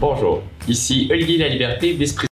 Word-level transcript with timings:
Bonjour, 0.00 0.44
ici 0.68 1.08
Olivier 1.10 1.38
Laliberté, 1.38 1.92
vice-président. 1.94 2.28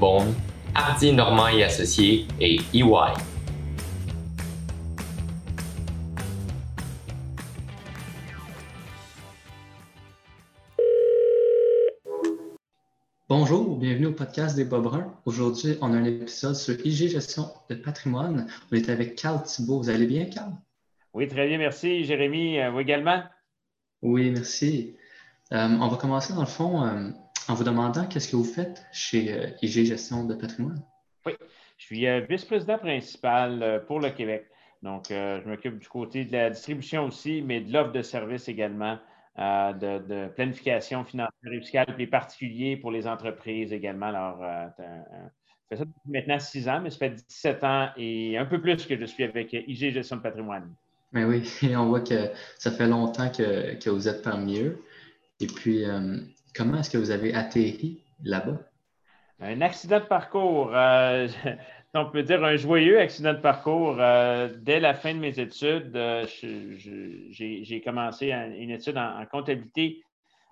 Bond, 0.00 0.34
Hardy 0.74 1.12
Normand 1.12 1.48
et 1.48 1.64
Associés 1.64 2.26
et 2.40 2.60
EY. 2.72 3.35
Bonjour, 13.28 13.76
bienvenue 13.76 14.06
au 14.06 14.12
podcast 14.12 14.54
des 14.54 14.64
Bob 14.64 14.88
Aujourd'hui, 15.24 15.76
on 15.80 15.92
a 15.92 15.96
un 15.96 16.04
épisode 16.04 16.54
sur 16.54 16.74
IG 16.86 17.08
Gestion 17.08 17.46
de 17.68 17.74
patrimoine. 17.74 18.46
On 18.70 18.76
est 18.76 18.88
avec 18.88 19.16
Carl 19.16 19.42
Thibault. 19.42 19.82
Vous 19.82 19.90
allez 19.90 20.06
bien, 20.06 20.26
Carl? 20.26 20.52
Oui, 21.12 21.26
très 21.26 21.48
bien, 21.48 21.58
merci. 21.58 22.04
Jérémy, 22.04 22.60
euh, 22.60 22.70
vous 22.70 22.78
également? 22.78 23.24
Oui, 24.00 24.30
merci. 24.30 24.94
Euh, 25.52 25.66
on 25.80 25.88
va 25.88 25.96
commencer 25.96 26.34
dans 26.34 26.42
le 26.42 26.46
fond 26.46 26.86
euh, 26.86 27.10
en 27.48 27.54
vous 27.54 27.64
demandant 27.64 28.06
qu'est-ce 28.06 28.30
que 28.30 28.36
vous 28.36 28.44
faites 28.44 28.86
chez 28.92 29.54
IG 29.60 29.86
Gestion 29.86 30.24
de 30.24 30.36
patrimoine? 30.36 30.80
Oui, 31.26 31.32
je 31.78 31.84
suis 31.84 32.06
vice-président 32.28 32.78
principal 32.78 33.82
pour 33.88 33.98
le 33.98 34.10
Québec. 34.10 34.46
Donc, 34.84 35.06
je 35.10 35.48
m'occupe 35.48 35.80
du 35.80 35.88
côté 35.88 36.26
de 36.26 36.32
la 36.32 36.50
distribution 36.50 37.06
aussi, 37.06 37.42
mais 37.42 37.60
de 37.60 37.72
l'offre 37.72 37.90
de 37.90 38.02
services 38.02 38.48
également 38.48 39.00
euh, 39.38 39.72
de, 39.74 40.28
planification 40.28 41.04
financière 41.04 41.52
et 41.52 41.60
fiscale 41.60 41.86
pour 41.86 41.98
les 41.98 42.06
particuliers, 42.06 42.76
pour 42.76 42.90
les 42.90 43.06
entreprises 43.06 43.72
également. 43.72 44.06
Alors, 44.06 44.42
euh, 44.42 44.66
ça 44.78 44.84
fait 45.68 45.76
ça 45.76 45.84
depuis 45.84 46.10
maintenant 46.10 46.38
six 46.38 46.68
ans, 46.68 46.80
mais 46.80 46.90
ça 46.90 46.98
fait 46.98 47.10
17 47.10 47.64
ans 47.64 47.88
et 47.98 48.38
un 48.38 48.46
peu 48.46 48.60
plus 48.60 48.86
que 48.86 48.98
je 48.98 49.04
suis 49.04 49.24
avec 49.24 49.52
IG 49.52 49.92
Gestion 49.92 50.16
de 50.16 50.22
patrimoine. 50.22 50.72
Mais 51.12 51.24
oui, 51.24 51.46
on 51.76 51.86
voit 51.86 52.00
que 52.00 52.30
ça 52.58 52.70
fait 52.70 52.86
longtemps 52.86 53.30
que, 53.30 53.90
vous 53.90 54.08
êtes 54.08 54.22
parmi 54.22 54.58
eux. 54.58 54.82
Et 55.40 55.46
puis, 55.46 55.84
euh, 55.84 56.16
comment 56.54 56.78
est-ce 56.78 56.88
que 56.88 56.98
vous 56.98 57.10
avez 57.10 57.34
atterri 57.34 58.02
là-bas? 58.24 58.58
Un 59.38 59.60
accident 59.60 60.00
de 60.00 60.06
parcours. 60.06 60.72
On 61.96 62.10
peut 62.10 62.22
dire 62.22 62.44
un 62.44 62.56
joyeux 62.56 63.00
accident 63.00 63.32
de 63.32 63.38
parcours. 63.38 63.96
Euh, 63.98 64.48
dès 64.58 64.80
la 64.80 64.94
fin 64.94 65.14
de 65.14 65.18
mes 65.18 65.38
études, 65.38 65.96
euh, 65.96 66.26
j'ai 67.30 67.82
commencé 67.84 68.32
une 68.32 68.70
étude 68.70 68.96
en, 68.98 69.24
comptabilité, 69.26 70.02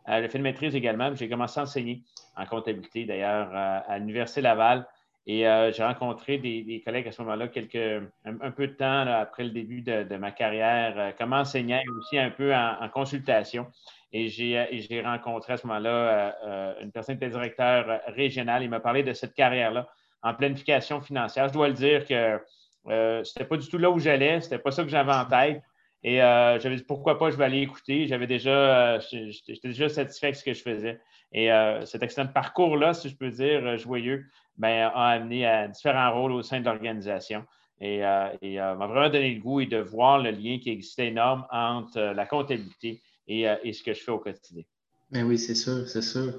à 0.06 0.20
le 0.20 0.28
fait 0.28 0.38
de 0.38 0.42
maîtrise 0.42 0.74
également. 0.74 1.14
J'ai 1.14 1.28
commencé 1.28 1.60
à 1.60 1.64
enseigner 1.64 2.02
en 2.36 2.46
comptabilité 2.46 3.04
d'ailleurs 3.04 3.50
à, 3.52 3.98
l'Université 3.98 4.40
Laval. 4.40 4.86
Et 5.26 5.48
euh, 5.48 5.72
j'ai 5.72 5.82
rencontré 5.82 6.36
des, 6.36 6.82
collègues 6.84 7.08
à 7.08 7.12
ce 7.12 7.22
moment-là, 7.22 7.48
quelques 7.48 8.02
un, 8.24 8.50
peu 8.50 8.66
de 8.66 8.72
temps 8.72 9.06
après 9.06 9.44
le 9.44 9.50
début 9.50 9.80
de, 9.80 10.16
ma 10.16 10.32
carrière, 10.32 11.14
comme 11.16 11.32
enseignant 11.32 11.80
et 11.82 11.90
aussi 11.98 12.18
un 12.18 12.30
peu 12.30 12.54
en, 12.54 12.88
consultation. 12.90 13.66
Et 14.12 14.28
j'ai 14.28 15.02
rencontré 15.04 15.54
à 15.54 15.56
ce 15.56 15.66
moment-là 15.66 16.36
une 16.80 16.92
personne 16.92 17.18
qui 17.18 17.24
était 17.24 17.32
directeur 17.32 18.00
régional. 18.08 18.62
Il 18.62 18.70
m'a 18.70 18.80
parlé 18.80 19.02
de 19.02 19.12
cette 19.12 19.34
carrière-là 19.34 19.88
en 20.24 20.34
planification 20.34 21.00
financière. 21.00 21.48
Je 21.48 21.52
dois 21.52 21.68
le 21.68 21.74
dire 21.74 22.06
que 22.06 22.40
euh, 22.88 23.22
ce 23.22 23.38
n'était 23.38 23.48
pas 23.48 23.56
du 23.56 23.68
tout 23.68 23.78
là 23.78 23.90
où 23.90 23.98
j'allais, 23.98 24.40
ce 24.40 24.46
n'était 24.46 24.58
pas 24.58 24.72
ça 24.72 24.82
que 24.82 24.88
j'avais 24.88 25.12
en 25.12 25.26
tête. 25.26 25.62
Et 26.02 26.22
euh, 26.22 26.58
j'avais 26.58 26.76
dit 26.76 26.82
pourquoi 26.82 27.18
pas, 27.18 27.30
je 27.30 27.36
vais 27.36 27.44
aller 27.44 27.60
écouter. 27.60 28.06
J'avais 28.06 28.26
déjà, 28.26 28.96
euh, 28.96 29.00
j'étais 29.10 29.68
déjà 29.68 29.88
satisfait 29.88 30.26
avec 30.28 30.36
ce 30.36 30.44
que 30.44 30.52
je 30.52 30.62
faisais. 30.62 31.00
Et 31.32 31.48
cet 31.84 32.02
excellent 32.02 32.28
parcours-là, 32.28 32.94
si 32.94 33.08
je 33.08 33.16
peux 33.16 33.30
dire, 33.30 33.76
joyeux, 33.76 34.24
ben, 34.56 34.88
a 34.94 35.08
amené 35.08 35.44
à 35.44 35.66
différents 35.66 36.12
rôles 36.14 36.30
au 36.30 36.42
sein 36.42 36.60
de 36.60 36.64
l'organisation. 36.64 37.44
Et, 37.80 38.02
m'a 38.02 38.86
vraiment 38.86 39.08
donné 39.08 39.34
le 39.34 39.40
goût 39.40 39.60
et 39.60 39.66
de 39.66 39.78
voir 39.78 40.22
le 40.22 40.30
lien 40.30 40.58
qui 40.62 40.70
existait 40.70 41.08
énorme 41.08 41.44
entre 41.50 41.98
la 41.98 42.24
comptabilité 42.24 43.02
et, 43.26 43.46
et 43.64 43.72
ce 43.72 43.82
que 43.82 43.94
je 43.94 44.00
fais 44.00 44.12
au 44.12 44.20
quotidien. 44.20 44.62
Mais 45.10 45.24
oui, 45.24 45.36
c'est 45.36 45.56
sûr, 45.56 45.88
c'est 45.88 46.02
sûr. 46.02 46.34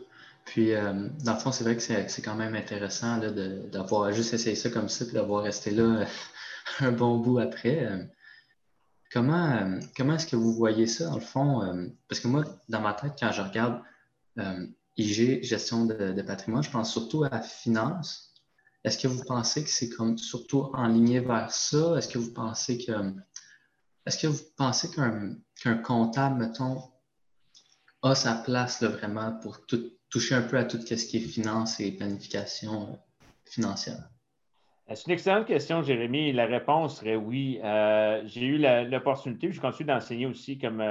Puis, 0.46 0.74
euh, 0.74 1.10
dans 1.24 1.34
le 1.34 1.40
fond, 1.40 1.52
c'est 1.52 1.64
vrai 1.64 1.76
que 1.76 1.82
c'est 1.82 2.22
quand 2.22 2.36
même 2.36 2.56
intéressant 2.56 3.18
d'avoir 3.18 4.12
juste 4.14 4.34
essayé 4.34 4.56
ça 4.56 4.70
comme 4.70 4.90
ça, 4.90 5.06
puis 5.06 5.16
d'avoir 5.16 5.44
resté 5.44 5.72
là 5.72 6.06
un 6.80 6.92
bon 6.92 7.18
bout 7.18 7.40
après. 7.40 7.86
Euh, 7.86 8.04
comment 9.12 9.52
euh, 9.52 9.80
comment 9.98 10.16
est-ce 10.16 10.28
que 10.28 10.36
vous 10.36 10.54
voyez 10.54 10.88
ça, 10.88 11.06
dans 11.06 11.16
le 11.16 11.22
fond? 11.22 11.92
parce 12.08 12.22
que 12.22 12.28
moi, 12.28 12.44
dans 12.70 12.82
ma 12.82 12.94
tête, 12.94 13.14
quand 13.20 13.32
je 13.32 13.42
regarde 13.42 13.82
IG, 14.98 15.44
gestion 15.44 15.86
de, 15.86 16.22
patrimoine, 16.22 16.64
je 16.64 16.70
pense 16.72 16.92
surtout 16.92 17.24
à 17.24 17.42
finance. 17.42 18.34
Est-ce 18.84 19.00
que 19.00 19.08
vous 19.08 19.24
pensez 19.24 19.64
que 19.64 19.70
c'est 19.70 19.90
comme 19.90 20.18
surtout 20.18 20.70
enligné 20.74 21.22
vers 21.22 21.52
ça? 21.52 21.98
Est-ce 21.98 22.08
que 22.08 22.20
vous 22.20 22.34
pensez 22.34 22.78
que 22.78 22.92
est-ce 24.06 24.20
que 24.20 24.28
vous 24.28 24.44
pensez 24.56 24.92
qu'un 24.92 25.78
comptable, 25.80 26.38
mettons, 26.40 26.84
a 28.04 28.14
sa 28.14 28.36
place 28.36 28.82
là, 28.82 28.90
vraiment 28.90 29.32
pour 29.40 29.66
tout, 29.66 29.92
toucher 30.16 30.36
un 30.36 30.44
peu 30.44 30.58
à 30.58 30.64
tout 30.64 30.80
ce 30.80 31.06
qui 31.06 31.18
est 31.18 31.20
finance 31.20 31.82
et 31.82 31.92
planification 31.92 32.84
euh, 32.84 32.96
financière? 33.44 33.98
Euh, 34.90 34.96
c'est 34.96 35.08
une 35.08 35.12
excellente 35.12 35.46
question, 35.46 35.84
Jérémy. 35.84 36.32
La 36.32 36.46
réponse 36.46 37.00
serait 37.00 37.18
oui. 37.18 37.60
Euh, 37.62 38.22
j'ai 38.26 38.46
eu 38.46 38.58
l'opportunité, 38.90 39.52
je 39.52 39.60
continue 39.60 39.88
d'enseigner 39.88 40.26
aussi 40.26 40.58
comme, 40.58 40.82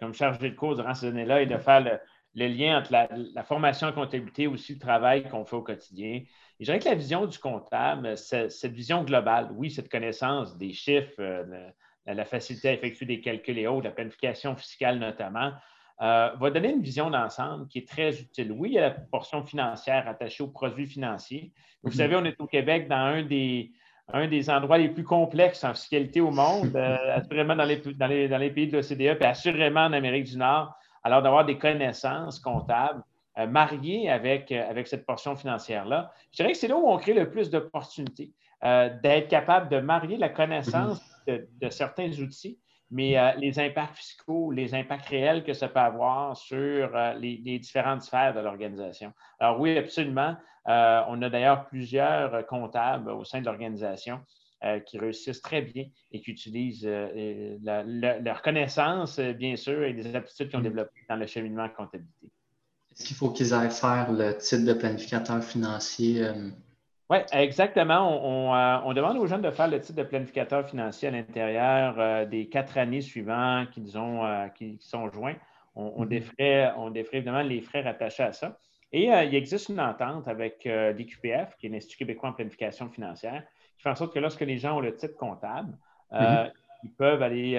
comme 0.00 0.12
chargé 0.14 0.50
de 0.50 0.56
cours 0.56 0.74
durant 0.74 0.94
ces 0.94 1.06
années-là 1.06 1.42
et 1.42 1.46
de 1.46 1.58
faire 1.58 2.00
le, 2.34 2.46
lien 2.48 2.80
entre 2.80 2.90
la, 2.90 3.44
formation 3.44 3.86
en 3.86 3.92
comptabilité 3.92 4.42
et 4.42 4.46
aussi 4.48 4.72
le 4.72 4.80
travail 4.80 5.28
qu'on 5.28 5.44
fait 5.44 5.56
au 5.56 5.62
quotidien. 5.62 6.14
Et 6.14 6.26
je 6.58 6.64
dirais 6.64 6.80
que 6.80 6.88
la 6.88 6.96
vision 6.96 7.26
du 7.26 7.38
comptable, 7.38 8.16
cette 8.16 8.72
vision 8.72 9.04
globale, 9.04 9.50
oui, 9.54 9.70
cette 9.70 9.90
connaissance 9.90 10.58
des 10.58 10.72
chiffres, 10.72 11.22
la, 12.06 12.14
la, 12.14 12.24
facilité 12.24 12.70
à 12.70 12.72
effectuer 12.72 13.06
des 13.06 13.20
calculs 13.20 13.58
et 13.58 13.68
autres, 13.68 13.84
la 13.84 13.92
planification 13.92 14.56
fiscale 14.56 14.98
notamment, 14.98 15.52
euh, 16.02 16.30
va 16.40 16.50
donner 16.50 16.70
une 16.70 16.82
vision 16.82 17.10
d'ensemble 17.10 17.68
qui 17.68 17.78
est 17.78 17.88
très 17.88 18.18
utile. 18.18 18.50
Oui, 18.50 18.70
il 18.70 18.74
y 18.74 18.78
a 18.78 18.82
la 18.82 18.90
portion 18.90 19.44
financière 19.44 20.08
attachée 20.08 20.42
aux 20.42 20.48
produits 20.48 20.86
financiers. 20.86 21.52
Vous 21.84 21.90
mhm. 21.90 21.96
savez, 21.96 22.16
on 22.16 22.24
est 22.24 22.40
au 22.40 22.46
Québec 22.46 22.88
dans 22.88 22.96
un 22.96 23.22
des, 23.22 23.70
un 24.12 24.26
des 24.26 24.50
endroits 24.50 24.78
les 24.78 24.88
plus 24.88 25.04
complexes 25.04 25.62
en 25.62 25.74
fiscalité 25.74 26.20
au 26.20 26.32
monde, 26.32 26.74
euh, 26.74 26.96
assurément 27.14 27.54
dans 27.54 27.64
les, 27.64 27.76
dans 27.76 28.08
les, 28.08 28.28
dans 28.28 28.38
les 28.38 28.50
pays 28.50 28.66
de 28.66 28.76
l'OCDE, 28.76 29.16
puis 29.16 29.28
assurément 29.28 29.82
en 29.82 29.92
Amérique 29.92 30.24
du 30.24 30.36
Nord. 30.36 30.74
Alors, 31.04 31.22
d'avoir 31.22 31.44
des 31.44 31.56
connaissances 31.56 32.40
comptables 32.40 33.04
euh, 33.38 33.46
mariées 33.46 34.10
avec, 34.10 34.50
avec 34.50 34.88
cette 34.88 35.06
portion 35.06 35.36
financière-là, 35.36 36.12
je 36.32 36.38
dirais 36.38 36.50
que 36.50 36.58
c'est 36.58 36.68
là 36.68 36.76
où 36.76 36.88
on 36.88 36.96
crée 36.96 37.14
le 37.14 37.30
plus 37.30 37.48
d'opportunités, 37.48 38.32
d'être 38.62 39.28
capable 39.28 39.68
de 39.68 39.80
marier 39.80 40.16
la 40.16 40.28
connaissance 40.28 41.00
mhm. 41.28 41.46
de 41.60 41.68
certains 41.68 42.10
outils 42.20 42.58
mais 42.92 43.18
euh, 43.18 43.32
les 43.38 43.58
impacts 43.58 43.96
fiscaux, 43.96 44.52
les 44.52 44.74
impacts 44.74 45.08
réels 45.08 45.42
que 45.44 45.54
ça 45.54 45.68
peut 45.68 45.80
avoir 45.80 46.36
sur 46.36 46.94
euh, 46.94 47.14
les, 47.14 47.58
différentes 47.58 48.02
sphères 48.02 48.34
de 48.34 48.40
l'organisation. 48.40 49.12
Alors 49.40 49.58
oui, 49.58 49.76
absolument. 49.78 50.36
Euh, 50.68 51.00
on 51.08 51.20
a 51.22 51.30
d'ailleurs 51.30 51.66
plusieurs 51.66 52.46
comptables 52.46 53.10
au 53.10 53.24
sein 53.24 53.40
de 53.40 53.46
l'organisation 53.46 54.20
qui 54.86 54.96
réussissent 54.96 55.42
très 55.42 55.60
bien 55.60 55.86
et 56.12 56.20
qui 56.20 56.30
utilisent 56.30 56.86
leur 56.86 58.42
connaissance, 58.42 59.18
bien 59.18 59.56
sûr, 59.56 59.82
et 59.82 59.92
des 59.92 60.14
aptitudes 60.14 60.50
qu'ils 60.50 60.56
ont 60.56 60.60
mm. 60.60 60.62
développées 60.62 61.00
dans 61.08 61.16
le 61.16 61.26
cheminement 61.26 61.64
en 61.64 61.68
comptabilité. 61.68 62.30
Est-ce 62.92 63.04
qu'il 63.06 63.16
faut 63.16 63.30
qu'ils 63.30 63.52
aillent 63.54 63.72
faire 63.72 64.12
le 64.12 64.38
titre 64.38 64.64
de 64.64 64.72
planificateur 64.72 65.42
financier 65.42 66.24
oui, 67.12 67.18
exactement. 67.32 68.54
Euh, 68.54 68.80
on, 68.86 68.94
demande 68.94 69.18
aux 69.18 69.26
jeunes 69.26 69.42
de 69.42 69.50
faire 69.50 69.68
le 69.68 69.78
titre 69.80 69.98
de 69.98 70.02
planificateur 70.02 70.66
financier 70.66 71.08
à 71.08 71.10
l'intérieur 71.10 71.96
euh, 71.98 72.24
des 72.24 72.48
quatre 72.48 72.78
années 72.78 73.02
suivantes 73.02 73.70
qu'ils 73.70 73.98
ont, 73.98 74.24
euh, 74.24 74.48
qui, 74.48 74.78
sont 74.80 75.10
joints. 75.12 75.34
On, 75.74 76.06
mm-hmm. 76.06 76.72
on 76.78 76.90
défrait 76.90 77.18
évidemment 77.18 77.42
les 77.42 77.60
frais 77.60 77.82
rattachés 77.82 78.22
à 78.22 78.32
ça. 78.32 78.58
Et 78.94 79.06
il 79.06 79.34
existe 79.34 79.68
une 79.68 79.80
entente 79.80 80.26
avec 80.28 80.64
l'IQPF, 80.64 81.56
qui 81.56 81.66
est 81.66 81.70
l'Institut 81.70 81.98
québécois 81.98 82.30
en 82.30 82.32
planification 82.32 82.90
financière, 82.90 83.42
qui 83.76 83.82
fait 83.82 83.88
en 83.88 83.94
sorte 83.94 84.12
que 84.12 84.18
lorsque 84.18 84.42
les 84.42 84.58
gens 84.58 84.76
ont 84.76 84.80
le 84.80 84.94
titre 84.94 85.16
comptable, 85.16 85.72
mm-hmm. 86.12 86.50
ils 86.84 86.92
peuvent 86.92 87.22
aller 87.22 87.52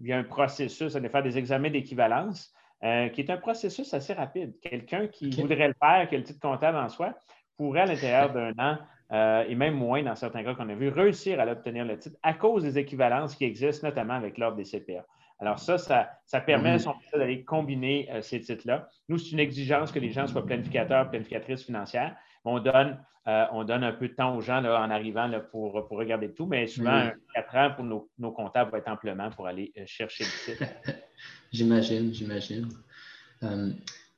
via 0.00 0.18
un 0.18 0.24
processus, 0.24 0.96
aller 0.96 1.08
faire 1.08 1.22
des 1.22 1.38
examens 1.38 1.70
d'équivalence, 1.70 2.52
qui 2.82 3.20
est 3.20 3.30
un 3.30 3.36
processus 3.36 3.94
assez 3.94 4.12
rapide. 4.12 4.58
Quelqu'un 4.60 5.06
qui 5.06 5.30
voudrait 5.30 5.68
le 5.68 5.74
faire, 5.80 6.08
qui 6.08 6.16
a 6.16 6.18
le 6.18 6.24
titre 6.24 6.40
comptable 6.40 6.78
en 6.78 6.88
soi, 6.88 7.14
pourrait, 7.60 7.82
à 7.82 7.86
l'intérieur 7.86 8.32
d'un 8.32 8.54
an, 8.58 8.78
euh, 9.12 9.44
et 9.46 9.54
même 9.54 9.74
moins 9.74 10.02
dans 10.02 10.14
certains 10.14 10.42
cas 10.42 10.54
qu'on 10.54 10.70
a 10.70 10.74
vu, 10.74 10.88
réussir 10.88 11.38
à 11.40 11.44
l'obtenir 11.44 11.84
le 11.84 11.98
titre 11.98 12.16
à 12.22 12.32
cause 12.32 12.62
des 12.62 12.78
équivalences 12.78 13.34
qui 13.36 13.44
existent, 13.44 13.86
notamment 13.86 14.14
avec 14.14 14.38
l'ordre 14.38 14.56
des 14.56 14.64
CPA. 14.64 15.04
Alors 15.40 15.58
ça, 15.58 15.76
ça, 15.76 16.40
permet 16.40 16.76
mm-hmm. 16.76 17.18
d'aller 17.18 17.44
combiner 17.44 18.08
euh, 18.12 18.22
ces 18.22 18.40
titres-là. 18.40 18.88
Nous, 19.10 19.18
c'est 19.18 19.32
une 19.32 19.40
exigence 19.40 19.92
que 19.92 19.98
les 19.98 20.10
gens 20.10 20.26
soient 20.26 20.46
planificateurs, 20.46 21.10
planificatrices 21.10 21.64
financières. 21.64 22.16
On 22.46 22.60
donne, 22.60 22.98
euh, 23.28 23.44
on 23.52 23.64
donne 23.64 23.84
un 23.84 23.92
peu 23.92 24.08
de 24.08 24.14
temps 24.14 24.34
aux 24.34 24.40
gens 24.40 24.62
là, 24.62 24.80
en 24.80 24.90
arrivant 24.90 25.26
là, 25.26 25.40
pour, 25.40 25.86
pour 25.86 25.98
regarder 25.98 26.32
tout, 26.32 26.46
mais 26.46 26.66
souvent, 26.66 27.10
quatre 27.34 27.56
ans 27.56 27.72
pour 27.76 27.84
nos, 27.84 28.08
nos, 28.18 28.32
comptables 28.32 28.70
va 28.70 28.78
être 28.78 28.88
amplement 28.88 29.28
pour 29.28 29.46
aller 29.46 29.70
chercher 29.84 30.24
le 30.24 30.54
titre. 30.54 30.64
j'imagine, 31.52 32.10
j'imagine. 32.14 32.68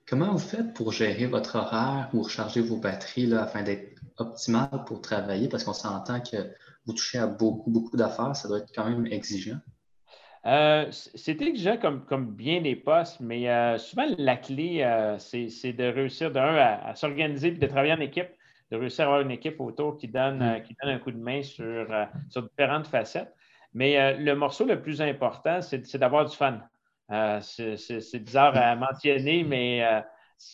Comment 0.06 0.32
vous 0.32 0.38
faites 0.38 0.74
pour 0.74 0.92
gérer 0.92 1.26
votre 1.26 1.56
horaire 1.56 2.08
ou 2.12 2.22
recharger 2.22 2.60
vos 2.60 2.76
batteries 2.76 3.26
là, 3.26 3.44
afin 3.44 3.62
d'être 3.62 4.00
optimal 4.18 4.84
pour 4.86 5.00
travailler? 5.00 5.48
Parce 5.48 5.64
qu'on 5.64 5.72
s'entend 5.72 6.20
que 6.20 6.36
vous 6.86 6.92
touchez 6.92 7.18
à 7.18 7.26
beaucoup, 7.26 7.70
beaucoup 7.70 7.96
d'affaires. 7.96 8.34
Ça 8.34 8.48
doit 8.48 8.58
être 8.58 8.72
quand 8.74 8.88
même 8.88 9.06
exigeant. 9.06 9.58
Euh, 10.44 10.86
c'est 10.90 11.40
exigeant 11.40 11.76
comme, 11.76 12.04
comme 12.04 12.34
bien 12.34 12.60
des 12.60 12.74
postes, 12.74 13.20
mais 13.20 13.48
euh, 13.48 13.78
souvent 13.78 14.06
la 14.18 14.36
clé, 14.36 14.82
euh, 14.82 15.16
c'est 15.18 15.72
de 15.72 15.84
réussir 15.84 16.32
d'un 16.32 16.56
à, 16.56 16.94
s'organiser 16.96 17.48
et 17.48 17.52
de 17.52 17.66
travailler 17.66 17.92
en 17.92 18.00
équipe, 18.00 18.30
de 18.72 18.76
réussir 18.76 19.04
à 19.04 19.08
avoir 19.08 19.20
une 19.20 19.30
équipe 19.30 19.60
autour 19.60 19.98
qui 19.98 20.08
donne, 20.08 20.38
mm. 20.38 20.62
qui 20.64 20.76
donne 20.82 20.92
un 20.92 20.98
coup 20.98 21.12
de 21.12 21.18
main 21.18 21.42
sur, 21.42 21.86
sur 22.28 22.42
différentes 22.42 22.88
facettes. 22.88 23.32
Mais 23.72 24.18
le 24.18 24.34
morceau 24.34 24.66
le 24.66 24.82
plus 24.82 25.00
important, 25.00 25.62
c'est 25.62 25.96
d'avoir 25.96 26.28
du 26.28 26.36
fun. 26.36 26.60
C'est 27.40 28.24
bizarre 28.24 28.56
à 28.56 28.76
mentionner, 28.76 29.44
mais 29.48 30.02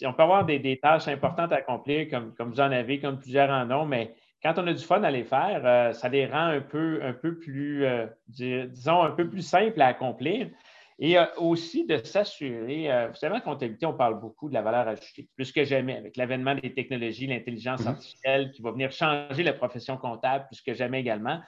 on 0.04 0.12
peut 0.12 0.22
avoir 0.22 0.44
des, 0.44 0.58
des, 0.58 0.78
tâches 0.78 1.08
importantes 1.08 1.52
à 1.52 1.56
accomplir, 1.56 2.08
comme, 2.10 2.34
comme 2.34 2.50
vous 2.50 2.60
en 2.60 2.70
avez, 2.70 3.00
comme 3.00 3.18
plusieurs 3.18 3.50
en 3.50 3.70
ont, 3.70 3.86
mais 3.86 4.14
quand 4.42 4.54
on 4.58 4.66
a 4.66 4.72
du 4.72 4.84
fun 4.84 5.02
à 5.02 5.10
les 5.10 5.24
faire, 5.24 5.62
euh, 5.64 5.92
ça 5.92 6.08
les 6.08 6.26
rend 6.26 6.46
un 6.46 6.60
peu, 6.60 7.00
un 7.02 7.12
peu 7.12 7.38
plus, 7.38 7.84
euh, 7.84 8.06
disons, 8.28 9.02
un 9.02 9.10
peu 9.10 9.28
plus 9.28 9.42
simples 9.42 9.80
à 9.80 9.88
accomplir. 9.88 10.48
Et 11.00 11.18
euh, 11.18 11.26
aussi 11.36 11.86
de 11.86 11.96
s'assurer, 11.98 12.88
vous 13.08 13.14
savez, 13.14 13.36
en 13.36 13.40
comptabilité, 13.40 13.86
on 13.86 13.94
parle 13.94 14.20
beaucoup 14.20 14.48
de 14.48 14.54
la 14.54 14.62
valeur 14.62 14.88
ajoutée, 14.88 15.28
plus 15.36 15.52
que 15.52 15.64
jamais, 15.64 15.96
avec 15.96 16.16
l'avènement 16.16 16.54
des 16.54 16.74
technologies, 16.74 17.26
l'intelligence 17.26 17.82
mm-hmm. 17.82 17.88
artificielle 17.88 18.50
qui 18.50 18.62
va 18.62 18.72
venir 18.72 18.90
changer 18.90 19.42
la 19.42 19.52
profession 19.52 19.96
comptable, 19.96 20.46
plus 20.46 20.60
que 20.60 20.74
jamais 20.74 21.00
également. 21.00 21.40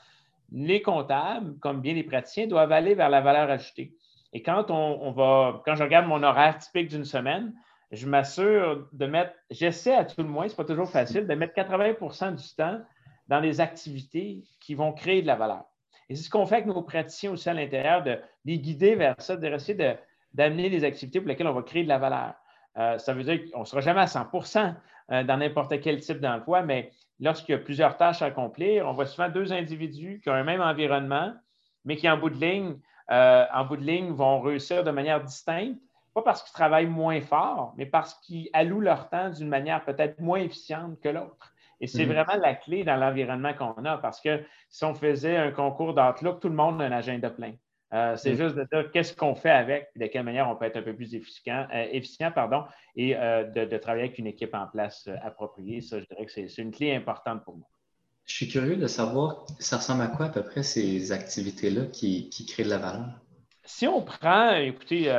Les 0.52 0.82
comptables, 0.82 1.58
comme 1.58 1.80
bien 1.80 1.94
les 1.94 2.02
praticiens, 2.02 2.46
doivent 2.46 2.72
aller 2.72 2.94
vers 2.94 3.08
la 3.08 3.20
valeur 3.20 3.50
ajoutée. 3.50 3.92
Et 4.32 4.42
quand 4.42 4.70
on 4.70 5.10
va, 5.10 5.62
quand 5.64 5.74
je 5.74 5.82
regarde 5.82 6.06
mon 6.06 6.22
horaire 6.22 6.58
typique 6.58 6.88
d'une 6.88 7.04
semaine, 7.04 7.52
je 7.90 8.06
m'assure 8.06 8.86
de 8.92 9.06
mettre, 9.06 9.32
j'essaie 9.50 9.94
à 9.94 10.04
tout 10.04 10.22
le 10.22 10.28
moins, 10.28 10.46
ce 10.46 10.52
n'est 10.52 10.56
pas 10.56 10.64
toujours 10.64 10.90
facile, 10.90 11.26
de 11.26 11.34
mettre 11.34 11.54
80% 11.54 12.36
du 12.36 12.54
temps 12.54 12.80
dans 13.26 13.40
les 13.40 13.60
activités 13.60 14.44
qui 14.60 14.74
vont 14.74 14.92
créer 14.92 15.22
de 15.22 15.26
la 15.26 15.36
valeur. 15.36 15.64
Et 16.08 16.16
c'est 16.16 16.24
ce 16.24 16.30
qu'on 16.30 16.46
fait 16.46 16.56
avec 16.56 16.66
nos 16.66 16.82
praticiens 16.82 17.32
aussi 17.32 17.48
à 17.48 17.54
l'intérieur, 17.54 18.02
de 18.02 18.18
les 18.44 18.58
guider 18.58 18.94
vers 18.94 19.14
ça, 19.18 19.36
d'essayer 19.36 19.96
d'amener 20.32 20.70
des 20.70 20.84
activités 20.84 21.20
pour 21.20 21.28
lesquelles 21.28 21.46
on 21.46 21.52
va 21.52 21.62
créer 21.62 21.84
de 21.84 21.88
la 21.88 21.98
valeur. 21.98 22.34
Euh, 22.78 22.98
ça 22.98 23.14
veut 23.14 23.24
dire 23.24 23.40
qu'on 23.52 23.60
ne 23.60 23.64
sera 23.64 23.80
jamais 23.80 24.00
à 24.00 24.06
100% 24.06 24.74
euh, 25.10 25.24
dans 25.24 25.36
n'importe 25.36 25.80
quel 25.80 26.00
type 26.00 26.20
d'emploi, 26.20 26.62
mais 26.62 26.90
lorsqu'il 27.18 27.52
y 27.52 27.58
a 27.58 27.60
plusieurs 27.60 27.96
tâches 27.96 28.22
à 28.22 28.26
accomplir, 28.26 28.86
on 28.86 28.92
voit 28.92 29.06
souvent 29.06 29.28
deux 29.28 29.52
individus 29.52 30.20
qui 30.22 30.30
ont 30.30 30.34
un 30.34 30.44
même 30.44 30.60
environnement, 30.60 31.32
mais 31.84 31.96
qui, 31.96 32.08
en 32.08 32.16
bout 32.16 32.30
de 32.30 32.40
ligne, 32.40 32.76
euh, 33.10 33.44
en 33.52 33.64
bout 33.64 33.76
de 33.76 33.84
ligne, 33.84 34.12
vont 34.12 34.40
réussir 34.40 34.84
de 34.84 34.90
manière 34.90 35.22
distincte 35.22 35.80
pas 36.14 36.22
parce 36.22 36.42
qu'ils 36.42 36.52
travaillent 36.52 36.86
moins 36.86 37.20
fort, 37.20 37.74
mais 37.76 37.86
parce 37.86 38.14
qu'ils 38.14 38.48
allouent 38.52 38.80
leur 38.80 39.08
temps 39.08 39.30
d'une 39.30 39.48
manière 39.48 39.84
peut-être 39.84 40.18
moins 40.20 40.40
efficiente 40.40 41.00
que 41.00 41.08
l'autre. 41.08 41.54
Et 41.80 41.86
c'est 41.86 42.04
mhm. 42.04 42.12
vraiment 42.12 42.36
la 42.42 42.54
clé 42.54 42.84
dans 42.84 42.96
l'environnement 42.96 43.54
qu'on 43.54 43.84
a, 43.84 43.96
parce 43.98 44.20
que 44.20 44.42
si 44.68 44.84
on 44.84 44.94
faisait 44.94 45.36
un 45.36 45.50
concours 45.50 45.94
d'Outlook, 45.94 46.40
tout 46.40 46.48
le 46.48 46.54
monde 46.54 46.82
a 46.82 46.84
un 46.84 46.92
agenda 46.92 47.30
plein. 47.30 47.54
Euh, 47.92 48.16
c'est 48.16 48.32
mhm. 48.32 48.36
juste 48.36 48.56
de 48.56 48.68
dire 48.70 48.90
qu'est-ce 48.92 49.16
qu'on 49.16 49.34
fait 49.34 49.50
avec, 49.50 49.88
de 49.96 50.06
quelle 50.06 50.22
manière 50.22 50.48
on 50.48 50.56
peut 50.56 50.66
être 50.66 50.76
un 50.76 50.82
peu 50.82 50.94
plus 50.94 51.14
efficient, 51.14 51.66
euh, 51.72 51.86
efficient 51.90 52.30
pardon, 52.30 52.64
et 52.94 53.16
euh, 53.16 53.44
de, 53.44 53.76
travailler 53.78 54.04
avec 54.04 54.18
une 54.18 54.26
équipe 54.26 54.54
en 54.54 54.66
place 54.66 55.08
appropriée. 55.22 55.80
Ça, 55.80 55.98
je 56.00 56.04
dirais 56.06 56.26
que 56.26 56.32
c'est 56.32 56.62
une 56.62 56.70
clé 56.70 56.94
importante 56.94 57.44
pour 57.44 57.56
moi. 57.56 57.66
Je 58.30 58.36
suis 58.36 58.48
curieux 58.48 58.76
de 58.76 58.86
savoir, 58.86 59.44
ça 59.58 59.78
ressemble 59.78 60.02
à 60.02 60.06
quoi 60.06 60.26
à 60.26 60.28
peu 60.28 60.44
près 60.44 60.62
ces 60.62 61.10
activités-là 61.10 61.86
qui, 61.86 62.30
qui, 62.30 62.46
créent 62.46 62.62
de 62.62 62.70
la 62.70 62.78
valeur? 62.78 63.08
Si 63.64 63.88
on 63.88 64.02
prend, 64.02 64.52
écoutez, 64.52 65.10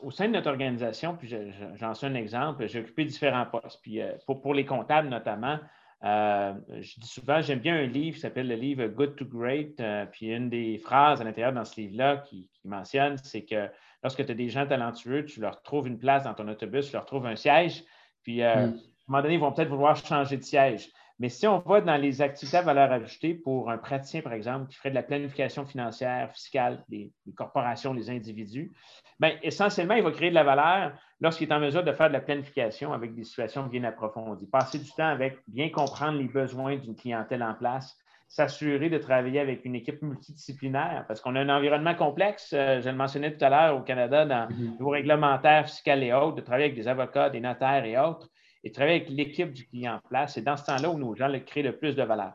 au 0.00 0.12
sein 0.12 0.28
de 0.28 0.34
notre 0.34 0.50
organisation, 0.50 1.16
puis 1.16 1.34
j'en 1.76 1.94
suis 1.94 2.06
un 2.06 2.14
exemple, 2.14 2.68
j'ai 2.68 2.78
occupé 2.78 3.04
différents 3.04 3.46
postes. 3.46 3.80
Puis 3.82 4.00
euh, 4.00 4.12
pour, 4.26 4.54
les 4.54 4.64
comptables 4.64 5.08
notamment, 5.08 5.58
euh, 6.04 6.52
je 6.80 7.00
dis 7.00 7.08
souvent, 7.08 7.40
j'aime 7.40 7.58
bien 7.58 7.74
un 7.74 7.86
livre 7.86 8.14
qui 8.14 8.20
s'appelle 8.20 8.46
le 8.46 8.54
livre 8.54 8.86
Good 8.86 9.16
to 9.16 9.24
Great. 9.24 9.80
Euh, 9.80 10.06
puis 10.06 10.26
une 10.26 10.48
des 10.48 10.78
phrases 10.78 11.20
à 11.20 11.24
l'intérieur 11.24 11.52
dans 11.52 11.64
ce 11.64 11.80
livre-là 11.80 12.18
qui, 12.18 12.48
mentionne, 12.64 13.16
c'est 13.18 13.42
que 13.42 13.68
lorsque 14.02 14.24
tu 14.24 14.30
as 14.30 14.34
des 14.34 14.48
gens 14.48 14.66
talentueux, 14.66 15.24
tu 15.24 15.40
leur 15.40 15.60
trouves 15.62 15.88
une 15.88 15.98
place 15.98 16.22
dans 16.22 16.34
ton 16.34 16.46
autobus, 16.48 16.86
tu 16.86 16.92
leur 16.92 17.04
trouves 17.04 17.26
un 17.26 17.36
siège. 17.36 17.82
Puis 18.22 18.42
à 18.42 18.60
un 18.60 18.74
moment 19.06 19.22
donné, 19.22 19.34
ils 19.34 19.40
vont 19.40 19.52
peut-être 19.52 19.68
vouloir 19.68 19.96
changer 19.96 20.36
de 20.36 20.44
siège. 20.44 20.88
Mais 21.20 21.28
si 21.28 21.46
on 21.46 21.60
va 21.60 21.80
dans 21.80 21.96
les 21.96 22.22
activités 22.22 22.56
à 22.56 22.62
valeur 22.62 22.90
ajoutée 22.90 23.34
pour 23.34 23.70
un 23.70 23.78
praticien, 23.78 24.20
par 24.20 24.32
exemple, 24.32 24.68
qui 24.68 24.76
ferait 24.76 24.90
de 24.90 24.96
la 24.96 25.02
planification 25.02 25.64
financière, 25.64 26.32
fiscale 26.32 26.84
des, 26.88 27.12
corporations, 27.36 27.94
des 27.94 28.10
individus, 28.10 28.72
bien, 29.20 29.36
essentiellement, 29.42 29.94
il 29.94 30.02
va 30.02 30.10
créer 30.10 30.30
de 30.30 30.34
la 30.34 30.42
valeur 30.42 30.92
lorsqu'il 31.20 31.48
est 31.48 31.54
en 31.54 31.60
mesure 31.60 31.84
de 31.84 31.92
faire 31.92 32.08
de 32.08 32.14
la 32.14 32.20
planification 32.20 32.92
avec 32.92 33.14
des 33.14 33.22
situations 33.22 33.66
bien 33.66 33.84
approfondies. 33.84 34.46
Passer 34.46 34.78
du 34.78 34.90
temps 34.90 35.06
avec 35.06 35.38
bien 35.46 35.70
comprendre 35.70 36.18
les 36.18 36.28
besoins 36.28 36.76
d'une 36.76 36.96
clientèle 36.96 37.44
en 37.44 37.54
place, 37.54 37.96
s'assurer 38.26 38.90
de 38.90 38.98
travailler 38.98 39.38
avec 39.38 39.64
une 39.64 39.76
équipe 39.76 40.02
multidisciplinaire, 40.02 41.04
parce 41.06 41.20
qu'on 41.20 41.36
a 41.36 41.40
un 41.40 41.48
environnement 41.48 41.94
complexe, 41.94 42.52
euh, 42.52 42.80
je 42.80 42.88
le 42.88 42.96
mentionnais 42.96 43.36
tout 43.36 43.44
à 43.44 43.50
l'heure 43.50 43.76
au 43.76 43.82
Canada, 43.82 44.26
dans 44.26 44.48
mm-hmm. 44.48 44.78
le 44.80 44.86
réglementaire, 44.86 45.66
fiscal 45.66 46.02
et 46.02 46.12
autres, 46.12 46.34
de 46.36 46.40
travailler 46.40 46.64
avec 46.64 46.76
des 46.76 46.88
avocats, 46.88 47.30
des 47.30 47.40
notaires 47.40 47.84
et 47.84 47.96
autres 47.96 48.28
et 48.64 48.72
travailler 48.72 48.96
avec 48.96 49.10
l'équipe 49.10 49.52
du 49.52 49.66
client 49.66 49.96
en 49.96 50.08
place. 50.08 50.34
C'est 50.34 50.42
dans 50.42 50.56
ce 50.56 50.64
temps-là 50.64 50.90
où 50.90 50.98
nos 50.98 51.14
gens 51.14 51.30
créent 51.46 51.62
le 51.62 51.76
plus 51.76 51.94
de 51.94 52.02
valeur. 52.02 52.32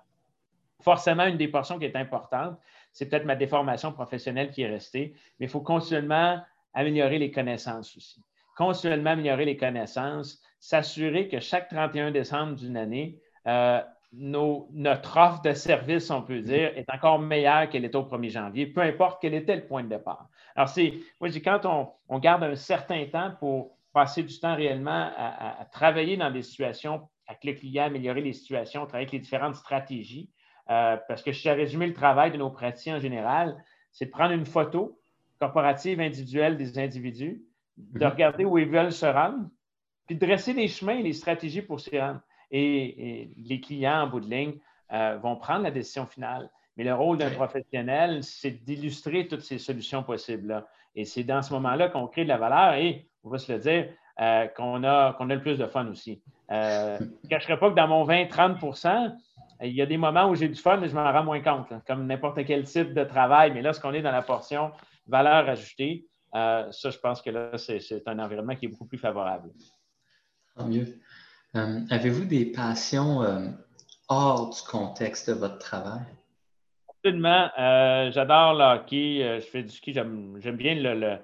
Forcément, 0.82 1.26
une 1.26 1.38
des 1.38 1.48
portions 1.48 1.78
qui 1.78 1.86
est 1.86 1.96
importante, 1.96 2.58
c'est 2.94 3.10
peut-être 3.10 3.26
ma 3.26 3.36
déformation 3.36 3.92
professionnelle 3.92 4.52
qui 4.52 4.62
est 4.62 4.70
restée, 4.70 5.14
mais 5.40 5.48
il 5.48 5.50
faut 5.50 5.62
continuellement 5.62 6.40
améliorer 6.74 7.18
les 7.20 7.32
connaissances 7.32 7.98
aussi. 7.98 8.24
Continuellement 8.56 9.12
améliorer 9.12 9.46
les 9.46 9.58
connaissances, 9.58 10.42
s'assurer 10.60 11.28
que 11.28 11.40
chaque 11.40 11.68
31 11.70 12.12
décembre 12.12 12.56
d'une 12.56 12.78
année, 12.78 13.20
euh, 13.48 13.82
notre 14.12 15.18
offre 15.18 15.42
de 15.42 15.54
service, 15.54 16.10
on 16.10 16.22
peut 16.22 16.42
dire, 16.42 16.72
est 16.76 16.90
encore 16.92 17.20
meilleure 17.20 17.70
qu'elle 17.70 17.86
était 17.86 17.96
au 17.96 18.04
1er 18.04 18.30
janvier, 18.30 18.68
peu 18.68 18.82
importe 18.82 19.20
quel 19.22 19.34
était 19.34 19.56
le 19.56 19.66
point 19.66 19.84
de 19.84 19.90
départ. 19.90 20.30
Alors, 20.56 20.68
c'est, 20.68 20.94
moi, 21.20 21.30
je 21.30 21.34
dis, 21.34 21.42
quand 21.42 21.66
on, 21.66 21.90
on 22.08 22.20
garde 22.20 22.44
un 22.44 22.56
certain 22.56 23.06
temps 23.06 23.32
pour 23.40 23.78
passer 24.00 24.24
du 24.24 24.40
temps 24.40 24.56
réellement 24.56 25.12
à, 25.18 25.68
travailler 25.74 26.16
dans 26.16 26.32
des 26.32 26.42
situations 26.42 27.10
avec 27.28 27.44
les 27.44 27.54
clients, 27.54 27.84
améliorer 27.84 28.22
les 28.22 28.32
situations, 28.32 28.86
travailler 28.86 29.08
avec 29.08 29.12
les 29.12 29.20
différentes 29.20 29.56
stratégies. 29.56 30.30
Euh, 30.70 30.96
parce 31.10 31.22
que 31.22 31.34
je 31.34 31.40
suis 31.40 31.50
résumé 31.50 31.86
le 31.86 31.94
travail 31.94 32.32
de 32.32 32.38
nos 32.38 32.50
praticiens 32.50 32.96
en 32.96 33.00
général, 33.02 33.62
c'est 33.92 34.06
de 34.06 34.12
prendre 34.12 34.32
une 34.32 34.46
photo 34.46 34.98
corporative 35.38 36.00
individuelle 36.00 36.56
des 36.56 36.80
individus, 36.80 37.44
de 37.76 38.06
mhm. 38.06 38.12
regarder 38.12 38.46
où 38.46 38.58
ils 38.58 38.70
veulent 38.70 38.94
se 38.94 39.06
rendre, 39.06 39.50
puis 40.06 40.16
de 40.16 40.26
dresser 40.26 40.54
les 40.54 40.70
chemins 40.70 40.96
et 40.96 41.04
les 41.04 41.12
stratégies 41.12 41.62
pour 41.62 41.82
s'y 41.82 42.00
rendre. 42.00 42.22
Et, 42.52 43.32
les 43.36 43.60
clients, 43.60 44.04
en 44.04 44.08
bout 44.08 44.22
de 44.22 44.30
ligne, 44.30 44.54
euh, 44.94 45.18
vont 45.18 45.36
prendre 45.36 45.64
la 45.64 45.72
décision 45.72 46.06
finale. 46.06 46.50
Mais 46.78 46.86
le 46.86 46.94
rôle 46.94 47.18
d'un 47.18 47.32
professionnel, 47.32 48.24
c'est 48.24 48.64
d'illustrer 48.64 49.28
toutes 49.28 49.42
ces 49.42 49.58
solutions 49.58 50.04
possibles-là. 50.04 50.70
Et 50.96 51.04
c'est 51.04 51.26
dans 51.26 51.42
ce 51.42 51.52
moment-là 51.54 51.90
qu'on 51.90 52.08
crée 52.08 52.24
de 52.24 52.30
la 52.30 52.38
valeur 52.38 52.76
et 52.76 53.09
on 53.24 53.30
va 53.30 53.38
se 53.38 53.52
le 53.52 53.60
dire, 53.60 53.90
euh, 54.20 54.48
qu'on 54.48 54.84
a, 54.84 55.14
qu'on 55.14 55.30
a 55.30 55.36
le 55.36 55.42
plus 55.42 55.58
de 55.58 55.66
fun 55.66 55.88
aussi. 55.88 56.22
Euh, 56.52 56.98
je 57.00 57.06
ne 57.06 57.30
cacherai 57.30 57.58
pas 57.58 57.70
que 57.70 57.76
dans 57.76 57.88
mon 57.88 58.06
20-30% 58.06 59.16
il 59.62 59.74
y 59.74 59.82
a 59.82 59.86
des 59.86 59.98
moments 59.98 60.30
où 60.30 60.36
j'ai 60.36 60.48
du 60.48 60.60
fun, 60.60 60.78
mais 60.78 60.88
je 60.88 60.96
m'en 60.96 61.12
rends 61.12 61.24
moins 61.24 61.42
compte, 61.42 61.68
comme 61.86 62.08
n'importe 62.08 62.46
quel 62.46 62.64
type 62.64 62.94
de 62.94 63.04
travail. 63.04 63.52
Mais 63.54 63.62
lorsqu'on 63.62 63.94
est 63.94 64.02
dans 64.02 64.12
la 64.12 64.22
portion 64.22 64.72
valeur 65.06 65.50
ajoutée, 65.50 66.06
euh, 66.34 66.72
ça, 66.72 66.90
je 66.90 66.98
pense 66.98 67.22
que 67.22 67.30
là, 67.30 67.58
c'est, 67.58 68.08
un 68.08 68.20
environnement 68.20 68.56
qui 68.56 68.66
est 68.66 68.70
beaucoup 68.70 68.86
plus 68.86 68.98
favorable. 68.98 69.50
Tant 70.56 70.66
mieux. 70.66 71.00
avez-vous 71.54 72.24
des 72.24 72.46
passions 72.46 73.54
hors 74.08 74.50
du 74.50 74.62
contexte 74.62 75.30
de 75.30 75.36
votre 75.36 75.58
travail? 75.58 76.06
Absolument. 76.88 77.50
j'adore 78.12 78.54
le 78.54 78.64
hockey. 78.64 79.40
je 79.42 79.46
fais 79.46 79.64
du 79.64 79.72
ski. 79.72 79.94
J'aime, 79.94 80.38
bien 80.56 80.76
le 80.76 80.94
le, 80.94 81.18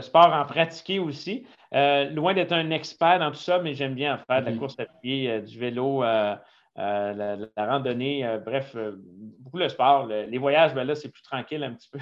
sport 0.00 0.32
en 0.32 0.44
pratiquer 0.44 0.98
aussi. 0.98 1.46
Euh, 1.74 2.08
loin 2.10 2.34
d'être 2.34 2.52
un 2.52 2.70
expert 2.70 3.18
dans 3.18 3.30
tout 3.30 3.38
ça, 3.38 3.58
mais 3.58 3.74
j'aime 3.74 3.94
bien 3.94 4.14
en 4.14 4.18
faire 4.18 4.40
de 4.40 4.46
la 4.46 4.52
mhm. 4.52 4.58
course 4.58 4.78
à 4.78 4.84
pied, 4.84 5.28
euh, 5.28 5.40
du 5.40 5.58
vélo, 5.58 6.04
euh, 6.04 6.36
la, 6.76 7.36
randonnée, 7.56 8.38
bref, 8.44 8.76
beaucoup 9.38 9.58
le 9.58 9.68
sport. 9.68 10.06
les 10.06 10.38
voyages, 10.38 10.74
ben 10.74 10.84
là, 10.84 10.94
c'est 10.94 11.08
plus 11.08 11.22
tranquille 11.22 11.62
un 11.62 11.72
petit 11.72 11.88
peu 11.88 11.98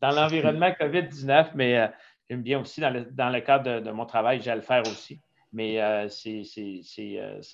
dans 0.00 0.10
l'environnement 0.10 0.70
COVID-19, 0.80 1.50
mais 1.54 1.90
j'aime 2.28 2.42
bien 2.42 2.60
aussi 2.60 2.80
dans 2.80 2.90
le, 2.90 3.40
cadre 3.40 3.80
de, 3.80 3.90
mon 3.92 4.04
travail, 4.04 4.40
j'ai 4.42 4.50
à 4.50 4.56
le 4.56 4.62
faire 4.62 4.82
aussi. 4.82 5.20
Mais 5.52 5.78
c'est 6.08 6.42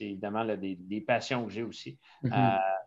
évidemment 0.01 0.47
des, 0.57 1.05
passions 1.07 1.45
que 1.45 1.53
j'ai 1.53 1.63
aussi, 1.63 1.99
mhm. 2.23 2.33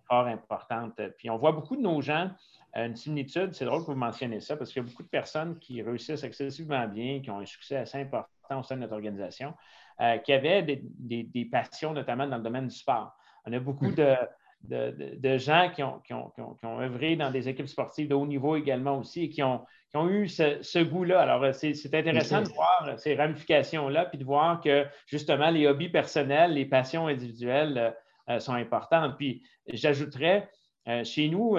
fort 0.08 0.26
importantes. 0.26 1.00
Puis 1.20 1.30
on 1.30 1.38
voit 1.38 1.52
beaucoup 1.52 1.76
de 1.76 1.82
nos 1.82 2.02
gens 2.02 2.32
une 2.76 2.96
similitude, 2.96 3.54
c'est 3.54 3.66
drôle 3.66 3.82
que 3.82 3.92
vous 3.92 3.96
mentionnez 3.96 4.40
ça, 4.40 4.58
parce 4.58 4.72
qu'il 4.72 4.82
y 4.82 4.86
a 4.86 4.90
beaucoup 4.90 5.04
de 5.04 5.10
personnes 5.10 5.60
qui 5.60 5.82
réussissent 5.82 6.24
excessivement 6.24 6.88
bien, 6.88 7.22
qui 7.22 7.30
ont 7.30 7.40
un 7.40 7.46
succès 7.46 7.78
assez 7.78 8.00
important 8.00 8.60
au 8.60 8.64
sein 8.64 8.76
de 8.76 8.82
notre 8.82 8.94
organisation, 8.94 9.54
euh, 10.02 10.18
qui 10.18 10.34
avaient 10.34 10.64
des, 10.64 11.50
passions, 11.52 11.94
notamment 11.94 12.28
dans 12.28 12.38
le 12.38 12.44
domaine 12.44 12.68
du 12.68 12.76
sport. 12.76 13.16
On 13.46 13.54
a 13.54 13.60
beaucoup 13.60 13.90
mm. 13.90 13.96
de, 14.64 15.38
gens 15.38 15.70
qui 15.70 15.84
ont, 15.84 16.00
qui, 16.00 16.14
ont, 16.14 16.80
œuvré 16.80 17.16
dans 17.16 17.30
des 17.30 17.48
équipes 17.48 17.68
sportives 17.68 18.08
de 18.08 18.16
haut 18.16 18.26
niveau 18.26 18.56
également 18.56 18.98
aussi 18.98 19.26
et 19.26 19.30
qui 19.30 19.44
ont, 19.44 19.66
eu 20.10 20.28
ce, 20.28 20.84
goût-là. 20.84 21.22
Alors, 21.22 21.44
euh, 21.44 21.52
c'est 21.52 21.94
intéressant 21.94 22.42
de 22.42 22.50
voir 22.50 22.94
ces 22.98 23.14
ramifications-là, 23.14 24.06
puis 24.06 24.18
de 24.18 24.26
voir 24.26 24.62
que 24.62 24.88
justement 25.06 25.52
les 25.52 25.68
hobbies 25.68 25.90
personnels, 25.90 26.54
les 26.54 26.66
passions 26.66 27.06
individuelles, 27.06 27.94
euh, 28.30 28.40
sont 28.40 28.54
importantes. 28.54 29.16
Puis 29.18 29.44
j'ajouterais, 29.68 30.50
chez 31.04 31.30
nous, 31.30 31.58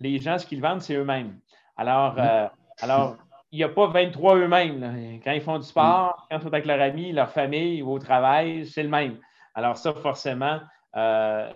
les 0.00 0.18
gens, 0.18 0.38
ce 0.38 0.46
qu'ils 0.46 0.60
vendent, 0.60 0.82
c'est 0.82 0.94
eux-mêmes. 0.94 1.38
Alors, 1.76 2.16
mm-hmm. 2.16 2.50
alors 2.80 3.16
il 3.50 3.58
n'y 3.58 3.64
a 3.64 3.68
pas 3.68 3.86
23 3.86 4.36
eux-mêmes. 4.36 5.20
Quand 5.24 5.32
ils 5.32 5.40
font 5.40 5.58
du 5.58 5.66
sport, 5.66 6.26
quand 6.30 6.38
ils 6.38 6.42
sont 6.42 6.48
avec 6.48 6.66
leurs 6.66 6.80
amis, 6.80 7.12
leur 7.12 7.30
famille 7.30 7.82
ou 7.82 7.92
au 7.92 7.98
travail, 7.98 8.66
c'est 8.66 8.82
le 8.82 8.88
même. 8.88 9.18
Alors 9.54 9.76
ça, 9.76 9.94
forcément, 9.94 10.60
euh, 10.96 11.50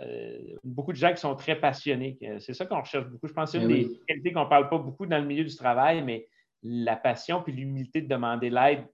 beaucoup 0.65 0.93
de 0.93 0.97
gens 0.97 1.13
qui 1.13 1.21
sont 1.21 1.35
très 1.35 1.57
passionnés. 1.57 2.19
C'est 2.41 2.55
ça 2.55 2.67
qu'on 2.67 2.81
recherche 2.81 3.07
beaucoup. 3.07 3.29
Je 3.29 3.33
pense 3.33 3.53
que 3.53 3.59
c'est 3.59 3.65
une 3.65 3.69
des 3.69 4.01
qualités 4.07 4.33
qu'on 4.33 4.45
ne 4.45 4.49
parle 4.49 4.69
pas 4.69 4.79
beaucoup 4.79 5.07
dans 5.07 5.19
le 5.19 5.25
milieu 5.25 5.45
du 5.45 5.55
travail, 5.55 6.03
mais 6.03 6.27
la 6.63 6.97
passion 6.97 7.43
puis 7.43 7.53
l'humilité 7.53 8.01
de 8.01 8.09
demander 8.09 8.49
l'aide 8.49 8.87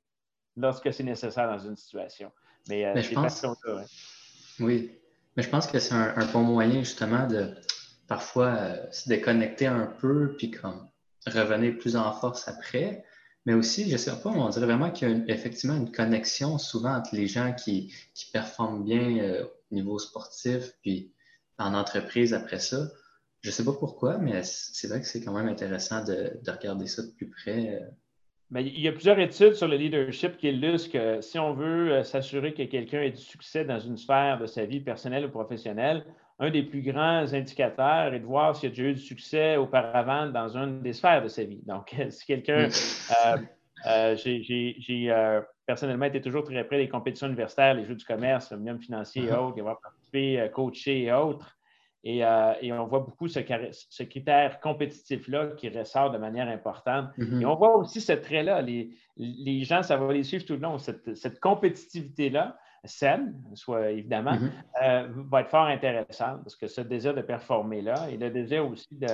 lorsque 0.57 0.93
c'est 0.93 1.05
nécessaire 1.05 1.49
dans 1.49 1.59
une 1.59 1.77
situation. 1.77 2.33
Mais, 2.69 2.85
euh, 2.85 3.01
je 3.01 3.15
pense... 3.15 3.47
Oui, 4.61 4.91
mais 5.37 5.43
je 5.43 5.49
pense 5.49 5.69
que 5.69 5.79
c'est 5.79 5.95
un, 5.95 6.27
bon 6.33 6.43
moyen 6.43 6.81
justement 6.81 7.27
de 7.29 7.55
parfois 8.09 8.47
euh, 8.47 8.87
se 8.91 9.09
déconnecter 9.09 9.67
un 9.67 9.87
peu 9.87 10.35
puis 10.37 10.51
comme 10.51 10.89
revenir 11.27 11.79
plus 11.79 11.95
en 11.95 12.13
force 12.13 12.49
après. 12.49 13.05
Mais 13.47 13.55
aussi, 13.55 13.87
je 13.87 13.93
ne 13.93 13.97
sais 13.97 14.11
pas, 14.23 14.31
on 14.31 14.49
dirait 14.49 14.67
vraiment 14.67 14.91
qu'il 14.91 15.09
y 15.09 15.31
a 15.31 15.35
effectivement 15.35 15.77
une 15.77 15.93
connexion 15.93 16.59
souvent 16.59 16.95
entre 16.95 17.15
les 17.15 17.29
gens 17.29 17.55
qui, 17.55 17.95
performent 18.33 18.85
bien 18.85 19.19
euh, 19.19 19.45
au 19.45 19.75
niveau 19.75 19.99
sportif, 19.99 20.73
puis 20.83 21.13
en 21.59 21.75
entreprise 21.75 22.35
après 22.35 22.59
ça. 22.59 22.89
Je 23.43 23.51
ne 23.51 23.53
sais 23.53 23.65
pas 23.65 23.73
pourquoi, 23.73 24.19
mais 24.19 24.43
c'est 24.43 24.89
vrai 24.89 25.01
que 25.01 25.07
c'est 25.07 25.23
quand 25.23 25.33
même 25.33 25.49
intéressant 25.49 26.05
de, 26.05 26.41
regarder 26.47 26.87
ça 26.87 27.03
de 27.03 27.11
plus 27.11 27.31
près. 27.31 27.81
Mais 28.51 28.65
il 28.65 28.81
y 28.81 28.89
a 28.89 28.93
plusieurs 28.93 29.19
études 29.19 29.55
sur 29.55 29.69
le 29.69 29.77
leadership 29.77 30.39
qui 30.39 30.49
illustrent 30.49 30.93
que 30.93 31.21
si 31.21 31.39
on 31.39 31.53
veut 31.53 31.93
euh, 31.93 32.03
s'assurer 32.03 32.55
que 32.55 32.63
quelqu'un 32.63 33.03
ait 33.03 33.11
du 33.11 33.21
succès 33.21 33.65
dans 33.65 33.79
une 33.79 33.99
sphère 33.99 34.39
de 34.39 34.47
sa 34.47 34.65
vie 34.65 34.81
personnelle 34.81 35.27
ou 35.27 35.31
professionnelle, 35.31 36.05
un 36.41 36.51
des 36.51 36.63
plus 36.63 36.83
grands 36.83 37.33
indicateurs 37.33 38.15
est 38.15 38.21
de 38.21 38.25
voir 38.25 38.55
s'il 38.55 38.69
a 38.69 38.71
déjà 38.71 38.85
eu 38.85 38.95
du 38.95 39.01
succès 39.01 39.57
auparavant 39.57 40.27
dans 40.27 40.57
une 40.57 40.81
des 40.83 40.93
sphères 40.93 41.23
de 41.23 41.29
sa 41.29 41.45
vie. 41.45 41.63
Donc, 41.67 41.95
si 42.11 42.27
quelqu'un. 42.27 42.69
Euh, 43.27 43.37
euh, 43.87 44.17
j'ai 44.17 45.07
euh, 45.11 45.41
personnellement 45.67 46.07
été 46.07 46.21
toujours 46.21 46.43
très 46.45 46.65
près 46.65 46.79
des 46.79 46.89
compétitions 46.89 47.29
universitaires, 47.29 47.75
les 47.75 47.85
jeux 47.85 47.95
du 47.95 48.05
commerce, 48.05 48.51
le 48.51 48.59
minimum 48.59 48.81
financier 48.81 49.23
et 49.23 49.27
uh-huh. 49.29 49.49
autres, 49.49 49.61
avoir 49.61 49.81
participé, 49.81 50.49
coaché 50.53 51.05
et 51.05 51.13
autres. 51.13 51.57
Et, 52.05 52.25
on 52.25 52.87
voit 52.87 53.01
beaucoup 53.01 53.29
ce, 53.29 53.41
ce 53.71 54.03
critère 54.05 54.61
compétitif-là 54.61 55.49
qui 55.57 55.69
ressort 55.69 56.11
de 56.11 56.19
manière 56.19 56.49
importante. 56.49 57.11
Mm-hmm. 57.19 57.43
Et 57.43 57.47
on 57.47 57.57
voit 57.57 57.77
aussi 57.77 58.01
ce 58.01 58.13
trait-là. 58.13 58.63
Les, 58.63 58.91
les, 59.17 59.65
gens, 59.65 59.83
ça 59.83 59.97
va 59.97 60.13
les 60.13 60.23
suivre 60.23 60.45
tout 60.45 60.55
le 60.55 60.61
long, 60.61 60.79
cette, 60.79 61.17
cette 61.17 61.39
compétitivité-là 61.39 62.57
saine, 62.85 63.35
soit 63.55 63.91
évidemment, 63.91 64.33
mm-hmm. 64.33 64.83
euh, 64.83 65.09
va 65.31 65.41
être 65.41 65.51
fort 65.51 65.67
intéressante 65.67 66.43
parce 66.43 66.57
que 66.57 66.67
ce 66.67 66.81
désir 66.81 67.15
de 67.15 67.23
performer 67.23 67.83
là 67.83 68.09
et 68.11 68.17
le 68.17 68.31
désir 68.31 68.67
aussi 68.69 68.89
de. 68.93 69.07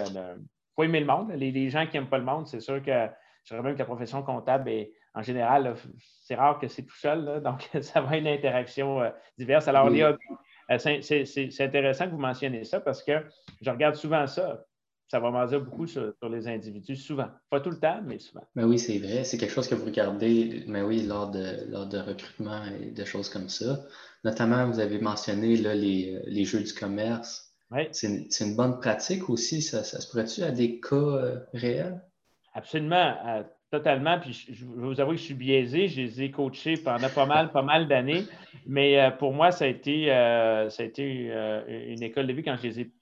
faut 0.75 0.83
aimer 0.83 1.01
le 1.01 1.07
monde. 1.07 1.33
Les, 1.33 1.71
gens 1.71 1.87
qui 1.87 1.97
n'aiment 1.97 2.09
pas 2.09 2.19
le 2.19 2.25
monde, 2.25 2.47
c'est 2.47 2.61
sûr 2.61 2.83
que 2.83 3.09
je 3.45 3.55
dirais 3.55 3.63
même 3.63 3.75
que 3.75 3.81
la 3.81 3.85
profession 3.85 4.23
comptable 4.23 4.71
est, 4.71 4.93
en 5.15 5.23
général, 5.23 5.75
c'est 6.23 6.35
rare 6.35 6.59
que 6.59 6.67
c'est 6.69 6.83
tout 6.83 6.97
seul, 6.97 7.43
donc 7.43 7.69
ça 7.81 8.01
va 8.01 8.17
être 8.17 8.23
une 8.23 8.29
interaction 8.29 9.01
euh, 9.01 9.11
diverse. 9.39 9.69
Alors, 9.69 9.89
euh, 9.89 10.79
c'est 10.79 11.61
intéressant 11.61 12.07
que 12.07 12.11
vous 12.11 12.19
mentionniez 12.19 12.65
ça 12.65 12.81
parce 12.81 13.03
que 13.03 13.25
je 13.61 13.71
regarde 13.71 13.95
souvent 13.95 14.27
ça 14.27 14.65
ça 15.09 15.21
va 15.21 15.31
m'en 15.31 15.47
dire 15.47 15.61
beaucoup 15.61 15.87
sur, 15.87 16.15
les 16.31 16.49
individus, 16.49 16.97
souvent. 16.97 17.29
Pas 17.51 17.61
tout 17.61 17.71
le 17.71 17.79
temps, 17.79 18.01
mais 18.05 18.19
souvent. 18.19 18.45
Mais 18.55 18.65
oui, 18.65 18.79
c'est 18.79 18.99
vrai. 18.99 19.25
C'est 19.25 19.39
quelque 19.39 19.53
chose 19.53 19.69
que 19.69 19.75
vous 19.75 19.85
regardez, 19.85 20.65
mais 20.67 20.83
oui, 20.83 21.03
lors 21.03 21.31
de, 21.31 21.71
lors 21.71 21.87
de 21.87 21.99
recrutement 21.99 22.63
et 22.81 22.91
de 22.91 23.05
choses 23.05 23.29
comme 23.29 23.49
ça. 23.49 23.81
Notamment, 24.25 24.67
vous 24.67 24.81
avez 24.81 24.99
mentionné 24.99 25.57
là, 25.57 25.75
les, 25.75 26.19
les 26.27 26.45
jeux 26.45 26.63
du 26.63 26.73
commerce. 26.73 27.55
C'est 27.93 28.41
une, 28.41 28.57
bonne 28.57 28.79
pratique 28.79 29.29
aussi. 29.29 29.61
Ça, 29.61 29.83
ça 29.83 30.01
se 30.01 30.11
pourrait-tu 30.11 30.43
à 30.43 30.51
des 30.51 30.81
cas 30.81 30.95
euh, 30.95 31.41
réels? 31.53 32.01
Absolument. 32.55 33.17
Euh, 33.27 33.43
totalement. 33.71 34.21
Puis 34.21 34.47
je, 34.51 34.65
vais 34.65 34.87
vous 34.87 35.01
avouer 35.01 35.17
que 35.17 35.21
je 35.21 35.27
suis 35.27 35.35
biaisé. 35.35 35.89
Je 35.89 36.03
les 36.03 36.23
ai 36.23 36.31
coachés 36.31 36.77
pendant 36.77 37.09
pas 37.09 37.27
mal, 37.27 37.51
pas 37.51 37.63
mal 37.63 37.89
d'années. 37.89 38.25
Mais 38.67 39.01
euh, 39.01 39.11
pour 39.11 39.33
moi, 39.33 39.51
ça 39.51 39.65
a 39.65 39.69
été, 39.69 40.07
ça 40.07 40.83
a 40.83 40.87
été 40.87 41.33
une 41.89 42.03
école 42.03 42.27
de 42.27 42.33
vie 42.33 42.43
quand 42.43 42.57
je 42.57 42.69
les 42.69 42.81
ai, 42.81 42.93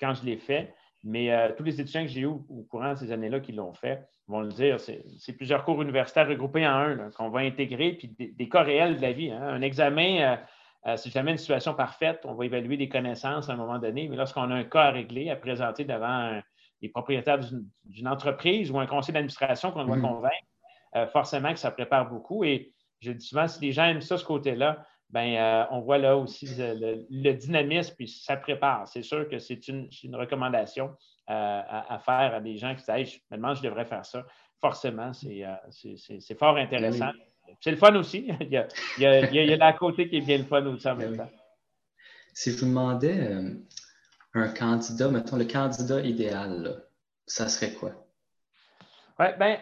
quand 0.00 0.14
je 0.14 0.24
l'ai 0.24 0.36
fait. 0.36 0.74
Mais 1.04 1.32
euh, 1.32 1.52
tous 1.56 1.62
les 1.62 1.80
étudiants 1.80 2.02
que 2.02 2.08
j'ai 2.08 2.20
eu 2.22 2.26
au, 2.26 2.66
courant 2.68 2.92
de 2.92 2.98
ces 2.98 3.12
années-là 3.12 3.40
qui 3.40 3.52
l'ont 3.52 3.72
fait 3.72 4.08
vont 4.26 4.40
le 4.40 4.48
dire, 4.48 4.78
c'est 4.80 5.32
plusieurs 5.34 5.64
cours 5.64 5.80
universitaires 5.80 6.28
regroupés 6.28 6.66
en 6.66 6.74
un 6.74 7.10
qu'on 7.12 7.30
va 7.30 7.40
intégrer, 7.40 7.92
puis 7.92 8.14
des, 8.18 8.48
cas 8.48 8.62
réels 8.62 8.96
de 8.96 9.02
la 9.02 9.12
vie. 9.12 9.30
Hein. 9.30 9.40
Un 9.40 9.62
examen, 9.62 10.20
euh, 10.20 10.36
euh, 10.86 10.96
c'est 10.96 11.10
jamais 11.10 11.30
une 11.30 11.38
situation 11.38 11.72
parfaite. 11.72 12.20
On 12.24 12.34
va 12.34 12.44
évaluer 12.44 12.76
des 12.76 12.88
connaissances 12.88 13.48
à 13.48 13.54
un 13.54 13.56
moment 13.56 13.78
donné, 13.78 14.08
mais 14.08 14.16
lorsqu'on 14.16 14.50
a 14.50 14.54
un 14.54 14.64
cas 14.64 14.82
à 14.82 14.90
régler, 14.90 15.30
à 15.30 15.36
présenter 15.36 15.84
devant 15.84 16.40
les 16.82 16.88
propriétaires 16.90 17.38
d'une 17.84 18.08
entreprise 18.08 18.70
ou 18.70 18.78
un 18.78 18.86
conseil 18.86 19.14
d'administration 19.14 19.70
qu'on 19.70 19.84
doit 19.84 19.96
mmh. 19.96 20.02
convaincre, 20.02 21.10
forcément 21.12 21.52
que 21.52 21.58
ça 21.58 21.70
prépare 21.70 22.08
beaucoup. 22.08 22.44
Et 22.44 22.72
je 23.00 23.12
dis 23.12 23.26
souvent, 23.26 23.48
si 23.48 23.60
les 23.60 23.72
gens 23.72 23.84
aiment 23.84 24.00
ça, 24.00 24.18
ce 24.18 24.24
côté-là, 24.24 24.84
ben, 25.10 25.36
euh, 25.36 25.64
on 25.70 25.80
voit 25.80 25.98
là 25.98 26.16
aussi 26.16 26.46
le, 26.58 27.32
dynamisme, 27.32 27.94
puis 27.96 28.08
ça 28.08 28.36
prépare. 28.36 28.86
C'est 28.88 29.02
sûr 29.02 29.28
que 29.28 29.38
c'est 29.38 29.68
une, 29.68 29.88
recommandation 30.12 30.94
euh, 31.30 31.62
à, 31.66 31.98
faire 32.04 32.34
à 32.34 32.40
des 32.40 32.56
gens 32.56 32.74
qui 32.74 32.84
disent 32.92 33.20
maintenant, 33.30 33.54
je 33.54 33.62
devrais 33.62 33.86
faire 33.86 34.04
ça. 34.04 34.26
Forcément, 34.60 35.12
c'est 35.12 35.44
euh, 35.44 36.34
fort 36.38 36.56
intéressant. 36.56 37.10
C'est 37.60 37.70
le 37.70 37.78
fun 37.78 37.94
aussi. 37.94 38.28
il, 38.40 38.50
y 38.50 38.56
a, 39.06 39.30
il, 39.30 39.56
la 39.56 39.72
côté 39.72 40.08
qui 40.08 40.18
est 40.18 40.20
bien 40.20 40.38
le 40.38 40.44
fun 40.44 40.64
aussi 40.66 40.88
en 40.88 40.96
même 40.96 41.16
temps. 41.16 41.30
Si 42.34 42.52
je 42.52 42.58
vous 42.58 42.66
demandais 42.66 43.34
un 44.34 44.48
candidat, 44.48 45.08
mettons 45.08 45.36
le 45.36 45.46
candidat 45.46 46.02
idéal, 46.02 46.82
ça 47.26 47.48
serait 47.48 47.72
quoi? 47.72 47.92
Oui, 49.18 49.26
bien, 49.38 49.58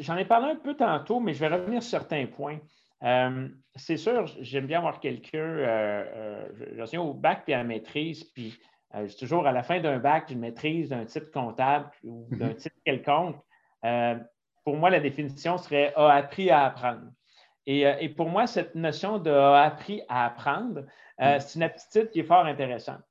j'en 0.00 0.16
ai 0.16 0.24
parlé 0.24 0.52
un 0.52 0.56
peu 0.56 0.76
tantôt, 0.76 1.18
mais 1.18 1.32
je 1.34 1.40
vais 1.40 1.48
revenir 1.48 1.82
sur 1.82 1.98
certains 1.98 2.26
points. 2.26 2.60
Euh, 3.02 3.48
c'est 3.76 3.96
sûr, 3.96 4.26
j'aime 4.40 4.66
bien 4.66 4.78
avoir 4.78 5.00
quelqu'un, 5.00 5.38
euh, 5.38 6.44
euh, 6.58 6.86
je 6.86 6.98
au 6.98 7.14
bac 7.14 7.44
puis 7.44 7.54
à 7.54 7.58
la 7.58 7.64
maîtrise, 7.64 8.24
puis 8.24 8.58
toujours 9.18 9.46
à 9.46 9.52
la 9.52 9.62
fin 9.62 9.80
d'un 9.80 9.98
bac, 9.98 10.28
d'une 10.28 10.40
maîtrise 10.40 10.90
d'un 10.90 11.04
titre 11.04 11.30
comptable 11.30 11.90
ou 12.02 12.26
d'un 12.32 12.48
mhm. 12.48 12.56
titre 12.56 12.76
quelconque. 12.84 13.36
pour 14.64 14.76
moi, 14.76 14.90
la 14.90 15.00
définition 15.00 15.56
serait 15.58 15.94
a 15.94 16.08
appris 16.10 16.50
à 16.50 16.66
apprendre. 16.66 17.10
Et, 17.66 18.08
pour 18.16 18.28
moi, 18.28 18.46
cette 18.46 18.74
notion 18.74 19.18
de 19.18 19.30
a 19.30 19.62
appris 19.62 20.02
à 20.08 20.26
apprendre, 20.26 20.82
mhm. 21.18 21.40
c'est 21.40 21.54
une 21.54 21.62
aptitude 21.62 22.10
qui 22.10 22.20
est 22.20 22.24
fort 22.24 22.44
intéressante. 22.44 23.02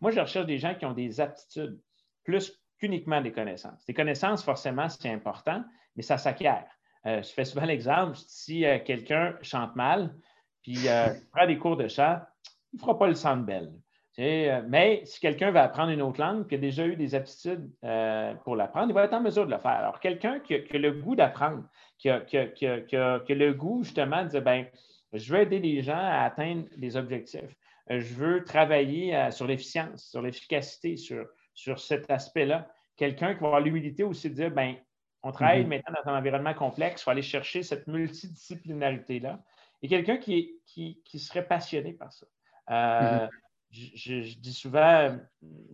Moi, 0.00 0.12
je 0.12 0.20
recherche 0.20 0.46
des 0.46 0.58
gens 0.58 0.74
qui 0.74 0.86
ont 0.86 0.92
des 0.92 1.20
aptitudes 1.20 1.80
plus 2.24 2.52
qu'uniquement 2.78 3.20
des 3.20 3.32
connaissances. 3.32 3.84
Des 3.86 3.94
connaissances, 3.94 4.44
forcément, 4.44 4.88
c'est 4.88 5.10
important, 5.10 5.64
mais 5.96 6.02
ça 6.02 6.18
s'acquiert. 6.18 6.66
Euh, 7.06 7.22
je 7.22 7.28
fais 7.28 7.44
souvent 7.44 7.64
l'exemple, 7.66 8.16
si 8.26 8.64
euh, 8.64 8.78
quelqu'un 8.84 9.36
chante 9.40 9.76
mal, 9.76 10.14
puis 10.62 10.88
euh, 10.88 11.14
prend 11.32 11.46
des 11.46 11.56
cours 11.56 11.76
de 11.76 11.86
chant, 11.86 12.18
il 12.72 12.76
ne 12.76 12.80
fera 12.80 12.98
pas 12.98 13.06
le 13.06 13.42
belle. 13.42 13.72
mais 14.68 15.02
si 15.04 15.20
quelqu'un 15.20 15.52
va 15.52 15.62
apprendre 15.62 15.90
une 15.90 16.02
autre 16.02 16.20
langue, 16.20 16.48
qui 16.48 16.56
a 16.56 16.58
déjà 16.58 16.84
eu 16.84 16.96
des 16.96 17.14
aptitudes 17.14 17.70
pour 18.44 18.56
l'apprendre, 18.56 18.88
il 18.90 18.94
va 18.94 19.04
être 19.04 19.14
en 19.14 19.20
mesure 19.20 19.46
de 19.46 19.52
le 19.52 19.58
faire. 19.58 19.70
Alors, 19.70 20.00
quelqu'un 20.00 20.40
qui, 20.40 20.54
a 20.54 20.78
le 20.78 20.92
goût 20.92 21.14
d'apprendre, 21.14 21.62
qui, 21.98 22.08
a, 22.08 22.18
le 22.28 23.52
goût 23.52 23.84
justement 23.84 24.24
de 24.24 24.28
dire, 24.30 24.42
ben, 24.42 24.66
je 25.12 25.32
veux 25.32 25.40
aider 25.40 25.60
les 25.60 25.82
gens 25.82 25.96
à 25.96 26.24
atteindre 26.24 26.64
des 26.76 26.96
objectifs. 26.96 27.54
Je 27.88 28.14
veux 28.14 28.42
travailler 28.42 29.30
sur 29.30 29.46
l'efficience, 29.46 30.10
sur 30.10 30.20
l'efficacité, 30.22 30.96
sur, 30.96 31.24
sur 31.54 31.78
cet 31.78 32.10
aspect-là. 32.10 32.68
Quelqu'un 32.96 33.34
qui 33.34 33.40
va 33.40 33.46
avoir 33.46 33.60
l'humilité 33.60 34.02
aussi 34.02 34.28
de 34.28 34.34
dire, 34.34 34.50
ben, 34.50 34.74
on 35.26 35.32
travaille 35.32 35.64
mm-hmm. 35.64 35.68
maintenant 35.68 36.00
dans 36.04 36.12
un 36.12 36.18
environnement 36.18 36.54
complexe. 36.54 37.02
Il 37.02 37.04
faut 37.04 37.10
aller 37.10 37.22
chercher 37.22 37.64
cette 37.64 37.88
multidisciplinarité-là. 37.88 39.40
Et 39.82 39.88
quelqu'un 39.88 40.18
qui, 40.18 40.54
qui, 40.64 41.18
serait 41.18 41.46
passionné 41.46 41.92
par 41.92 42.12
ça. 42.12 42.26
Euh, 42.70 43.26
mm-hmm. 43.26 44.30
je, 44.30 44.38
dis 44.38 44.52
souvent, 44.52 45.16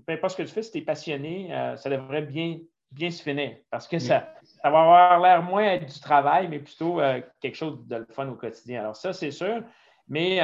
peu 0.06 0.12
importe 0.12 0.32
ce 0.32 0.42
que 0.42 0.48
tu 0.48 0.54
fais, 0.54 0.62
si 0.62 0.72
tu 0.72 0.78
es 0.78 0.82
passionné, 0.82 1.54
euh, 1.54 1.76
ça 1.76 1.90
devrait 1.90 2.22
bien, 2.22 2.58
bien 2.90 3.10
se 3.10 3.22
finir 3.22 3.56
parce 3.70 3.86
que 3.86 3.98
ça, 3.98 4.32
ça 4.42 4.70
va 4.70 4.80
avoir 4.80 5.20
l'air 5.20 5.42
moins 5.42 5.64
être 5.64 5.92
du 5.92 6.00
travail, 6.00 6.48
mais 6.48 6.58
plutôt 6.58 7.00
euh, 7.00 7.20
quelque 7.40 7.56
chose 7.56 7.86
de 7.86 8.06
fun 8.10 8.28
au 8.28 8.36
quotidien. 8.36 8.80
Alors, 8.80 8.96
ça, 8.96 9.12
c'est 9.12 9.30
sûr. 9.30 9.62
Mais 10.08 10.40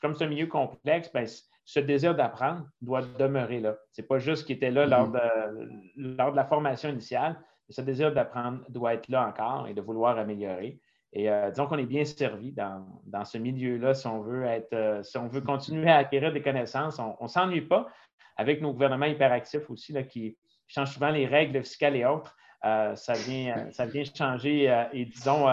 comme 0.00 0.14
c'est 0.14 0.24
un 0.24 0.28
milieu 0.28 0.46
complexe, 0.46 1.10
ben, 1.12 1.26
ce 1.64 1.80
désir 1.80 2.14
d'apprendre 2.14 2.66
doit 2.82 3.02
demeurer 3.02 3.60
là. 3.60 3.76
Ce 3.92 4.00
n'est 4.00 4.06
pas 4.06 4.18
juste 4.18 4.42
ce 4.42 4.46
qui 4.46 4.52
était 4.52 4.70
là 4.70 4.86
lors, 4.86 5.10
mm-hmm. 5.10 5.96
de, 5.96 6.16
lors 6.16 6.30
de 6.30 6.36
la 6.36 6.44
formation 6.44 6.90
initiale, 6.90 7.40
ce 7.70 7.80
désir 7.80 8.12
d'apprendre 8.12 8.60
doit 8.68 8.94
être 8.94 9.08
là 9.08 9.26
encore 9.26 9.68
et 9.68 9.74
de 9.74 9.80
vouloir 9.80 10.18
améliorer. 10.18 10.78
Et 11.12 11.30
euh, 11.30 11.50
disons 11.50 11.66
qu'on 11.66 11.78
est 11.78 11.86
bien 11.86 12.04
servi 12.04 12.52
dans, 12.52 13.24
ce 13.24 13.38
milieu-là 13.38 13.94
si 13.94 14.06
on 14.06 14.20
veut 14.20 14.44
être, 14.44 14.72
euh, 14.72 15.02
si 15.02 15.16
on 15.18 15.26
veut 15.26 15.40
continuer 15.40 15.90
à 15.90 15.98
acquérir 15.98 16.32
des 16.32 16.42
connaissances. 16.42 16.98
On 16.98 17.16
ne 17.22 17.28
s'ennuie 17.28 17.62
pas 17.62 17.88
avec 18.36 18.60
nos 18.60 18.72
gouvernements 18.72 19.06
hyperactifs 19.06 19.68
aussi 19.70 19.92
là, 19.92 20.02
qui 20.02 20.36
changent 20.68 20.92
souvent 20.92 21.10
les 21.10 21.26
règles 21.26 21.62
fiscales 21.62 21.96
et 21.96 22.04
autres. 22.04 22.36
Euh, 22.64 22.94
ça, 22.94 23.14
vient, 23.14 23.70
ça 23.72 23.86
vient 23.86 24.04
changer 24.04 24.64
et, 24.92 25.06
disons, 25.06 25.46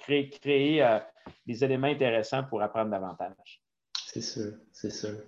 créer, 0.00 0.30
créer 0.30 0.98
des 1.46 1.64
éléments 1.64 1.86
intéressants 1.86 2.44
pour 2.44 2.62
apprendre 2.62 2.90
davantage. 2.90 3.62
C'est 4.06 4.22
sûr, 4.22 4.54
c'est 4.72 4.90
sûr. 4.90 5.18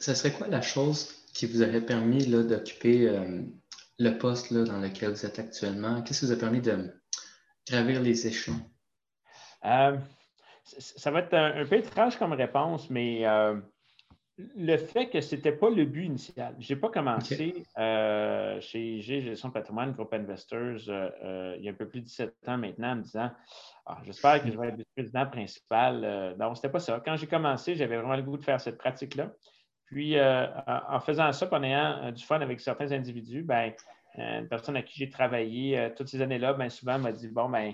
Ce 0.00 0.14
serait 0.14 0.32
quoi 0.32 0.48
la 0.48 0.62
chose 0.62 1.26
qui 1.34 1.46
vous 1.46 1.62
aurait 1.62 1.82
permis 1.82 2.26
d'occuper 2.26 3.10
le 3.98 4.18
poste 4.18 4.50
là, 4.50 4.64
dans 4.64 4.80
lequel 4.80 5.10
vous 5.10 5.26
êtes 5.26 5.38
actuellement? 5.38 6.02
Qu'est-ce 6.02 6.20
qui 6.20 6.26
vous 6.26 6.32
a 6.32 6.36
permis 6.36 6.60
de 6.60 6.92
gravir 7.68 8.00
les 8.00 8.26
échelons? 8.26 8.60
Euh, 9.64 9.96
ça 10.62 11.10
va 11.10 11.20
être 11.20 11.34
un, 11.34 11.64
peu 11.64 11.76
étrange 11.76 12.16
comme 12.16 12.32
réponse, 12.32 12.90
mais 12.90 13.24
le 14.38 14.76
fait 14.76 15.08
que 15.08 15.20
ce 15.20 15.34
n'était 15.34 15.52
pas 15.52 15.68
le 15.68 15.84
but 15.84 16.04
initial. 16.04 16.54
Je 16.60 16.72
n'ai 16.72 16.80
pas 16.80 16.90
commencé 16.90 17.64
chez 18.60 19.00
G 19.00 19.20
Gestion 19.20 19.50
Patrimoine 19.50 19.92
Group 19.92 20.12
Investors 20.14 20.88
il 21.56 21.64
y 21.64 21.68
a 21.68 21.72
un 21.72 21.74
peu 21.74 21.88
plus 21.88 22.00
de 22.00 22.06
17 22.06 22.34
ans 22.46 22.58
maintenant 22.58 22.92
en 22.92 22.96
me 22.96 23.02
disant 23.02 23.30
ah, 23.86 23.98
J'espère 24.04 24.42
que 24.44 24.52
je 24.52 24.58
vais 24.58 24.68
être 24.68 24.78
le 24.78 24.84
président 24.94 25.26
principal. 25.26 26.36
non, 26.38 26.54
ce 26.54 26.60
n'était 26.60 26.70
pas 26.70 26.80
ça. 26.80 27.02
Quand 27.04 27.16
j'ai 27.16 27.26
commencé, 27.26 27.74
j'avais 27.74 27.96
vraiment 27.96 28.16
le 28.16 28.22
goût 28.22 28.36
de 28.36 28.44
faire 28.44 28.60
cette 28.60 28.78
pratique-là. 28.78 29.32
Puis, 29.90 30.18
euh, 30.18 30.46
en 30.66 31.00
faisant 31.00 31.32
ça, 31.32 31.48
en 31.50 31.62
ayant 31.62 32.02
euh, 32.02 32.10
du 32.10 32.22
fun 32.22 32.40
avec 32.40 32.60
certains 32.60 32.92
individus, 32.92 33.42
ben, 33.42 33.72
euh, 34.18 34.40
une 34.40 34.48
personne 34.48 34.76
à 34.76 34.82
qui 34.82 34.98
j'ai 34.98 35.08
travaillé 35.08 35.92
toutes 35.96 36.08
ces 36.08 36.20
années-là, 36.20 36.52
ben, 36.52 36.68
souvent 36.68 36.98
m'a 36.98 37.12
dit 37.12 37.28
Bon, 37.28 37.48
ben, 37.48 37.72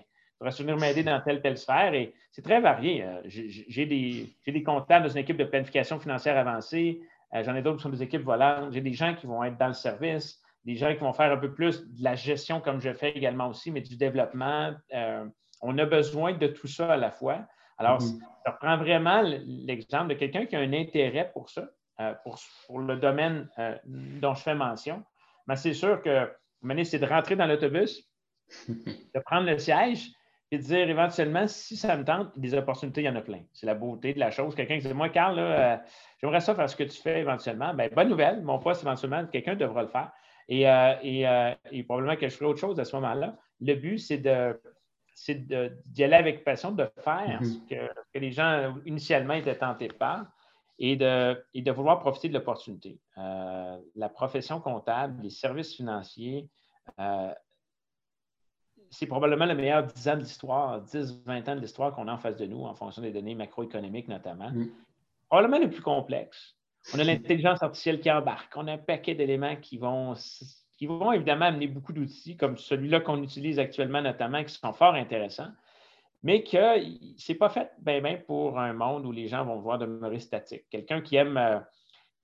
tu 0.54 0.62
venir 0.62 0.76
m'aider 0.76 1.02
dans 1.02 1.20
telle, 1.20 1.40
telle 1.40 1.58
sphère. 1.58 1.92
Et 1.94 2.14
c'est 2.30 2.42
très 2.42 2.60
varié. 2.60 3.04
J'ai 3.24 3.86
des, 3.86 4.36
des, 4.46 4.62
comptables 4.62 5.06
dans 5.06 5.12
une 5.12 5.18
équipe 5.18 5.36
de 5.36 5.44
planification 5.44 5.98
financière 5.98 6.36
avancée. 6.36 7.00
J'en 7.32 7.54
ai 7.56 7.62
d'autres 7.62 7.78
qui 7.78 7.82
sont 7.82 7.88
des 7.88 8.02
équipes 8.02 8.22
volantes. 8.22 8.72
J'ai 8.72 8.80
des 8.80 8.92
gens 8.92 9.14
qui 9.14 9.26
vont 9.26 9.42
être 9.42 9.56
dans 9.56 9.68
le 9.68 9.72
service, 9.72 10.40
des 10.64 10.76
gens 10.76 10.92
qui 10.92 11.00
vont 11.00 11.12
faire 11.12 11.32
un 11.32 11.38
peu 11.38 11.52
plus 11.52 11.88
de 11.88 12.04
la 12.04 12.14
gestion, 12.14 12.60
comme 12.60 12.80
je 12.80 12.92
fais 12.92 13.10
également 13.12 13.48
aussi, 13.48 13.70
mais 13.72 13.80
du 13.80 13.96
développement. 13.96 14.72
on 15.62 15.78
a 15.78 15.86
besoin 15.86 16.34
de 16.34 16.46
tout 16.46 16.68
ça 16.68 16.92
à 16.92 16.96
la 16.96 17.10
fois. 17.10 17.46
Alors, 17.78 17.98
mm-hmm. 17.98 18.18
je 18.46 18.50
reprends 18.52 18.76
vraiment 18.76 19.22
l'exemple 19.22 20.08
de 20.08 20.14
quelqu'un 20.14 20.46
qui 20.46 20.54
a 20.56 20.60
un 20.60 20.72
intérêt 20.74 21.30
pour 21.32 21.48
ça. 21.48 21.64
Euh, 22.00 22.12
pour, 22.66 22.80
le 22.80 22.96
domaine 22.96 23.48
euh, 23.60 23.76
dont 23.84 24.34
je 24.34 24.42
fais 24.42 24.56
mention. 24.56 25.04
Mais 25.46 25.54
c'est 25.54 25.74
sûr 25.74 26.02
que 26.02 26.28
c'est 26.82 26.98
de 26.98 27.06
rentrer 27.06 27.36
dans 27.36 27.46
l'autobus, 27.46 28.10
de 28.68 29.20
prendre 29.20 29.46
le 29.48 29.58
siège 29.58 30.10
et 30.50 30.58
de 30.58 30.62
dire 30.64 30.90
éventuellement, 30.90 31.46
si 31.46 31.76
ça 31.76 31.96
me 31.96 32.04
tente, 32.04 32.36
des 32.36 32.52
opportunités, 32.54 33.02
il 33.02 33.04
y 33.04 33.08
en 33.08 33.14
a 33.14 33.20
plein. 33.20 33.42
C'est 33.52 33.66
la 33.66 33.76
beauté 33.76 34.12
de 34.12 34.18
la 34.18 34.32
chose. 34.32 34.56
Quelqu'un 34.56 34.80
qui 34.80 34.88
dit 34.88 34.92
Moi, 34.92 35.08
Carl, 35.10 35.38
euh, 35.38 35.76
j'aimerais 36.20 36.40
ça 36.40 36.56
faire 36.56 36.68
ce 36.68 36.74
que 36.74 36.82
tu 36.82 37.00
fais 37.00 37.20
éventuellement. 37.20 37.72
Bien, 37.74 37.88
bonne 37.94 38.08
nouvelle, 38.08 38.42
mon 38.42 38.58
poste, 38.58 38.82
éventuellement, 38.82 39.24
quelqu'un 39.26 39.54
devra 39.54 39.82
le 39.82 39.88
faire. 39.88 40.10
Et, 40.48 41.84
probablement 41.84 42.16
que 42.16 42.28
je 42.28 42.34
ferai 42.34 42.46
autre 42.46 42.60
chose 42.60 42.80
à 42.80 42.84
ce 42.84 42.96
moment-là. 42.96 43.36
Le 43.60 43.74
but, 43.74 43.98
c'est 43.98 44.18
de 44.18 44.60
d'y 45.86 46.02
aller 46.02 46.16
avec 46.16 46.42
passion, 46.42 46.72
de 46.72 46.90
faire 46.98 47.40
mm-hmm. 47.40 47.44
ce 47.44 47.58
que, 47.68 47.94
que, 48.12 48.18
les 48.18 48.32
gens 48.32 48.74
initialement 48.84 49.34
étaient 49.34 49.56
tentés 49.56 49.86
de 50.78 51.44
et 51.54 51.62
de, 51.62 51.70
vouloir 51.70 52.00
profiter 52.00 52.28
de 52.28 52.34
l'opportunité. 52.34 52.98
Euh, 53.18 53.78
la 53.94 54.08
profession 54.08 54.60
comptable, 54.60 55.22
les 55.22 55.30
services 55.30 55.74
financiers, 55.74 56.48
euh, 56.98 57.32
c'est 58.90 59.06
probablement 59.06 59.46
le 59.46 59.54
meilleur 59.54 59.84
10 59.84 60.08
ans 60.08 60.14
de 60.16 60.20
l'histoire, 60.20 60.80
10, 60.80 61.22
20 61.24 61.48
ans 61.48 61.56
de 61.56 61.60
l'histoire 61.60 61.94
qu'on 61.94 62.08
a 62.08 62.12
en 62.12 62.18
face 62.18 62.36
de 62.36 62.46
nous, 62.46 62.64
en 62.64 62.74
fonction 62.74 63.02
des 63.02 63.12
données 63.12 63.34
macroéconomiques 63.34 64.08
notamment. 64.08 64.50
Mm. 64.50 64.68
Probablement 65.28 65.58
le 65.58 65.70
plus 65.70 65.82
complexe. 65.82 66.56
On 66.94 66.98
a 66.98 67.04
l'intelligence 67.04 67.62
artificielle 67.62 68.00
qui 68.00 68.10
embarque. 68.10 68.52
On 68.56 68.68
a 68.68 68.72
un 68.72 68.78
paquet 68.78 69.14
d'éléments 69.14 69.56
qui 69.56 69.78
vont, 69.78 70.14
qui 70.76 70.86
vont 70.86 71.12
évidemment 71.12 71.46
amener 71.46 71.66
beaucoup 71.66 71.94
d'outils, 71.94 72.36
comme 72.36 72.58
celui-là 72.58 73.00
qu'on 73.00 73.22
utilise 73.22 73.58
actuellement 73.58 74.02
notamment, 74.02 74.44
qui 74.44 74.52
sont 74.52 74.72
fort 74.74 74.94
intéressants 74.94 75.50
mais 76.24 76.42
que 76.42 76.80
ce 77.18 77.32
n'est 77.32 77.38
pas 77.38 77.50
fait 77.50 77.70
bien 77.78 78.00
ben 78.00 78.20
pour 78.26 78.58
un 78.58 78.72
monde 78.72 79.04
où 79.04 79.12
les 79.12 79.28
gens 79.28 79.44
vont 79.44 79.60
voir 79.60 79.78
demeurer 79.78 80.18
statique. 80.18 80.64
Quelqu'un 80.70 81.02
qui 81.02 81.16
aime, 81.16 81.36
euh, 81.36 81.60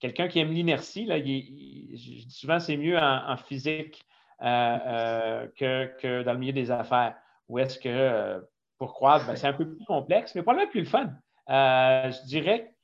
quelqu'un 0.01 0.27
qui 0.27 0.39
aime 0.41 0.51
l'inertie, 0.51 1.05
là, 1.05 1.19
je 1.19 1.23
dis 1.23 2.27
souvent 2.31 2.59
c'est 2.59 2.79
mieux 2.79 2.99
en, 2.99 3.37
physique 3.37 4.03
euh, 4.41 4.79
euh, 4.87 5.89
que, 6.01 6.23
dans 6.23 6.33
le 6.33 6.39
milieu 6.39 6.55
des 6.55 6.71
affaires. 6.71 7.15
Où 7.49 7.59
est-ce 7.59 7.79
que 7.79 8.43
pour 8.79 8.95
croire, 8.95 9.27
ben, 9.27 9.37
c'est 9.37 9.49
un 9.49 9.53
peu 9.53 9.69
plus 9.69 9.85
complexe, 9.85 10.35
mais 10.35 10.43
probablement 10.43 10.71
plus 10.71 10.81
le 10.81 10.87
fun. 10.87 11.11
je 11.49 12.27
dirais 12.27 12.75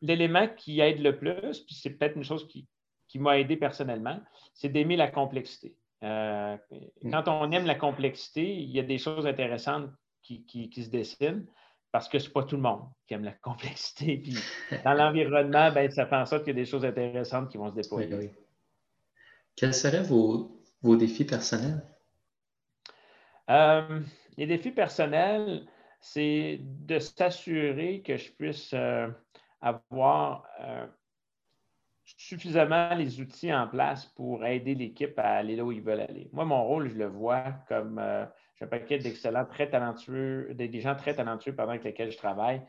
l'élément 0.00 0.48
qui 0.48 0.80
aide 0.80 1.00
le 1.00 1.16
plus, 1.16 1.60
puis 1.60 1.76
c'est 1.76 1.90
peut-être 1.90 2.16
une 2.16 2.24
chose 2.24 2.48
qui, 2.48 2.66
qui 3.06 3.20
m'a 3.20 3.38
aidé 3.38 3.56
personnellement, 3.56 4.18
c'est 4.54 4.70
d'aimer 4.70 4.96
la 4.96 5.08
complexité. 5.08 5.76
Mm. 6.00 6.56
quand 7.12 7.28
on 7.28 7.52
aime 7.52 7.66
la 7.66 7.76
complexité, 7.76 8.56
il 8.56 8.70
y 8.70 8.80
a 8.80 8.82
des 8.82 8.98
choses 8.98 9.24
intéressantes 9.24 9.88
qui, 10.40 10.70
se 10.82 10.90
dessinent 10.90 11.46
parce 11.90 12.08
que 12.08 12.18
ce 12.18 12.26
n'est 12.26 12.32
pas 12.32 12.42
tout 12.42 12.56
le 12.56 12.62
monde 12.62 12.88
qui 13.06 13.14
aime 13.14 13.24
la 13.24 13.32
complexité. 13.42 14.18
Puis 14.18 14.36
dans 14.84 14.94
l'environnement, 14.94 15.70
ben, 15.72 15.90
ça 15.90 16.06
fait 16.06 16.16
en 16.16 16.26
sorte 16.26 16.44
qu'il 16.44 16.56
y 16.56 16.60
a 16.60 16.62
des 16.64 16.70
choses 16.70 16.84
intéressantes 16.84 17.50
qui 17.50 17.58
vont 17.58 17.70
se 17.70 17.74
déployer. 17.74 18.32
Quels 19.56 19.74
seraient 19.74 20.02
vos, 20.02 20.58
défis 20.96 21.24
personnels? 21.24 21.82
Euh, 23.50 24.00
les 24.38 24.46
défis 24.46 24.70
personnels, 24.70 25.66
c'est 26.00 26.58
de 26.62 26.98
s'assurer 26.98 28.02
que 28.02 28.16
je 28.16 28.32
puisse 28.32 28.72
euh, 28.72 29.08
avoir 29.60 30.46
euh, 30.60 30.86
suffisamment 32.04 32.94
les 32.94 33.20
outils 33.20 33.52
en 33.52 33.68
place 33.68 34.06
pour 34.06 34.44
aider 34.46 34.74
l'équipe 34.74 35.18
à 35.18 35.34
aller 35.34 35.56
là 35.56 35.64
où 35.64 35.72
ils 35.72 35.82
veulent 35.82 36.00
aller. 36.00 36.30
Moi, 36.32 36.46
mon 36.46 36.64
rôle, 36.64 36.88
je 36.88 36.96
le 36.96 37.06
vois 37.06 37.52
comme 37.68 38.00
j'ai 38.62 38.66
un 38.66 38.68
paquet 38.68 38.98
d'excellents, 38.98 39.44
très 39.44 39.68
talentueux, 39.68 40.54
des, 40.54 40.80
gens 40.80 40.94
très 40.94 41.14
talentueux 41.14 41.54
avec 41.58 41.84
lesquels 41.84 42.12
je 42.12 42.16
travaille. 42.16 42.62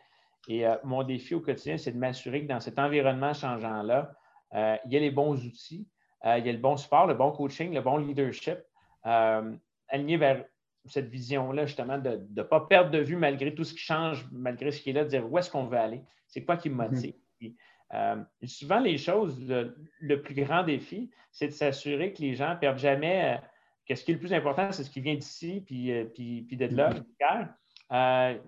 Et 0.47 0.67
euh, 0.67 0.75
mon 0.83 1.03
défi 1.03 1.35
au 1.35 1.39
quotidien, 1.39 1.77
c'est 1.77 1.91
de 1.91 1.97
m'assurer 1.97 2.41
que 2.41 2.47
dans 2.47 2.59
cet 2.59 2.79
environnement 2.79 3.33
changeant-là, 3.33 4.11
euh, 4.55 4.75
il 4.85 4.93
y 4.93 4.97
a 4.97 4.99
les 4.99 5.11
bons 5.11 5.45
outils, 5.45 5.87
euh, 6.25 6.37
il 6.37 6.45
y 6.45 6.49
a 6.49 6.51
le 6.51 6.57
bon 6.57 6.77
support, 6.77 7.07
le 7.07 7.13
bon 7.13 7.31
coaching, 7.31 7.73
le 7.73 7.81
bon 7.81 7.97
leadership, 7.97 8.57
aligné 9.03 10.17
vers 10.17 10.45
cette 10.85 11.09
vision-là, 11.09 11.65
justement, 11.65 11.97
de 11.97 12.27
ne 12.35 12.43
pas 12.43 12.61
perdre 12.61 12.91
de 12.91 12.99
vue 12.99 13.15
malgré 13.15 13.53
tout 13.53 13.63
ce 13.63 13.73
qui 13.73 13.79
change, 13.79 14.25
malgré 14.31 14.71
ce 14.71 14.81
qui 14.81 14.89
est 14.89 14.93
là, 14.93 15.03
de 15.03 15.09
dire 15.09 15.31
où 15.31 15.37
est-ce 15.37 15.49
qu'on 15.49 15.65
veut 15.65 15.77
aller, 15.77 16.01
c'est 16.27 16.43
quoi 16.43 16.57
qui 16.57 16.69
me 16.69 16.75
motive. 16.75 17.13
Mm-hmm. 17.41 18.47
souvent, 18.47 18.79
les 18.79 18.97
choses, 18.97 19.39
le, 19.47 20.21
plus 20.21 20.33
grand 20.33 20.63
défi, 20.63 21.11
c'est 21.31 21.47
de 21.47 21.53
s'assurer 21.53 22.13
que 22.13 22.21
les 22.21 22.33
gens 22.33 22.55
ne 22.55 22.59
perdent 22.59 22.79
jamais 22.79 23.39
Qu'est-ce 23.85 24.03
qui 24.03 24.11
est 24.11 24.15
le 24.15 24.19
plus 24.19 24.33
important, 24.33 24.71
c'est 24.71 24.83
ce 24.83 24.89
qui 24.89 25.01
vient 25.01 25.15
d'ici, 25.15 25.61
puis, 25.65 25.91
euh, 25.91 26.05
puis, 26.05 26.43
puis 26.43 26.55
d'être 26.55 26.73
là, 26.73 26.91
mm-hmm. 26.91 27.47
euh, 27.91 28.39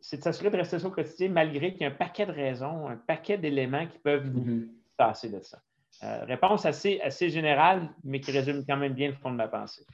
c'est 0.00 0.16
de 0.16 0.22
s'assurer 0.22 0.50
de 0.50 0.56
rester 0.56 0.78
ça 0.78 0.88
au 0.88 0.90
quotidien, 0.90 1.28
malgré 1.28 1.72
qu'il 1.72 1.82
y 1.82 1.84
a 1.84 1.88
un 1.88 1.94
paquet 1.94 2.26
de 2.26 2.32
raisons, 2.32 2.88
un 2.88 2.96
paquet 2.96 3.38
d'éléments 3.38 3.86
qui 3.86 3.98
peuvent 3.98 4.26
nous 4.26 4.44
mm-hmm. 4.44 4.68
passer 4.96 5.28
de 5.28 5.40
ça. 5.40 5.62
Euh, 6.02 6.24
réponse 6.24 6.64
assez, 6.64 7.00
assez 7.00 7.30
générale, 7.30 7.90
mais 8.02 8.20
qui 8.20 8.32
résume 8.32 8.64
quand 8.66 8.76
même 8.76 8.94
bien 8.94 9.08
le 9.08 9.14
fond 9.14 9.30
de 9.30 9.36
ma 9.36 9.48
pensée. 9.48 9.84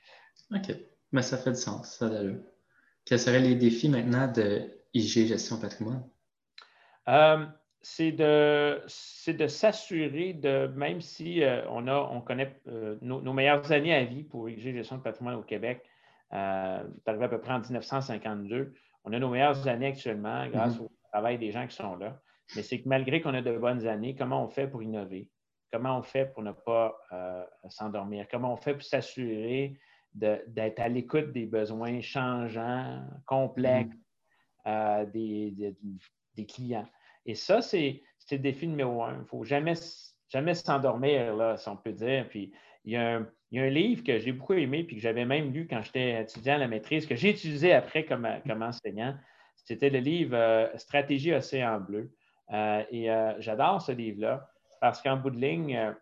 OK. 0.55 0.75
Mais 1.13 1.23
ça 1.23 1.37
fait 1.37 1.51
du 1.51 1.59
sens, 1.59 1.97
ça 1.97 2.09
d'ailleurs. 2.09 2.41
Quels 3.05 3.21
seraient 3.21 3.41
les 3.41 3.55
défis 3.55 3.89
maintenant 3.89 4.31
de 4.31 4.63
IG 4.95 5.27
Gestion 5.27 5.59
Patrimoine? 5.59 6.03
C'est 7.89 8.11
de, 8.11 8.83
de 9.29 9.47
s'assurer 9.47 10.33
de, 10.33 10.67
même 10.75 11.01
si 11.01 11.45
euh, 11.45 11.63
on, 11.71 11.87
a, 11.87 11.97
on 12.13 12.21
connaît 12.21 12.61
euh, 12.67 12.99
nos, 13.01 13.33
meilleures 13.33 13.71
années 13.71 13.95
à 13.95 14.05
vie 14.05 14.25
pour 14.25 14.51
IG 14.51 14.75
Gestion 14.75 14.97
de 14.97 15.03
patrimoine 15.03 15.37
au 15.37 15.43
Québec, 15.43 15.89
euh, 16.33 16.83
arrivé 17.07 17.25
à 17.25 17.29
peu 17.29 17.41
près 17.41 17.53
en 17.53 17.61
1952. 17.61 18.75
On 19.05 19.13
a 19.13 19.19
nos 19.21 19.31
meilleures 19.31 19.69
années 19.69 19.87
actuellement 19.87 20.49
grâce 20.49 20.77
mm-hmm. 20.77 20.83
au 20.83 20.91
travail 21.13 21.39
des 21.39 21.53
gens 21.53 21.65
qui 21.65 21.77
sont 21.77 21.95
là. 21.97 22.21
Mais 22.57 22.63
c'est 22.63 22.81
que 22.81 22.89
malgré 22.89 23.21
qu'on 23.21 23.35
a 23.35 23.41
de 23.41 23.57
bonnes 23.57 23.87
années, 23.87 24.17
comment 24.17 24.45
on 24.45 24.49
fait 24.49 24.67
pour 24.67 24.83
innover? 24.83 25.31
Comment 25.73 25.97
on 25.97 26.03
fait 26.03 26.27
pour 26.27 26.43
ne 26.43 26.53
pas 26.53 26.99
s'endormir? 27.69 28.27
Comment 28.29 28.53
on 28.53 28.57
fait 28.57 28.75
pour 28.75 28.83
s'assurer 28.83 29.79
d'être 30.13 30.81
à 30.81 30.89
l'écoute 30.89 31.33
des 31.33 31.47
besoins 31.47 32.01
changeants, 32.01 33.07
complexes 33.27 33.97
mm-hmm. 34.65 35.11
des, 35.13 35.77
des 36.35 36.47
clients? 36.47 36.89
Et 37.27 37.35
ça, 37.35 37.61
c'est 37.61 38.03
le 38.31 38.39
défi 38.39 38.67
numéro 38.67 39.03
un. 39.03 39.15
Il 39.15 39.21
ne 39.21 39.25
faut 39.25 39.45
jamais, 39.45 39.75
s'endormir, 40.55 41.59
si 41.59 41.69
on 41.69 41.77
peut 41.77 41.93
dire. 41.93 42.27
Puis 42.29 42.53
il 42.85 42.93
y, 42.93 42.97
a 42.97 43.17
un, 43.17 43.69
livre 43.69 44.05
que 44.05 44.19
j'ai 44.19 44.33
beaucoup 44.33 44.55
aimé 44.55 44.85
puis 44.85 44.97
que 44.97 45.03
j'avais 45.03 45.25
même 45.25 45.53
lu 45.53 45.67
quand 45.69 45.83
j'étais 45.83 46.23
étudiant 46.23 46.55
à 46.55 46.59
la 46.59 46.69
maîtrise, 46.69 47.07
que 47.07 47.17
j'ai 47.17 47.31
utilisé 47.31 47.73
après 47.73 48.05
comme, 48.05 48.29
comme 48.47 48.63
enseignant. 48.63 49.15
C'était 49.57 49.91
le 49.91 49.99
livre 49.99 50.37
euh, 50.37 50.69
Stratégie 50.77 51.33
Océan 51.33 51.81
Bleu. 51.81 52.13
Euh, 52.53 52.85
et 52.91 53.11
euh, 53.11 53.35
j'adore 53.41 53.83
ce 53.83 53.91
livre-là 53.91 54.49
parce 54.81 55.03
qu'en 55.03 55.17
bout 55.17 55.31
de 55.31 55.41
ligne, 55.41 55.95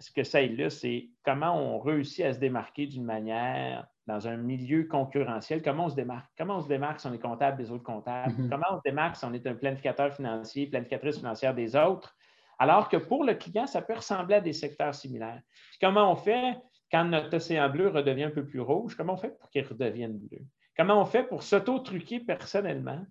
ce 0.00 0.10
que 0.10 0.24
ça 0.24 0.42
illustre, 0.42 0.80
c'est 0.80 1.10
comment 1.24 1.56
on 1.56 1.78
réussit 1.78 2.24
à 2.24 2.32
se 2.32 2.38
démarquer 2.40 2.86
d'une 2.86 3.04
manière 3.04 3.86
dans 4.06 4.26
un 4.26 4.36
milieu 4.36 4.84
concurrentiel, 4.84 5.62
comment 5.62 5.86
on 5.86 5.88
se 5.88 5.94
démarque? 5.94 6.30
Comment 6.36 6.56
on 6.56 6.60
se 6.60 6.68
démarque 6.68 7.00
si 7.00 7.06
on 7.06 7.12
est 7.12 7.20
comptable 7.20 7.56
des 7.56 7.70
autres 7.70 7.84
comptables? 7.84 8.34
Mm-hmm. 8.34 8.48
Comment 8.48 8.66
on 8.72 8.76
se 8.76 8.82
démarque 8.84 9.16
si 9.16 9.24
on 9.24 9.32
est 9.32 9.46
un 9.46 9.54
planificateur 9.54 10.12
financier, 10.12 10.66
planificatrice 10.66 11.18
financière 11.18 11.54
des 11.54 11.76
autres? 11.76 12.16
Alors 12.58 12.88
que 12.88 12.96
pour 12.96 13.24
le 13.24 13.34
client, 13.34 13.66
ça 13.66 13.82
peut 13.82 13.94
ressembler 13.94 14.36
à 14.36 14.40
des 14.40 14.52
secteurs 14.52 14.94
similaires. 14.94 15.40
comment 15.80 16.12
on 16.12 16.16
fait 16.16 16.56
quand 16.90 17.04
notre 17.04 17.34
océan 17.36 17.68
bleu 17.70 17.88
redevient 17.88 18.24
un 18.24 18.30
peu 18.30 18.44
plus 18.44 18.60
rouge? 18.60 18.94
Comment 18.96 19.14
on 19.14 19.16
fait 19.16 19.36
pour 19.38 19.50
qu'il 19.50 19.66
redevienne 19.66 20.18
bleu? 20.18 20.40
Comment 20.76 21.00
on 21.00 21.06
fait 21.06 21.24
pour 21.24 21.42
s'auto-truquer 21.42 22.20
personnellement 22.20 23.04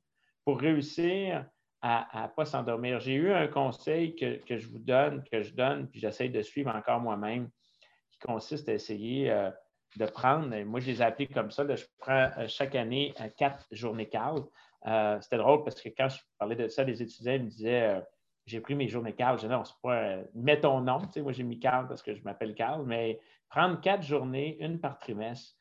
pour 0.45 0.59
réussir 0.59 1.45
à 1.81 2.23
ne 2.23 2.27
pas 2.35 2.45
s'endormir? 2.45 2.99
J'ai 2.99 3.15
eu 3.15 3.31
un 3.31 3.47
conseil 3.47 4.15
que, 4.15 4.57
je 4.57 4.67
vous 4.67 4.79
donne, 4.79 5.23
que 5.31 5.41
je 5.41 5.53
donne, 5.53 5.87
puis 5.89 5.99
j'essaie 5.99 6.29
de 6.29 6.41
suivre 6.41 6.73
encore 6.75 6.99
moi-même, 6.99 7.49
qui 8.11 8.19
consiste 8.19 8.69
à 8.69 8.73
essayer 8.73 9.31
euh, 9.31 9.49
de 9.97 10.05
prendre, 10.05 10.55
moi 10.63 10.79
je 10.79 10.87
les 10.87 11.01
ai 11.01 11.05
appelés 11.05 11.27
comme 11.27 11.51
ça, 11.51 11.63
je 11.75 11.85
prends 11.99 12.29
euh, 12.37 12.47
chaque 12.47 12.75
année 12.75 13.13
euh, 13.19 13.27
quatre 13.37 13.65
journées 13.71 14.09
calmes. 14.09 14.45
C'était 15.21 15.37
drôle 15.37 15.63
parce 15.63 15.79
que 15.79 15.89
quand 15.89 16.09
je 16.09 16.19
parlais 16.39 16.55
de 16.55 16.67
ça, 16.67 16.83
les 16.83 17.01
étudiants 17.01 17.33
me 17.33 17.49
disaient 17.49 18.01
j'ai 18.47 18.59
pris 18.59 18.73
mes 18.73 18.87
journées 18.87 19.13
calmes. 19.13 19.37
Je 19.37 19.41
disais 19.43 19.53
non, 19.53 19.63
c'est 19.63 19.75
pas. 19.83 20.17
mets 20.33 20.59
ton 20.59 20.81
nom. 20.81 21.01
Tu 21.01 21.11
sais, 21.11 21.21
moi, 21.21 21.31
j'ai 21.33 21.43
mis 21.43 21.59
Carl 21.59 21.87
parce 21.87 22.01
que 22.01 22.15
je 22.15 22.23
m'appelle 22.23 22.55
Carl, 22.55 22.83
mais 22.87 23.19
prendre 23.47 23.79
quatre 23.79 24.01
journées, 24.01 24.57
une 24.59 24.79
par 24.79 24.97
trimestre, 24.97 25.55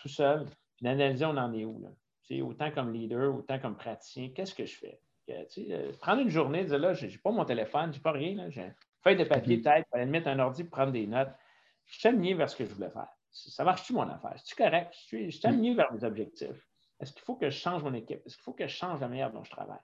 tout 0.00 0.08
seul, 0.08 0.46
puis 0.76 0.84
d'analyser 0.84 1.26
on 1.26 1.36
en 1.36 1.52
est 1.52 1.66
où. 1.66 1.82
Là. 1.82 2.42
autant 2.42 2.70
comme 2.70 2.94
leader, 2.94 3.34
autant 3.34 3.58
comme 3.58 3.76
praticien, 3.76 4.30
qu'est-ce 4.34 4.54
que 4.54 4.64
je 4.64 4.76
fais? 4.76 4.98
Euh, 5.30 5.92
prendre 6.00 6.22
une 6.22 6.28
journée, 6.28 6.64
dire 6.64 6.78
là, 6.78 6.92
je 6.92 7.06
n'ai 7.06 7.18
pas 7.18 7.30
mon 7.30 7.44
téléphone, 7.44 7.92
je 7.92 7.98
n'ai 7.98 8.02
pas 8.02 8.12
rien, 8.12 8.48
j'ai 8.48 8.62
une 8.62 8.74
feuille 9.02 9.16
de 9.16 9.24
papier 9.24 9.58
peut-être, 9.58 9.86
aller 9.92 10.06
mettre 10.06 10.28
un 10.28 10.38
ordi 10.38 10.64
pour 10.64 10.72
prendre 10.72 10.92
des 10.92 11.06
notes. 11.06 11.30
Je 11.86 11.98
suis 11.98 12.08
aligné 12.08 12.34
vers 12.34 12.48
ce 12.48 12.56
que 12.56 12.64
je 12.64 12.72
voulais 12.72 12.90
faire. 12.90 13.08
Ça 13.32 13.64
marche-tu 13.64 13.92
mon 13.92 14.08
affaire? 14.08 14.34
C'est-tu 14.36 14.56
correct? 14.56 14.92
Je 14.92 14.98
suis, 14.98 15.30
je 15.30 15.46
aligné 15.46 15.74
vers 15.74 15.92
mes 15.92 16.04
objectifs. 16.04 16.66
Est-ce 17.00 17.12
qu'il 17.12 17.22
faut 17.22 17.36
que 17.36 17.48
je 17.48 17.56
change 17.56 17.82
mon 17.82 17.94
équipe? 17.94 18.20
Est-ce 18.26 18.36
qu'il 18.36 18.42
faut 18.42 18.52
que 18.52 18.66
je 18.66 18.74
change 18.74 19.00
la 19.00 19.08
manière 19.08 19.32
dont 19.32 19.44
je 19.44 19.50
travaille? 19.50 19.78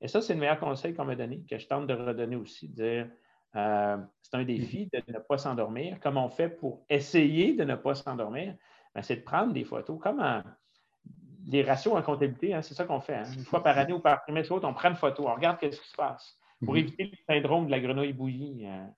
Et 0.00 0.08
ça, 0.08 0.20
c'est 0.20 0.34
le 0.34 0.40
meilleur 0.40 0.58
conseil 0.58 0.94
qu'on 0.94 1.04
m'a 1.04 1.16
donné, 1.16 1.44
que 1.48 1.58
je 1.58 1.66
tente 1.66 1.86
de 1.86 1.94
redonner 1.94 2.36
aussi, 2.36 2.68
de 2.68 2.74
dire 2.74 3.10
euh, 3.54 3.98
c'est 4.22 4.36
un 4.36 4.44
défi 4.44 4.88
de 4.92 5.02
ne 5.12 5.18
pas 5.18 5.38
s'endormir. 5.38 5.98
Comment 6.00 6.26
on 6.26 6.30
fait 6.30 6.48
pour 6.48 6.84
essayer 6.88 7.54
de 7.54 7.64
ne 7.64 7.74
pas 7.74 7.94
s'endormir? 7.94 8.56
Ben, 8.94 9.02
c'est 9.02 9.16
de 9.16 9.22
prendre 9.22 9.52
des 9.52 9.64
photos, 9.64 9.98
comme 10.00 10.42
les 11.46 11.62
ratios 11.62 11.94
en 11.94 12.02
comptabilité, 12.02 12.54
hein, 12.54 12.62
c'est 12.62 12.74
ça 12.74 12.84
qu'on 12.84 13.00
fait. 13.00 13.16
Hein. 13.16 13.32
Une 13.36 13.44
fois 13.44 13.62
par 13.62 13.76
année 13.78 13.92
ou 13.92 14.00
par 14.00 14.22
trimestre, 14.22 14.52
on 14.62 14.74
prend 14.74 14.90
une 14.90 14.96
photo, 14.96 15.28
on 15.28 15.34
regarde 15.34 15.58
ce 15.60 15.80
qui 15.80 15.88
se 15.88 15.96
passe 15.96 16.38
pour 16.64 16.74
mhm. 16.74 16.80
éviter 16.80 17.04
le 17.04 17.16
syndrome 17.26 17.66
de 17.66 17.70
la 17.70 17.80
grenouille 17.80 18.12
bouillie. 18.12 18.66
Hein, 18.66 18.94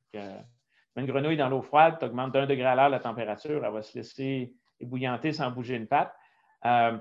une 0.97 1.07
grenouille 1.07 1.37
dans 1.37 1.49
l'eau 1.49 1.63
froide, 1.63 1.97
tu 1.99 2.05
augmentes 2.05 2.33
d'un 2.33 2.47
degré 2.47 2.67
à 2.67 2.75
l'heure 2.75 2.89
la 2.89 3.01
température, 3.01 3.65
elle 3.65 3.73
va 3.73 3.83
se 3.83 3.99
laisser 3.99 4.55
ébouillanter 4.81 5.33
sans 5.33 5.51
bouger 5.51 5.77
une 5.77 5.87
patte. 5.87 6.15
Euh, 6.65 6.97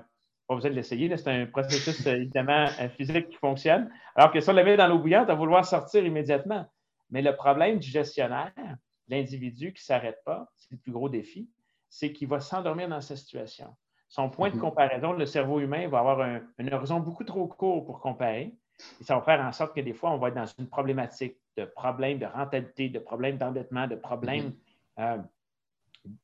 pas 0.46 0.54
besoin 0.56 0.70
de 0.70 0.76
l'essayer, 0.76 1.16
c'est 1.16 1.30
un 1.30 1.46
processus 1.46 2.06
euh, 2.06 2.16
évidemment 2.16 2.68
euh, 2.80 2.88
physique 2.90 3.28
qui 3.28 3.36
fonctionne. 3.36 3.90
Alors 4.14 4.30
que 4.30 4.40
si 4.40 4.50
on 4.50 4.52
la 4.52 4.64
met 4.64 4.76
dans 4.76 4.88
l'eau 4.88 4.98
bouillante, 4.98 5.22
elle 5.22 5.28
va 5.28 5.34
vouloir 5.34 5.64
sortir 5.64 6.04
immédiatement. 6.04 6.66
Mais 7.10 7.22
le 7.22 7.34
problème 7.34 7.78
du 7.78 7.88
gestionnaire, 7.88 8.52
l'individu 9.08 9.72
qui 9.72 9.80
ne 9.80 9.84
s'arrête 9.84 10.18
pas, 10.24 10.48
c'est 10.56 10.72
le 10.72 10.78
plus 10.78 10.92
gros 10.92 11.08
défi, 11.08 11.48
c'est 11.88 12.12
qu'il 12.12 12.28
va 12.28 12.40
s'endormir 12.40 12.88
dans 12.88 13.00
cette 13.00 13.18
situation. 13.18 13.74
Son 14.08 14.28
point 14.28 14.50
de 14.50 14.56
mhm. 14.56 14.60
comparaison, 14.60 15.12
le 15.12 15.26
cerveau 15.26 15.60
humain 15.60 15.88
va 15.88 16.00
avoir 16.00 16.20
un, 16.20 16.72
horizon 16.72 17.00
beaucoup 17.00 17.24
trop 17.24 17.46
court 17.46 17.84
pour 17.84 18.00
comparer. 18.00 18.54
Et 19.00 19.04
ça 19.04 19.14
va 19.14 19.22
faire 19.22 19.40
en 19.40 19.52
sorte 19.52 19.74
que 19.74 19.80
des 19.80 19.94
fois, 19.94 20.10
on 20.10 20.18
va 20.18 20.28
être 20.28 20.34
dans 20.34 20.46
une 20.58 20.68
problématique 20.68 21.36
de 21.56 21.64
problème 21.64 22.18
de 22.18 22.26
rentabilité, 22.26 22.88
de 22.88 22.98
problème 22.98 23.38
d'endettement, 23.38 23.86
de 23.86 23.96
problème 23.96 24.46
mhm. 24.46 24.54
euh, 25.00 25.18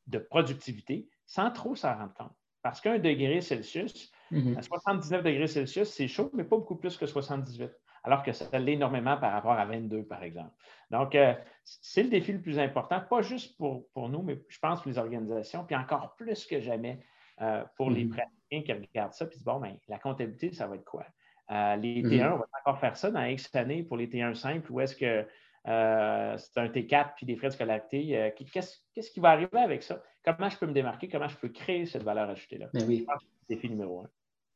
de 0.07 0.19
productivité, 0.19 1.09
sans 1.27 1.51
trop 1.51 1.75
s'en 1.75 1.95
rendre 1.95 2.15
compte. 2.15 2.33
Parce 2.63 2.81
qu'un 2.81 2.99
degré 2.99 3.41
Celsius, 3.41 4.13
mhm. 4.31 4.59
à 4.59 4.63
79 4.63 5.23
degrés 5.23 5.47
Celsius, 5.47 5.89
c'est 5.89 6.09
chaud, 6.09 6.31
mais 6.35 6.45
pas 6.45 6.57
beaucoup 6.57 6.77
plus 6.77 6.97
que 6.97 7.07
78, 7.07 7.71
alors 8.05 8.23
que 8.23 8.33
ça 8.33 8.59
l'est 8.59 8.75
énormément 8.75 9.17
par 9.17 9.33
rapport 9.33 9.53
à 9.53 9.65
22, 9.65 10.05
par 10.05 10.23
exemple. 10.23 10.53
Donc, 10.91 11.15
euh, 11.15 11.35
c'est 11.65 12.03
le 12.03 12.11
défi 12.11 12.33
le 12.33 12.41
plus 12.41 12.59
important, 12.59 13.01
pas 13.01 13.23
juste 13.23 13.57
pour, 13.57 13.89
pour, 13.93 14.09
nous, 14.09 14.23
mais 14.23 14.43
je 14.49 14.59
pense 14.59 14.83
pour 14.83 14.91
les 14.91 14.99
organisations, 14.99 15.65
puis 15.65 15.77
encore 15.77 16.15
plus 16.17 16.47
que 16.47 16.61
jamais 16.61 17.01
euh, 17.41 17.65
pour 17.77 17.91
les 17.91 18.05
mhm. 18.05 18.11
praticiens 18.11 18.63
qui 18.63 18.73
regardent 18.73 19.15
ça, 19.15 19.27
puis 19.27 19.37
disent, 19.37 19.45
bon, 19.45 19.61
ben, 19.61 19.79
la 19.89 19.99
comptabilité, 19.99 20.53
ça 20.53 20.67
va 20.67 20.77
être 20.77 20.85
quoi? 20.85 21.07
Euh, 21.51 21.77
les 21.77 22.03
mhm. 22.03 22.11
T1, 22.11 22.33
on 22.33 22.37
va 22.37 22.47
encore 22.61 22.81
faire 22.81 22.97
ça 22.97 23.11
dans 23.11 23.25
X 23.25 23.55
années 23.55 23.83
pour 23.83 23.97
les 23.97 24.07
T1 24.07 24.35
simples, 24.35 24.71
ou 24.73 24.81
est-ce 24.81 24.95
que 24.95 25.27
euh, 25.69 26.39
c'est 26.39 26.61
un 26.61 26.69
T4 26.69 27.15
puis 27.17 27.27
des 27.27 27.37
frais 27.37 27.49
de 27.49 27.53
scolarité? 27.53 28.33
Qu'est-ce 28.37 29.11
qui 29.11 29.21
va 29.21 29.31
arriver 29.31 29.59
avec 29.59 29.83
ça? 29.83 30.03
Comment 30.25 30.49
je 30.49 30.57
peux 30.57 30.67
me 30.67 30.73
démarquer? 30.73 31.09
Comment 31.09 31.29
je 31.29 31.37
peux 31.37 31.49
créer 31.49 31.87
cette 31.87 32.03
valeur 32.03 32.31
ajoutée-là? 32.31 32.69
Mais 32.75 32.81
ben 32.81 32.89
oui. 32.89 33.07
C'est 33.09 33.15
le 33.49 33.57
défi 33.57 33.69
numéro 33.69 34.01
un. 34.01 34.09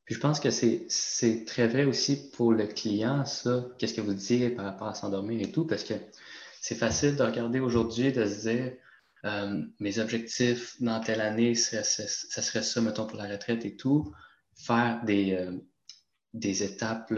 Puis 0.05 0.15
je 0.15 0.21
pense 0.21 0.39
que 0.39 0.51
c'est 0.51 1.45
très 1.47 1.67
vrai 1.67 1.85
aussi 1.85 2.31
pour 2.31 2.53
le 2.53 2.67
client, 2.67 3.25
ça. 3.25 3.65
Qu'est-ce 3.79 3.95
que 3.95 4.03
vous 4.03 4.13
disiez 4.13 4.51
par 4.51 4.67
rapport 4.67 4.89
à 4.89 4.95
s'endormir 4.95 5.41
et 5.41 5.51
tout, 5.51 5.67
parce 5.67 5.85
que 5.85 5.95
c'est 6.61 6.75
facile 6.75 7.17
de 7.17 7.23
regarder 7.23 7.61
aujourd'hui, 7.61 8.13
de 8.13 8.27
se 8.27 8.49
dire, 8.49 8.73
euh, 9.25 9.63
mes 9.81 9.99
objectifs 9.99 10.81
dans 10.83 11.01
telle 11.01 11.23
année, 11.23 11.55
ça, 11.55 11.83
serait 11.83 12.63
ça, 12.63 12.81
mettons, 12.83 13.07
pour 13.07 13.17
la 13.17 13.29
retraite 13.29 13.65
et 13.65 13.77
tout. 13.77 14.15
Faire 14.57 15.03
des, 15.05 15.33
euh, 15.33 15.59
des 16.35 16.62
étapes, 16.62 17.12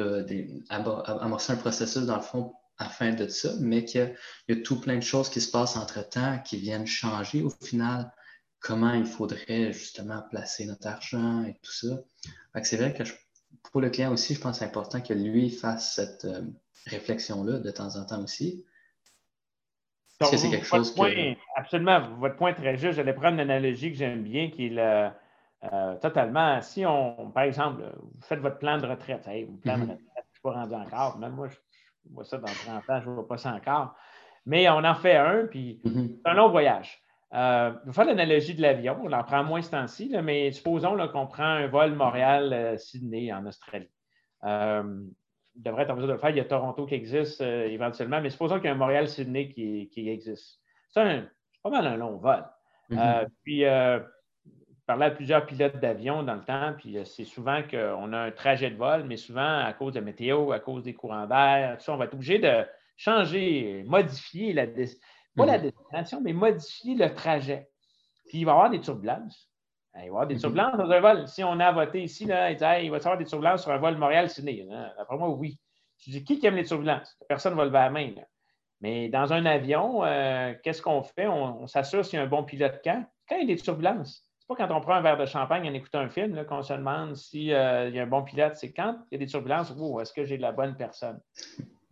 amorcer 0.68 1.52
un 1.52 1.57
processus 1.57 2.05
dans 2.07 2.16
le 2.16 2.22
fond 2.22 2.55
afin 2.79 3.12
de 3.12 3.26
ça, 3.26 3.50
mais 3.61 3.85
qu'il 3.85 4.14
y, 4.48 4.52
a 4.52 4.57
tout 4.57 4.79
plein 4.79 4.96
de 4.96 5.02
choses 5.02 5.31
qui 5.31 5.40
se 5.40 5.50
passent 5.50 5.76
entre-temps 5.76 6.38
qui 6.44 6.59
viennent 6.59 6.87
changer 6.87 7.42
au 7.42 7.50
final 7.50 8.12
comment 8.61 8.92
il 8.92 9.07
faudrait 9.07 9.72
justement 9.72 10.22
placer 10.31 10.66
notre 10.66 10.87
argent 10.87 11.44
et 11.44 11.55
tout 11.62 11.72
ça. 11.72 12.02
C'est 12.62 12.76
vrai 12.76 12.92
que 12.92 13.02
pour 13.72 13.81
le 13.81 13.90
client 13.90 14.12
aussi, 14.12 14.35
je 14.35 14.40
pense 14.40 14.52
que 14.52 14.59
c'est 14.59 14.64
important 14.66 15.00
que 15.00 15.14
lui 15.14 15.50
fasse 15.50 15.94
cette 15.94 16.24
euh, 16.24 16.42
réflexion-là 16.87 17.59
de 17.59 17.70
temps 17.70 17.96
en 17.96 18.05
temps 18.05 18.22
aussi 18.22 18.64
c'est 20.20 20.50
quelque 20.50 20.66
chose 20.66 20.94
Absolument, 21.57 22.00
votre 22.18 22.37
point 22.37 22.50
est 22.50 22.55
très 22.55 22.76
juste. 22.76 22.94
J'allais 22.96 23.12
prendre 23.12 23.35
une 23.35 23.40
analogie 23.40 23.92
que 23.92 23.98
j'aime 23.98 24.22
bien, 24.22 24.50
qui 24.50 24.66
est 24.66 24.70
le, 24.70 25.09
euh, 25.72 25.96
totalement, 25.96 26.61
si 26.62 26.85
on, 26.87 27.31
par 27.31 27.44
exemple, 27.44 27.83
vous 28.00 28.22
faites 28.22 28.40
votre 28.40 28.59
plan 28.59 28.79
de 28.79 28.87
retraite, 28.87 29.29
vous 29.48 29.57
plan 29.59 29.79
de 29.79 29.85
mm-hmm. 29.85 29.90
retraite, 29.90 30.00
je 30.16 30.20
ne 30.20 30.33
suis 30.33 30.42
pas 30.42 30.52
rendu 30.52 30.74
encore, 30.74 31.18
même 31.18 31.33
moi, 31.33 31.48
je, 31.48 31.57
vois 32.11 32.24
ça 32.24 32.38
dans 32.38 32.46
30 32.46 32.90
ans, 32.90 33.00
je 33.00 33.09
ne 33.09 33.14
vois 33.14 33.29
pas 33.29 33.38
ça 33.38 33.52
encore. 33.52 33.94
Mais 34.44 34.68
on 34.68 34.85
en 34.85 34.94
fait 34.94 35.16
un, 35.16 35.46
puis 35.46 35.81
mm-hmm. 35.85 36.20
c'est 36.24 36.31
un 36.31 36.35
long 36.35 36.48
voyage. 36.50 37.00
Euh, 37.35 37.72
je 37.83 37.87
vais 37.87 37.92
faire 37.92 38.05
l'analogie 38.05 38.55
de 38.55 38.62
l'avion, 38.62 38.98
on 39.02 39.12
en 39.12 39.24
prend 39.24 39.42
moins 39.42 39.61
ce 39.61 39.70
temps-ci, 39.70 40.14
mais 40.22 40.52
supposons 40.52 40.96
qu'on 41.09 41.26
prend 41.26 41.44
un 41.44 41.66
vol 41.66 41.94
Montréal-Sydney 41.94 43.33
en 43.33 43.46
Australie. 43.46 43.90
Euh, 44.44 45.02
devrait 45.57 45.83
être 45.83 45.90
en 45.90 45.94
mesure 45.94 46.09
de 46.09 46.12
le 46.12 46.18
faire. 46.18 46.31
Il 46.31 46.37
y 46.37 46.40
a 46.40 46.44
Toronto 46.44 46.87
qui 46.87 46.94
existe 46.94 47.40
euh, 47.40 47.66
éventuellement, 47.66 48.20
mais 48.20 48.31
supposons 48.31 48.57
qu'il 48.57 48.66
y 48.66 48.68
a 48.68 48.72
un 48.72 48.76
Montréal-Sydney 48.76 49.48
qui, 49.48 50.09
existe. 50.09 50.61
C'est 50.90 51.24
pas 51.62 51.70
mal 51.70 51.87
un 51.87 51.96
long 51.96 52.16
vol. 52.16 52.44
Euh, 52.92 53.26
puis, 53.42 53.64
euh, 53.64 54.00
parlais 54.87 55.07
à 55.07 55.11
plusieurs 55.11 55.46
pilotes 55.46 55.77
d'avion 55.77 56.22
dans 56.22 56.35
le 56.35 56.44
temps, 56.44 56.75
puis 56.79 56.99
c'est 57.05 57.25
souvent 57.25 57.62
qu'on 57.62 58.12
a 58.12 58.18
un 58.18 58.31
trajet 58.31 58.70
de 58.70 58.77
vol, 58.77 59.05
mais 59.05 59.16
souvent 59.16 59.59
à 59.59 59.72
cause 59.72 59.94
de 59.94 60.01
la 60.01 60.05
météo, 60.05 60.53
à 60.53 60.61
cause 60.61 60.83
des 60.83 60.94
courants 60.94 61.27
d'air, 61.27 61.79
on 61.88 61.96
va 61.96 62.05
être 62.05 62.14
obligé 62.14 62.38
de 62.38 62.64
changer, 62.96 63.85
modifier 63.87 64.53
la, 64.53 64.66
pas 64.66 65.46
la 65.46 65.59
mm-hmm. 65.59 65.62
destination, 65.62 66.20
mais 66.22 66.33
modifier 66.33 66.94
le 66.94 67.14
trajet. 67.14 67.68
Puis 68.29 68.38
il 68.38 68.44
va 68.44 68.53
y 68.53 68.55
avoir 68.55 68.70
des 68.70 68.81
turbulences. 68.81 69.49
Il 69.94 69.99
va 69.99 70.05
y 70.05 70.09
avoir 70.09 70.27
des 70.27 70.35
mhm. 70.35 70.40
turbulences 70.40 70.77
dans 70.77 70.90
un 70.90 71.01
vol. 71.01 71.29
Si 71.29 71.42
on 71.44 71.59
a 71.61 71.72
voté 71.72 72.03
ici, 72.03 72.27
là, 72.27 72.51
il, 72.51 72.57
dit, 72.57 72.64
il 72.85 72.90
va 72.90 72.99
y 72.99 73.01
avoir 73.01 73.16
des 73.16 73.25
turbulences 73.25 73.62
sur 73.62 73.72
un 73.72 73.79
vol 73.79 73.96
Montréal-Sydney. 73.96 74.68
D'après 74.99 75.16
moi, 75.16 75.31
oui. 75.31 75.59
Je 75.99 76.11
dis, 76.11 76.25
qui 76.25 76.44
aime 76.44 76.57
les 76.57 76.64
turbulences? 76.64 77.16
Personne 77.29 77.53
ne 77.53 77.59
va 77.59 77.64
lever 77.64 77.79
la 77.79 77.90
main. 77.90 78.14
Mais 78.81 79.09
dans 79.09 79.33
un 79.33 79.46
avion, 79.46 80.05
euh, 80.05 80.53
qu'est-ce 80.62 80.83
qu'on 80.83 81.03
fait? 81.03 81.27
On, 81.27 81.66
s'assure 81.66 82.05
s'il 82.05 82.18
y 82.18 82.20
a 82.20 82.25
un 82.25 82.29
bon 82.29 82.44
pilote 82.44 82.81
quand? 82.85 83.05
Quand 83.29 83.37
il 83.37 83.49
y 83.49 83.53
a 83.53 83.55
des 83.55 83.62
turbulences. 83.62 84.26
C'est 84.48 84.54
pas 84.54 84.68
quand 84.68 84.76
on 84.76 84.80
prend 84.80 84.94
un 84.94 85.00
verre 85.00 85.16
de 85.16 85.26
champagne 85.26 85.68
en 85.68 85.74
écoutant 85.74 85.98
un 85.98 86.09
film 86.09 86.44
qu'on 86.44 86.62
se 86.62 86.72
demande 86.72 87.16
s'il 87.16 87.52
euh, 87.52 87.88
y 87.88 87.98
a 87.98 88.04
un 88.04 88.06
bon 88.06 88.22
pilote. 88.22 88.54
C'est 88.54 88.72
quand 88.72 88.96
il 89.11 89.14
y 89.14 89.16
a 89.16 89.18
des 89.18 89.26
turbulences, 89.26 89.74
oh, 89.76 90.00
est-ce 90.00 90.12
que 90.12 90.24
j'ai 90.24 90.37
la 90.38 90.52
bonne 90.52 90.76
personne? 90.76 91.20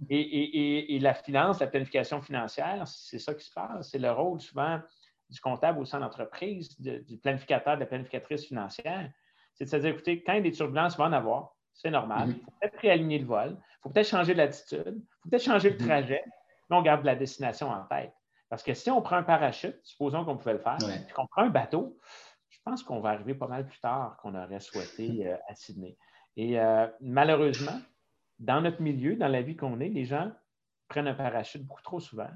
Et, 0.08 0.94
et, 0.94 0.98
la 1.00 1.14
finance, 1.14 1.58
la 1.58 1.66
planification 1.66 2.20
financière, 2.22 2.86
c'est 2.86 3.18
ça 3.18 3.34
qui 3.34 3.44
se 3.44 3.52
passe. 3.52 3.90
C'est 3.90 3.98
le 3.98 4.12
rôle 4.12 4.40
souvent 4.40 4.78
du 5.30 5.40
comptable 5.40 5.80
au 5.80 5.84
sein 5.84 5.98
d'entreprise, 5.98 6.78
du 6.78 7.18
planificateur, 7.18 7.74
de 7.74 7.80
la 7.80 7.86
planificatrice 7.86 8.46
financière. 8.46 9.10
C'est 9.54 9.64
de 9.64 9.70
se 9.70 9.76
dire, 9.76 9.90
écoutez, 9.90 10.22
quand 10.22 10.34
il 10.34 10.36
y 10.36 10.38
a 10.38 10.42
des 10.42 10.52
turbulences, 10.52 10.94
il 10.94 10.98
va 10.98 11.04
en 11.06 11.12
avoir. 11.12 11.56
C'est 11.72 11.90
normal. 11.90 12.28
Il 12.28 12.34
faut 12.44 12.52
peut-être 12.60 12.78
réaligner 12.78 13.18
le 13.18 13.26
vol. 13.26 13.56
Il 13.58 13.82
faut 13.82 13.90
peut-être 13.90 14.08
changer 14.08 14.34
l'attitude. 14.34 14.94
Il 14.96 15.22
faut 15.22 15.28
peut-être 15.28 15.44
changer 15.44 15.70
le 15.70 15.78
trajet. 15.78 16.22
Mais 16.70 16.76
on 16.76 16.82
garde 16.82 17.04
la 17.04 17.16
destination 17.16 17.70
en 17.70 17.82
tête. 17.86 18.12
Parce 18.48 18.62
que 18.62 18.74
si 18.74 18.90
on 18.90 19.02
prend 19.02 19.16
un 19.16 19.24
parachute, 19.24 19.80
supposons 19.82 20.24
qu'on 20.24 20.36
pouvait 20.36 20.52
le 20.52 20.60
faire, 20.60 20.76
puis 20.78 21.14
qu'on 21.14 21.26
prend 21.26 21.42
un 21.42 21.50
bateau, 21.50 21.98
pense 22.64 22.82
qu'on 22.82 23.00
va 23.00 23.10
arriver 23.10 23.34
pas 23.34 23.46
mal 23.46 23.66
plus 23.66 23.78
tard 23.78 24.16
qu'on 24.22 24.34
aurait 24.34 24.60
souhaité 24.60 25.26
euh, 25.28 25.36
à 25.48 25.54
Sydney. 25.54 25.96
Et 26.36 26.58
euh, 26.58 26.86
malheureusement, 27.00 27.80
dans 28.38 28.60
notre 28.60 28.82
milieu, 28.82 29.16
dans 29.16 29.28
la 29.28 29.42
vie 29.42 29.56
qu'on 29.56 29.80
est, 29.80 29.88
les 29.88 30.04
gens 30.04 30.32
prennent 30.88 31.06
un 31.06 31.14
parachute 31.14 31.64
beaucoup 31.64 31.82
trop 31.82 32.00
souvent. 32.00 32.30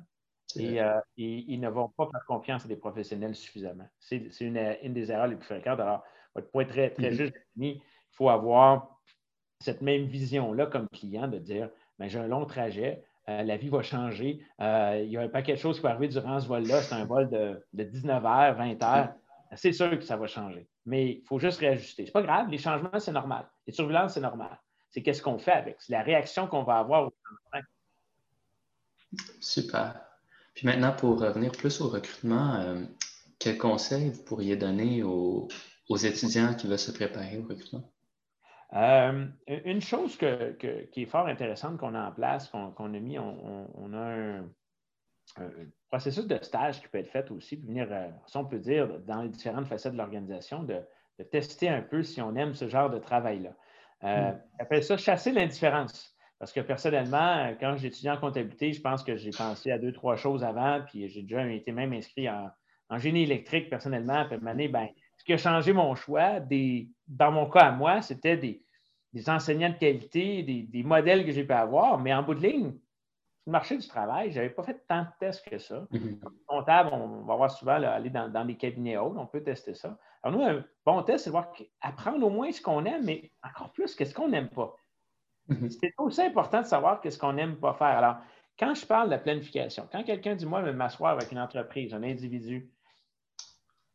Euh, 0.56 1.00
et, 1.16 1.44
ils 1.48 1.60
ne 1.60 1.68
vont 1.68 1.88
pas 1.88 2.08
faire 2.10 2.24
confiance 2.26 2.64
à 2.64 2.68
des 2.68 2.76
professionnels 2.76 3.34
suffisamment. 3.34 3.88
C'est 3.98 4.30
une, 4.40 4.94
des 4.94 5.12
erreurs 5.12 5.26
les 5.26 5.36
plus 5.36 5.46
fréquentes. 5.46 5.80
Alors, 5.80 6.02
votre 6.34 6.50
point 6.50 6.64
très, 6.64 6.90
très 6.90 7.10
mm-hmm. 7.10 7.16
juste 7.16 7.34
il 7.56 7.80
faut 8.12 8.30
avoir 8.30 9.00
cette 9.60 9.82
même 9.82 10.04
vision-là 10.04 10.66
comme 10.66 10.88
client 10.88 11.28
de 11.28 11.38
dire 11.38 11.68
ben, 11.98 12.08
j'ai 12.08 12.18
un 12.18 12.28
long 12.28 12.46
trajet, 12.46 13.04
euh, 13.28 13.42
la 13.42 13.56
vie 13.56 13.68
va 13.68 13.82
changer, 13.82 14.40
il 14.60 15.10
y 15.10 15.16
a 15.16 15.20
un 15.20 15.28
paquet 15.28 15.52
de 15.52 15.58
choses 15.58 15.76
qui 15.76 15.82
vont 15.82 15.90
arriver 15.90 16.08
durant 16.08 16.40
ce 16.40 16.46
vol-là, 16.46 16.80
c'est 16.80 16.94
un 16.94 17.04
vol 17.04 17.28
de, 17.28 17.60
19 17.74 18.22
h 18.22 18.56
20 18.56 18.74
h 18.74 19.12
C'est 19.56 19.72
sûr 19.72 19.90
que 19.90 20.04
ça 20.04 20.16
va 20.16 20.26
changer. 20.26 20.68
Mais 20.84 21.10
il 21.10 21.24
faut 21.24 21.38
juste 21.38 21.58
réajuster. 21.60 22.02
Ce 22.04 22.08
n'est 22.08 22.12
pas 22.12 22.22
grave, 22.22 22.48
les 22.50 22.58
changements, 22.58 22.98
c'est 22.98 23.12
normal. 23.12 23.48
Les 23.66 23.72
turbulences, 23.72 24.14
c'est 24.14 24.20
normal. 24.20 24.58
c'est 24.90 25.02
qu'est-ce 25.02 25.22
qu'on 25.22 25.38
fait 25.38 25.52
avec, 25.52 25.76
c'est 25.80 25.92
la 25.92 26.02
réaction 26.02 26.46
qu'on 26.46 26.62
va 26.62 26.78
avoir. 26.78 27.10
Super. 29.40 30.00
Puis 30.54 30.66
maintenant, 30.66 30.92
pour 30.92 31.20
revenir 31.20 31.52
plus 31.52 31.80
au 31.80 31.88
recrutement, 31.88 32.56
euh, 32.56 32.84
quels 33.38 33.58
conseils 33.58 34.10
vous 34.10 34.22
pourriez 34.24 34.56
donner 34.56 35.02
aux, 35.02 35.48
étudiants 36.02 36.54
qui 36.54 36.66
veulent 36.66 36.78
se 36.78 36.90
préparer 36.90 37.38
au 37.38 37.42
recrutement? 37.42 37.90
Euh, 38.74 39.26
une 39.46 39.80
chose 39.80 40.18
qui 40.18 40.26
est 40.26 41.06
fort 41.06 41.26
intéressante 41.26 41.78
qu'on 41.78 41.94
a 41.94 42.08
en 42.08 42.12
place, 42.12 42.48
qu'on 42.48 42.94
a 42.94 42.98
mis, 42.98 43.18
on, 43.18 43.92
a 43.94 43.98
un, 43.98 44.48
processus 45.88 46.26
de 46.26 46.38
stage 46.42 46.80
qui 46.80 46.88
peut 46.88 46.98
être 46.98 47.10
fait 47.10 47.30
aussi, 47.30 47.56
venir, 47.56 47.88
euh, 47.90 48.08
si 48.26 48.36
on 48.36 48.44
peut 48.44 48.58
dire, 48.58 48.88
dans 49.00 49.22
les 49.22 49.28
différentes 49.28 49.66
facettes 49.66 49.92
de 49.92 49.98
l'organisation, 49.98 50.62
de, 50.62 50.80
tester 51.32 51.68
un 51.68 51.82
peu 51.82 52.04
si 52.04 52.22
on 52.22 52.36
aime 52.36 52.54
ce 52.54 52.68
genre 52.68 52.90
de 52.90 52.98
travail-là. 52.98 53.50
Euh, 54.04 54.32
hmm. 54.70 54.82
Ça 54.82 54.96
chasser 54.96 55.32
l'indifférence. 55.32 56.14
Parce 56.38 56.52
que 56.52 56.60
personnellement, 56.60 57.52
quand 57.58 57.76
j'étudiais 57.76 58.10
en 58.10 58.18
comptabilité, 58.18 58.72
je 58.72 58.80
pense 58.80 59.02
que 59.02 59.16
j'ai 59.16 59.30
pensé 59.30 59.72
à 59.72 59.78
deux, 59.78 59.92
trois 59.92 60.14
choses 60.14 60.44
avant, 60.44 60.80
puis 60.86 61.08
j'ai 61.08 61.22
déjà 61.22 61.44
été 61.48 61.72
même 61.72 61.92
inscrit 61.92 62.28
en, 62.28 62.98
génie 62.98 63.24
électrique 63.24 63.68
personnellement. 63.68 64.24
Puis 64.26 64.38
année, 64.46 64.68
ben, 64.68 64.88
ce 65.16 65.24
qui 65.24 65.32
a 65.32 65.36
changé 65.36 65.72
mon 65.72 65.96
choix, 65.96 66.38
des, 66.38 66.88
dans 67.08 67.32
mon 67.32 67.50
cas 67.50 67.66
à 67.66 67.70
moi, 67.72 68.02
c'était 68.02 68.36
des, 68.36 68.62
enseignants 69.26 69.70
de 69.70 69.78
qualité, 69.78 70.44
des, 70.44 70.82
modèles 70.84 71.26
que 71.26 71.32
j'ai 71.32 71.42
pu 71.42 71.52
avoir, 71.52 71.98
mais 71.98 72.14
en 72.14 72.22
bout 72.22 72.34
de 72.34 72.46
ligne, 72.46 72.74
marché 73.50 73.76
du 73.76 73.86
travail, 73.86 74.30
je 74.30 74.36
n'avais 74.36 74.50
pas 74.50 74.62
fait 74.62 74.84
tant 74.86 75.02
de 75.02 75.08
tests 75.20 75.48
que 75.48 75.58
ça. 75.58 75.86
Mm-hmm. 75.92 76.20
Comptable, 76.46 76.90
on 76.92 77.22
va 77.24 77.36
voir 77.36 77.50
souvent 77.50 77.82
aller 77.82 78.10
dans, 78.10 78.44
des 78.44 78.56
cabinets 78.56 78.96
hauts, 78.96 79.14
on 79.16 79.26
peut 79.26 79.42
tester 79.42 79.74
ça. 79.74 79.98
Alors, 80.22 80.38
nous, 80.38 80.44
un 80.44 80.64
bon 80.84 81.02
test, 81.02 81.24
c'est 81.24 81.30
de 81.30 81.32
voir 81.32 81.52
apprendre 81.80 82.26
au 82.26 82.30
moins 82.30 82.50
ce 82.52 82.60
qu'on 82.60 82.84
aime, 82.84 83.04
mais 83.04 83.30
encore 83.42 83.72
plus, 83.72 83.94
qu'est-ce 83.94 84.14
qu'on 84.14 84.28
n'aime 84.28 84.48
pas? 84.48 84.74
Mhm. 85.48 85.70
C'est 85.70 85.94
aussi 85.98 86.22
important 86.22 86.60
de 86.60 86.66
savoir 86.66 87.00
qu'est-ce 87.00 87.18
qu'on 87.18 87.32
n'aime 87.32 87.56
pas 87.56 87.74
faire. 87.74 87.86
Alors, 87.86 88.16
quand 88.58 88.74
je 88.74 88.84
parle 88.84 89.06
de 89.06 89.12
la 89.12 89.18
planification, 89.18 89.88
quand 89.90 90.02
quelqu'un 90.02 90.34
dit, 90.34 90.46
moi, 90.46 90.60
je 90.60 90.66
vais 90.66 90.72
m'asseoir 90.72 91.12
avec 91.12 91.30
une 91.32 91.38
entreprise, 91.38 91.94
un 91.94 92.02
individu, 92.02 92.70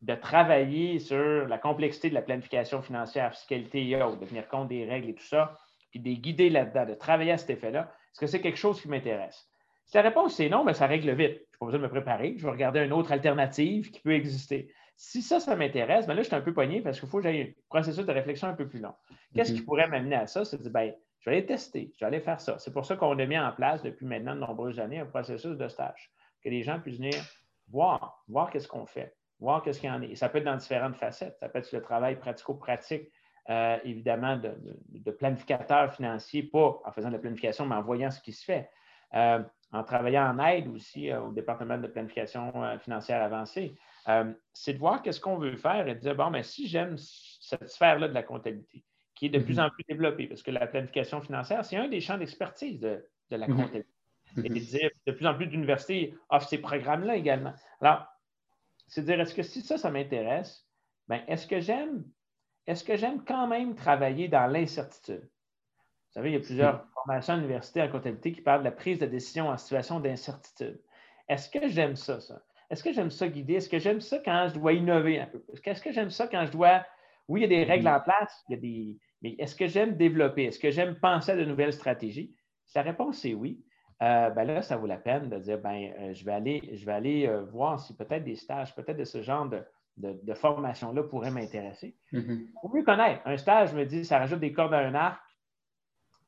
de 0.00 0.14
travailler 0.14 0.98
sur 0.98 1.46
la 1.46 1.58
complexité 1.58 2.10
de 2.10 2.14
la 2.14 2.22
planification 2.22 2.82
financière, 2.82 3.32
fiscalité 3.34 3.88
et 3.88 4.02
autres, 4.02 4.18
de 4.18 4.26
tenir 4.26 4.48
compte 4.48 4.68
des 4.68 4.84
règles 4.84 5.10
et 5.10 5.14
tout 5.14 5.24
ça, 5.24 5.58
puis 5.90 6.00
de 6.00 6.04
les 6.04 6.18
guider 6.18 6.50
là-dedans, 6.50 6.84
de 6.84 6.94
travailler 6.94 7.32
à 7.32 7.38
cet 7.38 7.50
effet-là, 7.50 7.90
est-ce 8.14 8.20
que 8.20 8.26
c'est 8.28 8.40
quelque 8.40 8.58
chose 8.58 8.80
qui 8.80 8.88
m'intéresse? 8.88 9.50
Si 9.86 9.96
la 9.96 10.02
réponse 10.02 10.38
est 10.38 10.48
non, 10.48 10.64
bien, 10.64 10.72
ça 10.72 10.86
règle 10.86 11.10
vite. 11.10 11.32
Je 11.32 11.34
n'ai 11.34 11.58
pas 11.58 11.66
besoin 11.66 11.80
de 11.80 11.84
me 11.84 11.90
préparer. 11.90 12.34
Je 12.38 12.44
vais 12.44 12.52
regarder 12.52 12.78
une 12.84 12.92
autre 12.92 13.10
alternative 13.10 13.90
qui 13.90 14.00
peut 14.00 14.14
exister. 14.14 14.72
Si 14.96 15.20
ça, 15.20 15.40
ça 15.40 15.56
m'intéresse, 15.56 16.06
bien 16.06 16.14
là, 16.14 16.22
je 16.22 16.28
suis 16.28 16.36
un 16.36 16.40
peu 16.40 16.54
poigné 16.54 16.80
parce 16.80 17.00
qu'il 17.00 17.08
faut 17.08 17.16
que 17.16 17.24
j'aille 17.24 17.42
un 17.42 17.62
processus 17.68 18.06
de 18.06 18.12
réflexion 18.12 18.46
un 18.46 18.54
peu 18.54 18.68
plus 18.68 18.78
long. 18.78 18.94
Qu'est-ce 19.34 19.52
qui 19.52 19.62
pourrait 19.62 19.88
m'amener 19.88 20.14
à 20.14 20.28
ça? 20.28 20.44
C'est 20.44 20.58
de 20.58 20.62
dire, 20.62 20.70
bien, 20.70 20.92
je 21.18 21.28
vais 21.28 21.38
aller 21.38 21.46
tester, 21.46 21.92
je 21.96 22.04
vais 22.04 22.06
aller 22.06 22.20
faire 22.20 22.40
ça. 22.40 22.56
C'est 22.60 22.72
pour 22.72 22.86
ça 22.86 22.94
qu'on 22.94 23.18
a 23.18 23.26
mis 23.26 23.36
en 23.36 23.50
place 23.50 23.82
depuis 23.82 24.06
maintenant 24.06 24.36
de 24.36 24.40
nombreuses 24.40 24.78
années 24.78 25.00
un 25.00 25.06
processus 25.06 25.56
de 25.56 25.66
stage, 25.66 26.12
que 26.44 26.48
les 26.48 26.62
gens 26.62 26.78
puissent 26.78 26.98
venir 26.98 27.20
voir, 27.68 28.22
voir 28.28 28.50
qu'est-ce 28.50 28.68
qu'on 28.68 28.86
fait, 28.86 29.16
voir 29.40 29.62
qu'est-ce 29.62 29.80
qu'il 29.80 29.88
y 29.88 29.92
en 29.92 30.02
a. 30.02 30.06
Et 30.06 30.14
ça 30.14 30.28
peut 30.28 30.38
être 30.38 30.44
dans 30.44 30.56
différentes 30.56 30.94
facettes. 30.94 31.36
Ça 31.40 31.48
peut 31.48 31.58
être 31.58 31.66
sur 31.66 31.78
le 31.78 31.82
travail 31.82 32.16
pratico-pratique, 32.16 33.10
euh, 33.50 33.76
évidemment, 33.84 34.36
de, 34.38 35.10
planificateur 35.10 35.92
financier, 35.94 36.44
pas 36.44 36.80
en 36.84 36.92
faisant 36.92 37.08
de 37.08 37.14
la 37.14 37.18
planification, 37.18 37.66
mais 37.66 37.74
en 37.74 37.82
voyant 37.82 38.10
ce 38.10 38.20
qui 38.20 38.32
se 38.32 38.44
fait. 38.44 38.70
Euh, 39.14 39.42
en 39.72 39.84
travaillant 39.84 40.34
en 40.34 40.38
aide 40.46 40.68
aussi 40.68 41.10
euh, 41.10 41.20
au 41.20 41.32
département 41.32 41.76
de 41.76 41.86
planification 41.86 42.52
financière 42.78 43.22
avancée. 43.22 43.74
c'est 44.52 44.72
de 44.74 44.78
voir 44.78 45.02
qu'est-ce 45.02 45.20
qu'on 45.20 45.36
veut 45.36 45.56
faire 45.56 45.86
et 45.88 45.94
de 45.94 46.00
dire, 46.00 46.14
bon, 46.14 46.30
mais 46.30 46.42
si 46.42 46.68
j'aime 46.68 46.96
cette 46.96 47.68
sphère-là 47.68 48.08
de 48.08 48.14
la 48.14 48.22
comptabilité, 48.22 48.84
qui 49.14 49.26
est 49.26 49.30
de 49.30 49.38
plus 49.38 49.58
mhm. 49.58 49.64
en 49.64 49.70
plus 49.70 49.84
développé, 49.88 50.26
parce 50.26 50.42
que 50.42 50.50
la 50.50 50.66
planification 50.66 51.20
financière, 51.20 51.64
c'est 51.64 51.76
un 51.76 51.88
des 51.88 52.00
champs 52.00 52.18
d'expertise 52.18 52.80
de, 52.80 53.04
la 53.30 53.46
mhm. 53.46 53.56
comptabilité. 53.56 53.90
Et 54.38 54.48
de, 54.48 54.58
dire, 54.58 54.90
de 55.06 55.12
plus 55.12 55.26
en 55.26 55.34
plus 55.34 55.46
d'universités 55.46 56.14
offrent 56.28 56.48
ces 56.48 56.58
programmes-là 56.58 57.14
également. 57.14 57.52
Alors, 57.80 58.06
c'est 58.88 59.02
de 59.02 59.06
dire, 59.06 59.20
est-ce 59.20 59.34
que 59.34 59.42
si 59.42 59.60
ça, 59.60 59.78
ça 59.78 59.90
m'intéresse, 59.90 60.66
ben, 61.08 61.22
est-ce 61.28 61.46
que 61.46 61.60
j'aime 61.60 62.04
est-ce 62.66 62.84
que 62.84 62.96
j'aime 62.96 63.24
quand 63.24 63.46
même 63.46 63.74
travailler 63.74 64.28
dans 64.28 64.46
l'incertitude? 64.46 65.22
Vous 65.22 66.12
savez, 66.12 66.30
il 66.30 66.34
y 66.34 66.36
a 66.36 66.40
plusieurs 66.40 66.74
mhm. 66.74 66.90
formations 66.94 67.34
à 67.34 67.36
l'université 67.36 67.82
en 67.82 67.88
comptabilité 67.88 68.32
qui 68.32 68.40
parlent 68.40 68.60
de 68.60 68.64
la 68.64 68.72
prise 68.72 68.98
de 68.98 69.06
décision 69.06 69.48
en 69.48 69.56
situation 69.56 70.00
d'incertitude. 70.00 70.80
Est-ce 71.28 71.48
que 71.48 71.68
j'aime 71.68 71.96
ça, 71.96 72.20
ça? 72.20 72.42
Est-ce 72.70 72.82
que 72.82 72.92
j'aime 72.92 73.10
ça 73.10 73.28
guider? 73.28 73.54
Est-ce 73.54 73.68
que 73.68 73.78
j'aime 73.78 74.00
ça 74.00 74.18
quand 74.24 74.48
je 74.48 74.54
dois 74.54 74.72
innover 74.72 75.20
un 75.20 75.26
peu? 75.26 75.42
Est-ce 75.64 75.82
que 75.82 75.92
j'aime 75.92 76.10
ça 76.10 76.26
quand 76.28 76.46
je 76.46 76.52
dois 76.52 76.84
oui, 77.28 77.40
il 77.40 77.42
y 77.42 77.46
a 77.46 77.58
des 77.58 77.64
règles 77.64 77.88
en 77.88 78.00
place, 78.00 78.44
il 78.48 78.52
y 78.52 78.58
a 78.58 78.60
des... 78.60 78.98
mais 79.22 79.34
est-ce 79.38 79.56
que 79.56 79.66
j'aime 79.66 79.96
développer? 79.96 80.44
Est-ce 80.44 80.58
que 80.58 80.70
j'aime 80.70 80.96
penser 80.96 81.32
à 81.32 81.36
de 81.36 81.44
nouvelles 81.44 81.72
stratégies? 81.72 82.34
Si 82.66 82.76
la 82.76 82.82
réponse 82.82 83.24
est 83.24 83.34
oui, 83.34 83.64
euh, 84.02 84.30
ben 84.30 84.44
là, 84.44 84.62
ça 84.62 84.76
vaut 84.76 84.86
la 84.86 84.98
peine 84.98 85.30
de 85.30 85.38
dire, 85.38 85.58
ben, 85.58 85.92
euh, 85.98 86.12
je 86.12 86.24
vais 86.24 86.32
aller, 86.32 86.70
je 86.74 86.84
vais 86.84 86.92
aller 86.92 87.26
euh, 87.26 87.42
voir 87.44 87.80
si 87.80 87.96
peut-être 87.96 88.24
des 88.24 88.36
stages, 88.36 88.74
peut-être 88.74 88.96
de 88.96 89.04
ce 89.04 89.22
genre 89.22 89.46
de, 89.48 89.62
formation-là 90.34 91.02
pourraient 91.04 91.30
m'intéresser. 91.30 91.96
Mm-hmm. 92.12 92.52
Pour 92.60 92.74
mieux 92.74 92.84
connaître, 92.84 93.22
un 93.24 93.36
stage, 93.36 93.70
je 93.70 93.76
me 93.76 93.84
dis, 93.84 94.04
ça 94.04 94.18
rajoute 94.18 94.40
des 94.40 94.52
cordes 94.52 94.74
à 94.74 94.78
un 94.78 94.94
arc. 94.94 95.20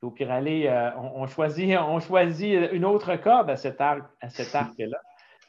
Au 0.02 0.10
pire 0.10 0.30
aller, 0.30 0.70
on, 0.96 1.26
choisit, 1.26 1.76
on 1.80 1.98
choisit 2.00 2.70
une 2.72 2.84
autre 2.84 3.16
corde 3.16 3.50
à 3.50 3.56
cet 3.56 3.80
arc, 3.80 4.04
à 4.20 4.28
cet 4.28 4.54
arc-là. 4.54 4.98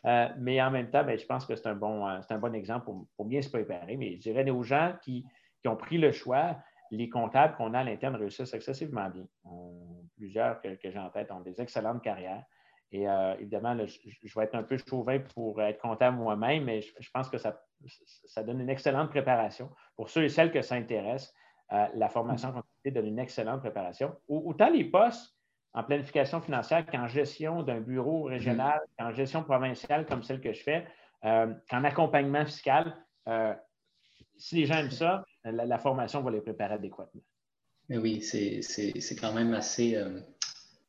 Euh, 0.06 0.30
mais 0.38 0.62
en 0.62 0.72
même 0.72 0.90
temps, 0.90 1.04
ben, 1.04 1.18
je 1.18 1.26
pense 1.26 1.46
que 1.46 1.56
c'est 1.56 1.68
un, 1.68 1.76
bon, 1.76 2.08
euh, 2.08 2.20
un 2.30 2.38
bon 2.38 2.56
exemple 2.56 2.90
pour, 3.16 3.26
bien 3.26 3.42
se 3.42 3.50
préparer. 3.50 3.98
Mais 3.98 4.16
je 4.16 4.22
dirais 4.22 4.50
aux 4.50 4.64
gens 4.64 4.94
qui, 5.02 5.26
ont 5.66 5.76
pris 5.76 5.98
le 5.98 6.14
choix, 6.14 6.56
les 6.92 7.10
comptables 7.10 7.56
qu'on 7.58 7.74
a 7.74 7.80
à 7.80 7.84
l'interne 7.84 8.16
réussissent 8.16 8.54
excessivement 8.54 9.10
bien. 9.10 9.26
plusieurs 10.16 10.62
que, 10.62 10.70
j'ai 10.82 10.98
en 10.98 11.10
tête 11.10 11.30
ont 11.30 11.42
des 11.42 11.60
excellentes 11.60 12.02
carrières. 12.02 12.46
Et 12.92 13.08
euh, 13.08 13.36
évidemment, 13.36 13.76
je, 13.86 14.40
vais 14.40 14.44
être 14.46 14.56
un 14.56 14.64
peu 14.64 14.78
chauvin 14.78 15.20
pour 15.20 15.62
être 15.62 15.80
comptable 15.82 16.18
moi-même, 16.18 16.64
mais 16.64 16.82
je, 16.82 17.10
pense 17.14 17.30
que 17.30 17.38
ça, 17.38 17.62
ça, 18.26 18.44
donne 18.44 18.62
une 18.62 18.70
excellente 18.70 19.10
préparation. 19.10 19.70
Pour 19.96 20.10
ceux 20.10 20.24
et 20.24 20.30
celles 20.30 20.52
que 20.52 20.62
ça 20.62 20.76
intéresse, 20.76 21.34
la 21.70 22.08
formation 22.08 22.54
comptabilité 22.54 22.92
donne 22.92 23.08
une 23.08 23.20
excellente 23.20 23.60
préparation. 23.60 24.16
Autant 24.30 24.70
les 24.70 24.86
postes 24.86 25.38
en 25.74 25.84
planification 25.84 26.42
financière 26.42 26.86
qu'en 26.86 27.08
gestion 27.08 27.62
d'un 27.62 27.82
bureau 27.82 28.24
régional, 28.24 28.80
mm-hmm. 28.80 29.04
qu'en 29.04 29.14
gestion 29.14 29.44
provinciale 29.44 30.06
comme 30.06 30.24
celle 30.24 30.42
que 30.42 30.54
je 30.54 30.64
fais, 30.64 30.88
euh, 31.26 31.54
qu'en 31.70 31.84
accompagnement 31.84 32.46
fiscal. 32.46 32.96
Euh, 33.28 33.54
si 34.38 34.56
les 34.56 34.66
gens 34.66 34.76
aiment 34.76 34.92
ça, 34.92 35.26
la, 35.44 35.78
formation 35.80 36.22
va 36.22 36.32
les 36.32 36.42
préparer 36.42 36.76
adéquatement. 36.76 37.22
Mais 37.90 37.98
oui, 37.98 38.22
c'est 38.22 39.16
quand 39.20 39.34
même 39.34 39.54
assez. 39.54 39.98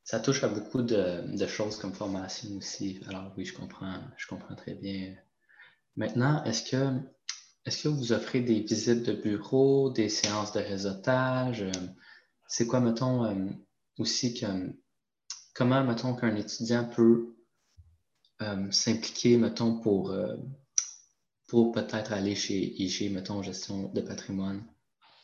Euh, 0.08 0.16
ça 0.16 0.20
touche 0.20 0.44
à 0.44 0.48
beaucoup 0.48 0.82
de, 0.82 1.46
choses 1.46 1.76
comme 1.76 1.92
formation 1.92 2.56
aussi. 2.56 3.00
Alors 3.08 3.32
oui, 3.36 3.44
je 3.44 3.54
comprends, 3.54 4.00
je 4.16 4.26
comprends 4.26 4.54
très 4.54 4.74
bien. 4.74 5.14
Maintenant, 5.96 6.44
est-ce 6.44 6.70
que, 6.70 7.88
vous 7.88 8.12
offrez 8.12 8.40
des 8.40 8.60
visites 8.60 9.02
de 9.02 9.12
bureau, 9.12 9.90
des 9.90 10.08
séances 10.08 10.52
de 10.52 10.60
réseautage? 10.60 11.64
C'est 12.46 12.66
quoi, 12.66 12.80
mettons, 12.80 13.56
aussi 13.98 14.34
que, 14.34 14.46
comment, 15.54 15.84
mettons, 15.84 16.14
qu'un 16.14 16.36
étudiant 16.36 16.88
peut 16.88 17.34
euh, 18.42 18.70
s'impliquer, 18.70 19.36
mettons, 19.36 19.80
pour, 19.80 20.10
euh, 20.10 20.36
pour 21.48 21.72
peut-être 21.72 22.12
aller 22.12 22.36
chez 22.36 22.56
IG, 22.80 23.12
mettons, 23.12 23.42
gestion 23.42 23.88
de 23.92 24.00
patrimoine? 24.00 24.64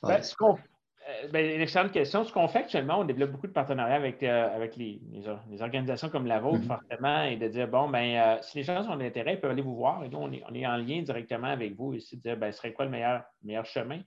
Ben, 0.02 0.20
euh, 0.20 0.52
ben, 1.32 1.54
une 1.54 1.60
excellente 1.60 1.92
question. 1.92 2.24
Ce 2.24 2.32
qu'on 2.32 2.48
fait 2.48 2.60
actuellement, 2.60 3.00
on 3.00 3.04
développe 3.04 3.32
beaucoup 3.32 3.46
de 3.46 3.52
partenariats 3.52 3.96
avec, 3.96 4.22
avec 4.22 4.76
les, 4.76 5.00
les, 5.50 5.62
organisations 5.62 6.08
comme 6.08 6.26
la 6.26 6.40
vôtre, 6.40 6.58
mm-hmm. 6.58 6.66
fortement, 6.66 7.22
et 7.22 7.36
de 7.36 7.48
dire, 7.48 7.68
bon, 7.68 7.88
ben, 7.88 8.38
si 8.42 8.58
les 8.58 8.64
gens 8.64 8.88
ont 8.88 8.96
d'intérêt, 8.96 9.34
ils 9.34 9.40
peuvent 9.40 9.50
aller 9.50 9.62
vous 9.62 9.76
voir. 9.76 10.04
Et 10.04 10.08
nous, 10.08 10.18
on 10.18 10.32
est, 10.32 10.42
on 10.48 10.54
est 10.54 10.66
en 10.66 10.76
lien 10.76 11.02
directement 11.02 11.48
avec 11.48 11.74
vous 11.74 11.94
et 11.94 11.98
de 11.98 12.20
dire, 12.20 12.36
ben, 12.36 12.52
ce 12.52 12.58
serait 12.58 12.72
quoi 12.72 12.84
le 12.84 12.90
meilleur, 12.90 13.22
meilleur 13.42 13.66
chemin? 13.66 14.00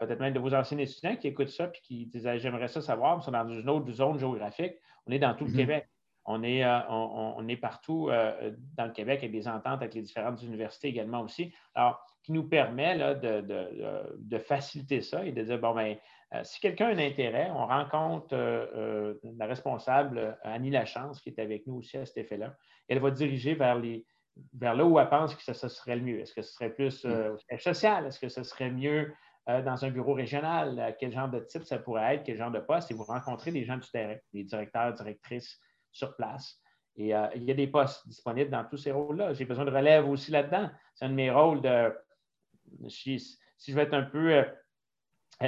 peut-être 0.00 0.20
même 0.20 0.32
de 0.32 0.38
vos 0.38 0.54
anciens 0.54 0.78
étudiants 0.78 1.14
qui 1.16 1.28
écoutent 1.28 1.48
ça 1.48 1.64
et 1.64 1.80
qui 1.82 2.06
disent 2.06 2.26
J'aimerais 2.38 2.68
ça 2.68 2.80
savoir, 2.80 3.18
ils 3.20 3.24
sont 3.24 3.32
dans 3.32 3.46
une 3.46 3.68
autre 3.68 3.90
zone 3.92 4.18
géographique. 4.18 4.72
On 5.06 5.12
est 5.12 5.18
dans 5.18 5.34
tout 5.34 5.44
le 5.44 5.50
mhm. 5.50 5.56
Québec. 5.56 5.88
On 6.26 6.42
est, 6.42 6.64
euh, 6.64 6.80
on, 6.88 7.46
est 7.48 7.56
partout 7.56 8.08
euh, 8.08 8.52
dans 8.76 8.86
le 8.86 8.92
Québec 8.92 9.18
avec 9.18 9.32
des 9.32 9.46
ententes 9.46 9.82
avec 9.82 9.94
les 9.94 10.00
différentes 10.00 10.42
universités 10.42 10.88
également 10.88 11.20
aussi. 11.20 11.52
Alors, 11.74 12.04
qui 12.22 12.32
nous 12.32 12.44
permet 12.44 12.96
de, 12.96 14.38
faciliter 14.38 15.02
ça 15.02 15.24
et 15.26 15.32
de 15.32 15.42
dire 15.42 15.58
bon, 15.58 15.74
ben, 15.74 15.96
euh, 16.32 16.40
si 16.42 16.60
quelqu'un 16.60 16.86
a 16.86 16.92
un 16.92 16.98
intérêt, 16.98 17.50
on 17.54 17.66
rencontre 17.66 18.34
la 19.36 19.46
responsable 19.46 20.38
Annie 20.42 20.70
Lachance 20.70 21.20
qui 21.20 21.28
est 21.28 21.38
avec 21.38 21.66
nous 21.66 21.76
aussi 21.76 21.98
à 21.98 22.06
cet 22.06 22.16
effet-là. 22.16 22.56
Elle 22.88 23.00
va 23.00 23.10
diriger 23.10 23.54
vers 23.54 23.78
les, 23.78 24.06
vers 24.54 24.74
là 24.74 24.86
où 24.86 24.98
elle 24.98 25.08
pense 25.10 25.34
que 25.34 25.42
ça, 25.42 25.68
serait 25.68 25.96
le 25.96 26.02
mieux. 26.02 26.20
Est-ce 26.20 26.32
que 26.32 26.40
ce 26.40 26.54
serait 26.54 26.70
plus 26.70 27.04
euh, 27.04 27.36
social? 27.58 28.06
Est-ce 28.06 28.18
que 28.18 28.30
ce 28.30 28.42
serait 28.42 28.70
mieux 28.70 29.12
dans 29.46 29.84
un 29.84 29.90
bureau 29.90 30.14
régional, 30.14 30.96
quel 30.98 31.12
genre 31.12 31.28
de 31.28 31.38
type 31.40 31.64
ça 31.64 31.76
pourrait 31.76 32.14
être, 32.14 32.22
quel 32.24 32.38
genre 32.38 32.50
de 32.50 32.60
poste, 32.60 32.90
et 32.90 32.94
vous 32.94 33.04
rencontrez 33.04 33.50
des 33.50 33.66
gens 33.66 33.76
du 33.76 33.86
terrain, 33.90 34.16
des 34.32 34.42
directeurs, 34.42 34.94
directrices 34.94 35.60
sur 35.94 36.14
place. 36.16 36.60
Et 36.96 37.14
euh, 37.14 37.26
il 37.34 37.44
y 37.44 37.50
a 37.50 37.54
des 37.54 37.66
postes 37.66 38.06
disponibles 38.06 38.50
dans 38.50 38.64
tous 38.64 38.76
ces 38.76 38.92
rôles-là. 38.92 39.32
J'ai 39.32 39.46
besoin 39.46 39.64
de 39.64 39.70
relève 39.70 40.06
aussi 40.08 40.30
là-dedans. 40.30 40.70
C'est 40.94 41.06
un 41.06 41.08
de 41.08 41.14
mes 41.14 41.30
rôles 41.30 41.62
de. 41.62 41.92
Si, 42.88 43.18
je 43.66 43.72
veux 43.72 43.80
être 43.80 43.94
un 43.94 44.02
peu 44.02 44.44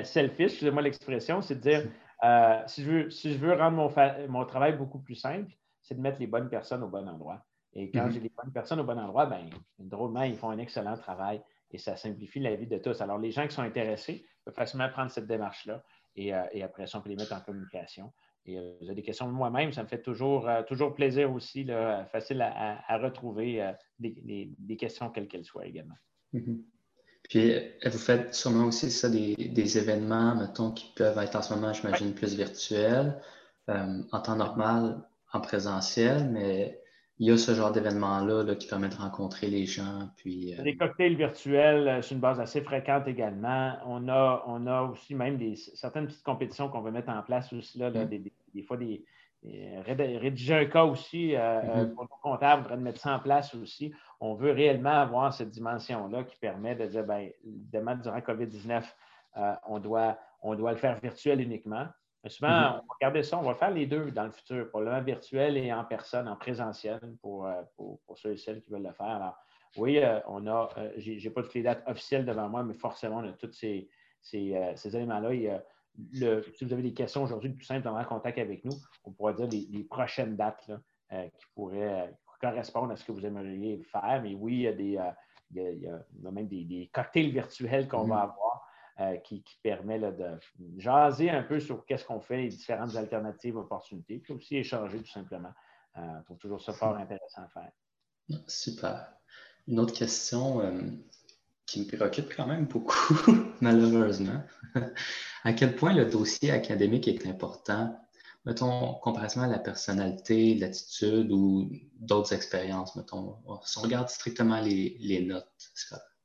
selfish, 0.03 0.53
excusez-moi 0.53 0.83
l'expression, 0.83 1.43
c'est 1.43 1.57
de 1.57 1.61
dire 1.61 1.83
Euh, 2.25 2.63
si, 2.67 2.83
je 2.83 2.91
veux, 2.91 3.11
si 3.11 3.33
je 3.33 3.39
veux 3.39 3.53
rendre 3.53 3.77
mon, 3.77 4.29
mon 4.29 4.45
travail 4.47 4.77
beaucoup 4.77 4.99
plus 4.99 5.15
simple, 5.15 5.53
c'est 5.83 5.95
de 5.95 6.01
mettre 6.01 6.19
les 6.19 6.27
bonnes 6.27 6.49
personnes 6.49 6.83
au 6.83 6.89
bon 6.89 7.07
endroit. 7.09 7.45
Et 7.75 7.91
quand 7.91 8.07
mhm. 8.07 8.13
j'ai 8.13 8.21
les 8.21 8.33
bonnes 8.35 8.53
personnes 8.53 8.81
au 8.81 8.85
bon 8.85 8.99
endroit, 8.99 9.27
ben, 9.27 9.51
drôlement, 9.79 10.23
ils 10.23 10.37
font 10.37 10.51
un 10.51 10.59
excellent 10.59 10.97
travail 10.97 11.43
et 11.71 11.79
ça 11.79 11.97
simplifie 11.97 12.41
la 12.41 12.55
vie 12.55 12.67
de 12.67 12.79
tous. 12.79 13.01
Alors, 13.01 13.19
les 13.19 13.31
gens 13.31 13.47
qui 13.47 13.55
sont 13.55 13.63
intéressés 13.63 14.27
peuvent 14.45 14.55
facilement 14.55 14.89
prendre 14.89 15.11
cette 15.11 15.27
démarche-là 15.27 15.83
et, 16.15 16.35
euh, 16.35 16.43
après 16.65 16.87
ça, 16.87 16.99
on 16.99 17.03
peut 17.03 17.11
les 17.11 17.17
mettre 17.17 17.35
en 17.35 17.41
communication. 17.41 18.13
Et 18.47 18.59
euh, 18.59 18.73
vous 18.81 18.87
avez 18.87 18.97
des 18.97 19.03
questions 19.03 19.27
de 19.27 19.33
moi-même, 19.33 19.73
ça 19.73 19.83
me 19.83 19.89
fait 19.89 20.03
toujours, 20.03 20.49
euh, 20.49 20.63
toujours 20.63 20.95
plaisir 20.95 21.33
aussi, 21.33 21.65
là, 21.65 22.07
facile 22.07 22.41
à, 22.43 22.99
retrouver 22.99 23.73
des, 23.99 24.77
questions 24.79 25.11
quelles 25.11 25.29
qu'elles 25.29 25.45
soient 25.45 25.67
également. 25.67 25.97
Mhm. 26.33 26.63
Puis, 27.29 27.55
vous 27.85 27.99
faites 27.99 28.35
sûrement 28.35 28.67
aussi 28.67 28.91
ça, 28.91 29.09
des, 29.09 29.35
des, 29.35 29.79
événements, 29.79 30.37
mettons, 30.37 30.71
qui 30.71 30.93
peuvent 30.95 31.19
être 31.19 31.35
en 31.35 31.43
ce 31.43 31.55
moment, 31.55 31.73
j'imagine, 31.73 32.15
plus 32.15 32.37
virtuels, 32.37 33.21
en 33.67 34.21
temps 34.21 34.37
normal, 34.37 35.03
en 35.33 35.41
présentiel, 35.41 36.31
mais 36.31 36.81
il 37.19 37.29
y 37.29 37.31
a 37.31 37.39
ce 37.39 37.55
genre 37.55 37.73
d'événement-là 37.73 38.55
qui 38.57 38.69
permet 38.69 38.89
de 38.89 38.95
rencontrer 38.95 39.47
les 39.47 39.65
gens. 39.65 40.11
Puis, 40.17 40.55
Les 40.63 40.75
euh, 40.75 40.77
cocktails 40.79 41.17
virtuels, 41.17 41.89
euh, 41.89 42.03
c'est 42.03 42.15
une 42.15 42.21
base 42.21 42.41
assez 42.41 42.61
fréquente 42.61 43.09
également. 43.09 43.77
On 43.87 44.07
a, 44.09 44.45
on 44.47 44.67
a 44.67 44.83
aussi 44.83 45.15
même 45.15 45.39
des, 45.39 45.57
certaines 45.57 46.07
petites 46.07 46.23
compétitions 46.23 46.69
qu'on 46.69 46.83
veut 46.83 46.91
mettre 46.91 47.09
en 47.09 47.23
place 47.23 47.53
aussi, 47.55 47.79
là, 47.79 47.91
mm. 47.91 48.09
des, 48.53 48.63
fois 48.63 48.77
des, 48.77 49.03
rédiger 49.43 50.55
un 50.55 50.65
cas 50.67 50.85
aussi 50.85 51.35
euh, 51.35 51.63
mm-hmm. 51.63 51.95
pour 51.95 52.03
nos 52.05 52.17
comptables, 52.23 52.61
on 52.61 52.63
voudrait 52.65 52.77
mettre 52.77 53.01
ça 53.01 53.17
en 53.17 53.21
place 53.21 53.55
aussi. 53.55 53.95
On 54.21 54.35
veut 54.35 54.53
réellement 54.53 55.01
avoir 55.01 55.33
cette 55.33 55.51
dimension-là 55.51 56.25
qui 56.25 56.37
permet 56.37 56.75
de 56.75 56.85
dire, 56.87 57.05
bien, 57.05 57.31
évidemment, 57.47 57.97
durant 57.97 58.19
COVID-19, 58.19 58.83
on, 59.67 59.79
doit, 59.79 60.19
on 60.43 60.55
doit 60.55 60.73
le 60.73 60.79
faire 60.79 60.99
virtuel 61.01 61.41
uniquement 61.41 61.87
souvent, 62.29 62.49
mm-hmm. 62.49 62.69
on 62.69 62.87
va 62.87 62.95
regarder 63.01 63.23
ça, 63.23 63.39
on 63.39 63.43
va 63.43 63.55
faire 63.55 63.71
les 63.71 63.87
deux 63.87 64.11
dans 64.11 64.25
le 64.25 64.31
futur, 64.31 64.69
probablement 64.69 65.03
virtuel 65.03 65.57
et 65.57 65.73
en 65.73 65.85
personne, 65.85 66.29
en 66.29 66.37
présentiel 66.37 67.01
pour, 67.23 67.47
euh, 67.47 67.63
pour, 67.77 68.01
ceux 68.17 68.33
et 68.33 68.37
celles 68.37 68.63
qui 68.63 68.71
veulent 68.71 68.83
le 68.83 68.93
faire. 68.93 69.07
Alors, 69.07 69.37
oui, 69.77 69.99
euh, 69.99 70.21
on 70.27 70.47
a, 70.47 70.69
euh, 70.79 70.93
je 70.97 71.13
n'ai 71.13 71.31
pas 71.31 71.43
toutes 71.43 71.55
les 71.55 71.63
dates 71.63 71.83
officielles 71.87 72.25
devant 72.25 72.49
moi, 72.49 72.63
mais 72.63 72.75
forcément, 72.75 73.19
on 73.19 73.29
a 73.29 73.33
tous 73.33 73.53
ces, 73.53 73.89
éléments-là. 74.33 75.63
si 76.55 76.65
vous 76.65 76.73
avez 76.73 76.83
des 76.83 76.95
questions 76.95 77.23
aujourd'hui, 77.23 77.51
le 77.51 77.57
plus 77.57 77.67
simple, 77.67 77.87
en 77.89 78.05
contact 78.05 78.39
avec 78.39 78.65
nous. 78.65 78.77
On 79.05 79.13
pourra 79.13 79.33
dire 79.33 79.49
les, 79.49 79.85
prochaines 79.85 80.37
dates 80.37 80.71
qui 81.11 81.47
pourraient 81.55 82.15
correspondre 82.41 82.93
à 82.93 82.97
ce 82.97 83.05
que 83.05 83.13
vous 83.13 83.25
aimeriez 83.25 83.83
faire. 83.85 84.21
Mais 84.23 84.35
oui, 84.35 84.55
il 84.55 84.61
y 84.63 84.69
a, 84.69 84.73
des, 84.73 84.99
il 85.51 85.83
y 85.83 85.89
a, 85.89 86.31
même 86.31 86.49
des, 86.49 86.91
cocktails 86.93 87.31
virtuels 87.31 87.87
qu'on 87.87 88.05
va 88.05 88.17
mm-hmm. 88.17 88.23
avoir 88.23 88.66
euh, 88.99 89.17
qui, 89.19 89.45
permet 89.63 89.99
de 89.99 90.39
jaser 90.79 91.29
un 91.29 91.43
peu 91.43 91.61
sur 91.61 91.85
qu'est-ce 91.85 92.05
qu'on 92.07 92.21
fait, 92.21 92.39
les 92.39 92.49
différentes 92.49 92.97
alternatives, 92.97 93.57
opportunités, 93.57 94.19
puis 94.19 94.33
aussi 94.33 94.57
échanger 94.57 94.99
tout 94.99 95.11
simplement. 95.11 95.53
Euh, 95.99 96.21
pour 96.27 96.39
toujours 96.39 96.63
ça 96.63 96.73
fort 96.73 96.97
intéressant 96.97 97.43
à 97.43 97.49
faire. 97.49 97.73
Super. 98.47 99.13
Une 99.67 99.81
autre 99.81 99.95
question 99.95 100.61
euh, 100.61 100.81
qui 101.67 101.81
me 101.81 101.87
préoccupe 101.87 102.35
quand 102.35 102.47
même 102.47 102.65
beaucoup, 102.67 103.15
malheureusement. 103.61 104.43
à 105.45 105.53
quel 105.53 105.77
point 105.77 105.95
le 105.95 106.07
dossier 106.07 106.51
académique 106.51 107.07
est 107.07 107.27
important, 107.27 107.99
mettons, 108.47 108.95
comparativement 108.95 109.45
à 109.45 109.51
la 109.51 109.59
personnalité, 109.59 110.55
l'attitude 110.55 111.31
ou 111.33 111.71
d'autres 111.99 112.33
expériences, 112.33 112.97
mettons. 112.97 113.37
Si 113.65 113.79
on 113.79 113.83
regarde 113.83 114.09
strictement 114.09 114.61
les, 114.61 114.97
les 115.01 115.23
notes 115.23 115.53
scolaires. 115.75 116.16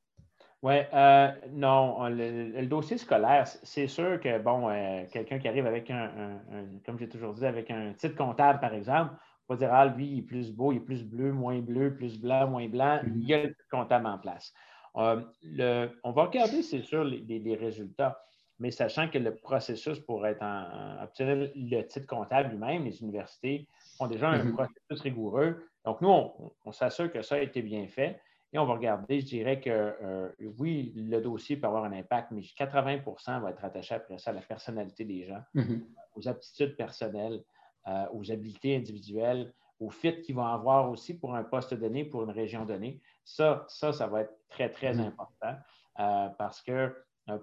Oui, 0.63 0.76
euh, 0.93 1.32
non, 1.54 2.08
le, 2.08 2.65
dossier 2.67 2.97
scolaire, 3.00 3.47
c'est 3.47 3.88
sûr 3.88 4.19
que, 4.19 4.38
bon, 4.38 4.69
euh, 4.69 5.06
quelqu'un 5.12 5.39
qui 5.39 5.47
arrive 5.47 5.65
avec 5.65 5.89
un, 5.89 6.39
comme 6.86 7.00
j'ai 7.00 7.10
toujours 7.10 7.34
dit, 7.34 7.45
avec 7.45 7.71
un 7.71 7.93
titre 7.93 8.15
comptable, 8.15 8.60
par 8.60 8.74
exemple, 8.76 9.15
on 9.50 9.56
va 9.56 9.58
dire, 9.58 9.74
ah, 9.74 9.88
lui, 9.88 10.08
il 10.08 10.19
est 10.19 10.21
plus 10.21 10.52
beau, 10.52 10.71
il 10.71 10.78
est 10.78 10.82
plus 10.82 11.04
bleu, 11.04 11.32
moins 11.32 11.60
bleu, 11.60 11.95
plus 11.95 12.19
blanc, 12.19 12.47
moins 12.47 12.67
blanc, 12.67 12.97
mm-hmm. 12.97 13.13
il 13.15 13.28
y 13.28 13.34
a 13.34 13.43
le 13.43 13.50
titre 13.50 13.69
comptable 13.71 14.06
en 14.06 14.19
place. 14.19 14.54
Euh, 14.97 15.88
on 16.04 16.12
va 16.12 16.26
regarder, 16.26 16.62
c'est 16.62 16.84
sûr, 16.84 17.06
les, 17.06 17.56
résultats, 17.60 18.21
mais 18.60 18.69
sachant 18.69 19.08
que 19.10 19.17
le 19.17 19.34
processus 19.34 20.00
pour 20.00 20.28
être 20.28 20.43
en, 20.43 21.04
obtenir 21.04 21.50
le 21.56 21.82
titre 21.88 22.06
comptable 22.06 22.52
lui-même, 22.52 22.86
les 22.86 23.02
universités 23.02 23.67
ont 24.00 24.06
déjà 24.06 24.30
un 24.30 24.45
mm-hmm. 24.45 24.54
processus 24.54 25.02
rigoureux. 25.02 25.65
Donc, 25.86 26.02
nous, 26.02 26.10
on, 26.10 26.52
on 26.65 26.71
s'assure 26.71 27.12
que 27.12 27.24
ça 27.24 27.36
a 27.36 27.39
été 27.39 27.63
bien 27.63 27.88
fait. 27.88 28.21
Et 28.54 28.60
on 28.60 28.66
va 28.66 28.74
regarder, 28.74 29.22
je 29.22 29.26
dirais 29.26 29.62
que 29.62 29.70
euh, 29.70 30.30
oui, 30.60 30.92
le 30.96 31.22
dossier 31.22 31.56
peut 31.56 31.68
avoir 31.68 31.86
un 31.86 31.94
impact, 31.94 32.32
mais 32.32 32.42
80% 32.42 33.42
va 33.42 33.50
être 33.50 33.64
attaché 33.64 33.96
après 33.96 34.18
ça 34.18 34.32
à 34.32 34.34
la 34.34 34.42
personnalité 34.42 35.06
des 35.06 35.26
gens, 35.26 35.42
mm-hmm. 35.56 35.82
aux 36.16 36.28
aptitudes 36.28 36.76
personnelles, 36.76 37.44
euh, 37.88 38.06
aux 38.12 38.30
habiletés 38.30 38.76
individuelles, 38.76 39.54
au 39.80 39.90
fit 39.90 40.22
qu'ils 40.22 40.36
vont 40.36 40.46
avoir 40.46 40.90
aussi 40.92 41.18
pour 41.18 41.34
un 41.34 41.44
poste 41.44 41.74
donné, 41.74 42.04
pour 42.04 42.24
une 42.24 42.30
région 42.30 42.66
donnée. 42.66 43.02
Ça, 43.24 43.66
ça, 43.70 43.94
ça 43.94 44.08
va 44.08 44.22
être 44.22 44.34
très, 44.50 44.70
très 44.70 44.96
mm-hmm. 44.96 45.08
important 45.08 45.56
euh, 46.00 46.28
parce 46.38 46.62
que 46.62 46.94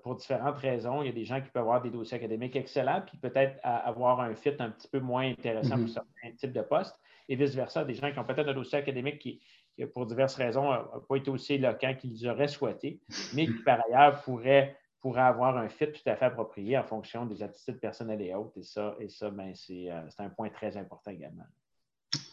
pour 0.02 0.16
différentes 0.16 0.58
raisons, 0.58 1.02
il 1.02 1.06
y 1.06 1.08
a 1.08 1.12
des 1.12 1.24
gens 1.24 1.40
qui 1.40 1.48
peuvent 1.50 1.62
avoir 1.62 1.80
des 1.80 1.88
dossiers 1.88 2.18
académiques 2.18 2.56
excellents, 2.56 3.00
puis 3.06 3.16
peut-être 3.16 3.58
avoir 3.62 4.20
un 4.20 4.34
fit 4.34 4.52
un 4.58 4.70
petit 4.70 4.88
peu 4.88 4.98
moins 4.98 5.30
intéressant 5.30 5.76
pour 5.76 5.86
mm-hmm. 5.86 5.88
certains 5.88 6.32
types 6.36 6.52
de 6.52 6.60
postes, 6.60 7.00
et 7.28 7.36
vice-versa, 7.36 7.84
des 7.84 7.94
gens 7.94 8.10
qui 8.10 8.18
ont 8.18 8.24
peut-être 8.24 8.48
un 8.48 8.54
dossier 8.54 8.78
académique 8.78 9.18
qui, 9.18 9.40
pour 9.86 10.06
diverses 10.06 10.34
raisons, 10.34 10.70
n'a 10.70 10.84
pas 11.08 11.16
été 11.16 11.30
aussi 11.30 11.54
éloquent 11.54 11.94
qu'ils 11.94 12.28
auraient 12.28 12.48
souhaité, 12.48 13.00
mais 13.34 13.46
qui, 13.46 13.62
par 13.64 13.80
ailleurs, 13.86 14.22
pourrait, 14.22 14.76
pourrait 15.00 15.22
avoir 15.22 15.56
un 15.56 15.68
fit 15.68 15.92
tout 15.92 16.08
à 16.08 16.16
fait 16.16 16.26
approprié 16.26 16.76
en 16.78 16.84
fonction 16.84 17.26
des 17.26 17.42
attitudes 17.42 17.80
personnelles 17.80 18.22
et 18.22 18.34
autres. 18.34 18.58
Et 18.58 18.62
ça, 18.62 18.96
et 19.00 19.08
ça 19.08 19.30
ben, 19.30 19.52
euh, 19.70 20.02
c'est 20.08 20.22
un 20.22 20.30
point 20.30 20.50
très 20.50 20.76
important 20.76 21.10
également. 21.10 21.46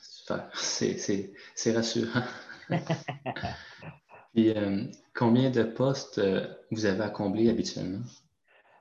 Super, 0.02 0.50
c'est 0.54 1.72
rassurant. 1.74 2.24
Et 4.36 4.56
euh, 4.56 4.84
combien 5.14 5.50
de 5.50 5.64
postes 5.64 6.18
euh, 6.18 6.46
vous 6.72 6.86
avez 6.86 7.04
à 7.04 7.10
combler 7.10 7.50
habituellement? 7.50 8.02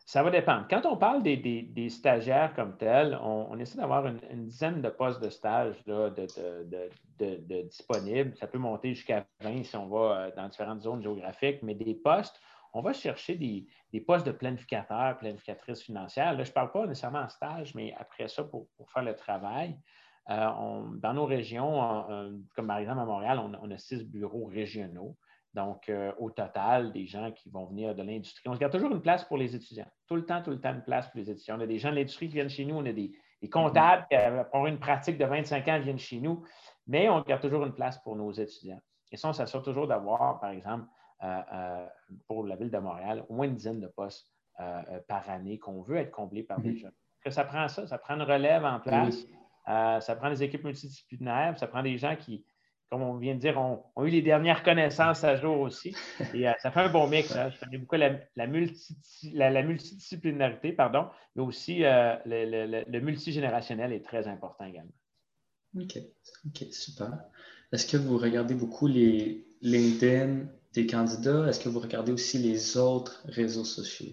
Ça 0.07 0.23
va 0.23 0.31
dépendre. 0.31 0.67
Quand 0.69 0.85
on 0.85 0.99
parle 0.99 1.23
des, 1.23 1.89
stagiaires 1.89 2.53
comme 2.55 2.77
tels, 2.77 3.19
on, 3.23 3.59
essaie 3.59 3.79
d'avoir 3.79 4.07
une, 4.07 4.45
dizaine 4.45 4.83
de 4.83 4.91
postes 4.91 5.23
de 5.23 5.31
stage 5.31 5.83
de, 5.85 7.63
disponibles. 7.63 8.37
Ça 8.37 8.47
peut 8.47 8.59
monter 8.59 8.93
jusqu'à 8.95 9.25
20 9.41 9.65
si 9.65 9.77
on 9.77 9.87
va 9.89 10.27
euh, 10.27 10.31
dans 10.37 10.47
différentes 10.49 10.83
zones 10.83 11.03
géographiques, 11.03 11.63
mais 11.63 11.75
des 11.75 11.95
postes, 11.95 12.39
on 12.75 12.83
va 12.83 12.93
chercher 12.93 13.37
des, 13.37 14.01
postes 14.01 14.27
de 14.27 14.33
planificateur, 14.33 15.17
planificatrice 15.17 15.81
financière. 15.81 16.35
Là, 16.35 16.45
je 16.45 16.51
ne 16.51 16.55
parle 16.55 16.71
pas 16.71 16.87
nécessairement 16.87 17.21
en 17.21 17.29
stage, 17.29 17.75
mais 17.75 17.95
après 17.99 18.29
ça, 18.29 18.45
pour, 18.45 18.69
faire 18.93 19.05
le 19.05 19.17
travail. 19.17 19.79
Euh, 20.29 20.83
dans 20.97 21.15
nos 21.15 21.25
régions, 21.25 22.45
comme 22.55 22.67
par 22.67 22.79
exemple 22.79 23.01
à 23.01 23.05
Montréal, 23.05 23.39
on 23.39 23.71
a 23.71 23.79
six 23.79 24.05
bureaux 24.05 24.47
régionaux. 24.47 25.17
Donc, 25.55 25.89
euh, 25.89 26.13
au 26.19 26.31
total, 26.31 26.93
des 26.93 27.07
gens 27.07 27.31
qui 27.31 27.49
vont 27.49 27.67
venir 27.67 27.95
de 27.95 28.03
l'industrie. 28.03 28.49
On 28.49 28.55
se 28.55 28.59
garde 28.59 28.73
toujours 28.73 28.91
une 28.91 29.01
place 29.01 29.25
pour 29.25 29.37
les 29.37 29.55
étudiants. 29.55 29.87
Tout 30.09 30.17
le 30.17 30.27
temps, 30.27 30.43
tout 30.43 30.51
le 30.51 30.61
temps, 30.61 30.75
une 30.75 30.83
place 30.83 31.09
pour 31.09 31.21
les 31.21 31.31
étudiants. 31.31 31.57
On 31.59 31.61
a 31.61 31.67
des 31.67 31.79
gens 31.79 31.91
de 31.91 31.95
l'industrie 31.95 32.27
qui 32.29 32.35
viennent 32.35 32.51
chez 32.51 32.65
nous. 32.65 32.75
On 32.75 32.85
a 32.85 32.93
des, 32.93 33.13
comptables 33.53 34.05
qui, 34.11 34.17
ont 34.53 34.67
une 34.67 34.81
pratique 34.81 35.17
de 35.17 35.25
25 35.25 35.69
ans, 35.69 35.79
viennent 35.79 35.99
chez 35.99 36.19
nous. 36.19 36.43
Mais 36.89 37.09
on 37.09 37.21
garde 37.21 37.41
toujours 37.41 37.65
une 37.65 37.73
place 37.73 37.99
pour 38.03 38.17
nos 38.17 38.33
étudiants. 38.33 38.81
Et 39.13 39.17
ça, 39.17 39.29
on 39.29 39.33
s'assure 39.33 39.63
toujours 39.63 39.87
d'avoir, 39.87 40.41
par 40.41 40.51
exemple, 40.51 40.87
euh, 41.23 41.41
euh, 41.53 41.87
pour 42.27 42.45
la 42.45 42.57
ville 42.57 42.71
de 42.71 42.79
Montréal, 42.79 43.25
au 43.29 43.35
moins 43.35 43.47
une 43.47 43.55
dizaine 43.55 43.81
de 43.81 43.89
postes 43.89 44.31
par 45.09 45.29
année 45.31 45.59
qu'on 45.59 45.83
veut 45.83 45.97
être 45.97 46.13
comblés 46.13 46.45
par 46.45 46.61
des 46.61 46.73
mm-hmm. 46.73 46.79
jeunes. 46.79 46.95
Que 47.25 47.31
ça 47.31 47.45
prend 47.45 47.67
ça, 47.67 47.87
ça 47.89 47.99
prend 47.99 48.15
une 48.15 48.23
relève 48.23 48.65
en 48.65 48.79
place, 48.79 49.27
ça 49.67 50.17
prend 50.17 50.31
des 50.31 50.45
équipes 50.45 50.63
multidisciplinaires, 50.63 51.59
ça 51.59 51.67
prend 51.67 51.83
des 51.83 51.99
gens 51.99 52.15
qui, 52.15 52.45
comme 52.91 53.03
on 53.03 53.17
vient 53.17 53.35
de 53.35 53.41
dire, 53.41 53.59
ont, 53.59 53.83
eu 54.05 54.09
les 54.09 54.23
dernières 54.23 54.63
connaissances 54.63 55.25
à 55.25 55.37
jour 55.37 55.61
aussi. 55.61 55.97
Et 56.33 56.49
euh, 56.49 56.53
ça 56.63 56.71
fait 56.71 56.81
un 56.81 56.89
bon 56.89 57.09
mix. 57.09 57.35
Hein. 57.35 57.51
Je 57.51 57.59
connais 57.59 57.79
beaucoup 57.79 57.97
la, 57.97 58.21
la, 58.37 58.47
multidisciplinarité, 59.63 60.73
pardon, 60.73 61.09
mais 61.35 61.43
aussi 61.43 61.85
euh, 61.85 62.15
le, 62.25 63.01
multigénérationnel 63.01 63.93
est 63.93 64.05
très 64.05 64.29
important 64.29 64.65
également. 64.65 64.93
OK, 65.77 65.99
OK, 66.47 66.65
super. 66.71 67.19
Est-ce 67.73 67.87
que 67.87 67.97
vous 67.97 68.19
regardez 68.19 68.55
beaucoup 68.55 68.87
les 68.87 69.45
LinkedIn 69.63 70.47
des 70.73 70.87
candidats? 70.87 71.49
Est-ce 71.49 71.59
que 71.59 71.69
vous 71.69 71.81
regardez 71.81 72.13
aussi 72.13 72.39
les 72.39 72.77
autres 72.77 73.25
réseaux 73.27 73.65
sociaux? 73.65 74.13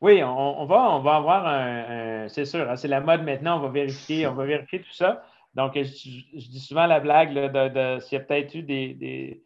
Oui, 0.00 0.22
on, 0.24 0.66
va, 0.66 0.90
on 0.96 1.00
va 1.00 1.16
avoir 1.16 1.46
un, 1.46 2.28
c'est 2.28 2.44
sûr, 2.44 2.68
hein, 2.68 2.76
c'est 2.76 2.88
la 2.88 3.00
mode 3.00 3.22
maintenant, 3.22 3.58
on 3.58 3.62
va 3.62 3.68
vérifier, 3.68 4.26
on 4.26 4.34
va 4.34 4.44
vérifier 4.44 4.80
tout 4.80 4.92
ça. 4.92 5.24
Donc, 5.54 5.74
je, 5.74 5.80
dis 5.80 6.60
souvent 6.60 6.86
la 6.86 7.00
blague 7.00 7.34
de, 7.34 7.98
s'il 8.00 8.18
y 8.18 8.20
a 8.20 8.24
peut-être 8.24 8.54
eu 8.54 8.62
des, 8.62 9.42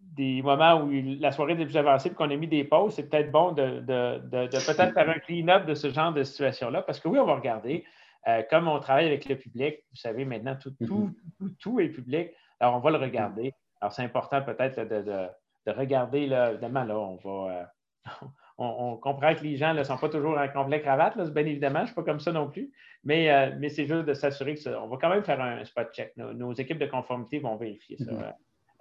des, 0.00 0.42
moments 0.42 0.82
où 0.82 0.90
la 1.20 1.30
soirée 1.30 1.52
est 1.52 1.64
plus 1.64 1.76
avancée 1.76 2.08
et 2.08 2.12
qu'on 2.12 2.30
a 2.30 2.36
mis 2.36 2.48
des 2.48 2.64
pauses, 2.64 2.94
c'est 2.94 3.08
peut-être 3.08 3.30
bon 3.30 3.52
de, 3.52 3.80
peut-être 4.20 4.92
faire 4.92 5.08
un 5.08 5.18
clean-up 5.20 5.64
de 5.66 5.74
ce 5.74 5.90
genre 5.90 6.12
de 6.12 6.24
situation-là. 6.24 6.82
Parce 6.82 6.98
que 6.98 7.08
oui, 7.08 7.18
on 7.18 7.24
va 7.24 7.36
regarder. 7.36 7.84
Euh, 8.26 8.42
comme 8.50 8.66
on 8.66 8.80
travaille 8.80 9.06
avec 9.06 9.28
le 9.28 9.36
public, 9.36 9.76
vous 9.90 9.96
savez, 9.96 10.24
maintenant, 10.24 10.56
tout, 10.56 10.74
tout, 10.84 11.12
mm-hmm. 11.40 11.56
tout, 11.60 11.78
est 11.78 11.88
public. 11.88 12.30
Alors, 12.58 12.74
on 12.74 12.80
va 12.80 12.90
le 12.90 12.98
regarder. 12.98 13.54
Alors, 13.80 13.92
c'est 13.92 14.02
important 14.02 14.42
peut-être 14.42 14.80
de, 14.80 15.28
regarder, 15.70 16.26
là, 16.26 16.50
évidemment, 16.50 16.84
là, 16.84 16.98
on 16.98 17.16
va. 17.16 17.52
Euh, 17.52 18.26
on, 18.58 18.96
comprend 18.96 19.34
que 19.34 19.44
les 19.44 19.56
gens 19.56 19.72
ne 19.72 19.84
sont 19.84 19.96
pas 19.96 20.08
toujours 20.08 20.36
en 20.36 20.48
complet 20.48 20.80
cravate, 20.80 21.14
là, 21.14 21.24
bien 21.30 21.46
évidemment, 21.46 21.80
je 21.80 21.82
ne 21.82 21.86
suis 21.86 21.94
pas 21.94 22.02
comme 22.02 22.18
ça 22.18 22.32
non 22.32 22.50
plus. 22.50 22.72
Mais, 23.04 23.30
euh, 23.30 23.54
mais 23.58 23.68
c'est 23.68 23.86
juste 23.86 24.04
de 24.04 24.14
s'assurer 24.14 24.54
que 24.54 24.60
ça, 24.60 24.82
on 24.82 24.88
va 24.88 24.96
quand 25.00 25.08
même 25.08 25.22
faire 25.22 25.40
un 25.40 25.64
spot 25.64 25.92
check. 25.92 26.16
Nos, 26.16 26.52
équipes 26.54 26.78
de 26.78 26.86
conformité 26.86 27.38
vont 27.38 27.56
vérifier 27.56 27.96
ça. 27.98 28.10
Mm-hmm. 28.10 28.34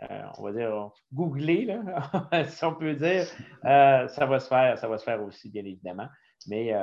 Euh, 0.09 0.21
on 0.37 0.43
va 0.43 0.51
dire, 0.51 0.91
googler, 1.13 1.65
là, 1.65 2.43
si 2.45 2.65
on 2.65 2.73
peut 2.73 2.95
dire, 2.95 3.25
euh, 3.65 4.07
ça, 4.07 4.25
va 4.25 4.39
se 4.39 4.47
faire, 4.47 4.77
ça 4.77 4.87
va 4.87 4.97
se 4.97 5.03
faire 5.03 5.21
aussi, 5.23 5.49
bien 5.49 5.63
évidemment. 5.63 6.07
Mais 6.47 6.73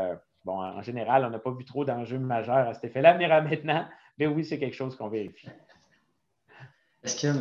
bon, 0.44 0.60
en 0.60 0.82
général, 0.82 1.24
on 1.24 1.30
n'a 1.30 1.38
pas 1.38 1.52
vu 1.52 1.64
trop 1.64 1.84
d'enjeux 1.84 2.18
majeurs 2.18 2.68
à 2.68 2.74
cet 2.74 2.84
effet-là. 2.84 3.14
Mais 3.14 3.28
maintenant, 3.28 3.86
mais 4.18 4.26
oui, 4.26 4.44
c'est 4.44 4.58
quelque 4.58 4.74
chose 4.74 4.96
qu'on 4.96 5.08
vérifie. 5.08 5.48
Est-ce 7.02 7.22
que, 7.22 7.38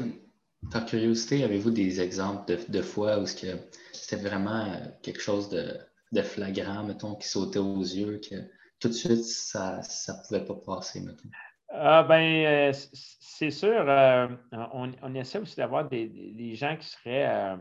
par 0.72 0.86
curiosité, 0.86 1.44
avez-vous 1.44 1.72
des 1.72 2.02
exemples 2.02 2.54
de, 2.68 2.82
fois 2.82 3.20
où 3.20 3.26
c'était 3.26 4.16
vraiment 4.16 4.68
quelque 5.02 5.22
chose 5.22 5.50
de, 5.50 6.22
flagrant, 6.22 6.84
mettons, 6.84 7.16
qui 7.16 7.28
sautait 7.28 7.60
aux 7.60 7.82
yeux, 7.82 8.20
que 8.20 8.36
tout 8.80 8.90
de 8.90 8.94
suite, 8.94 9.24
ça 9.24 9.82
ne 9.82 10.28
pouvait 10.28 10.46
pas 10.46 10.56
passer, 10.66 11.02
mettons? 11.02 11.30
Ah, 11.76 12.04
ben, 12.04 12.46
euh, 12.46 12.72
c'est 13.20 13.50
sûr, 13.50 13.84
euh, 13.90 14.28
on, 14.74 15.16
essaie 15.16 15.40
aussi 15.40 15.56
d'avoir 15.56 15.90
des, 15.90 16.54
gens 16.56 16.78
qui 16.78 16.88
seraient, 16.88 17.58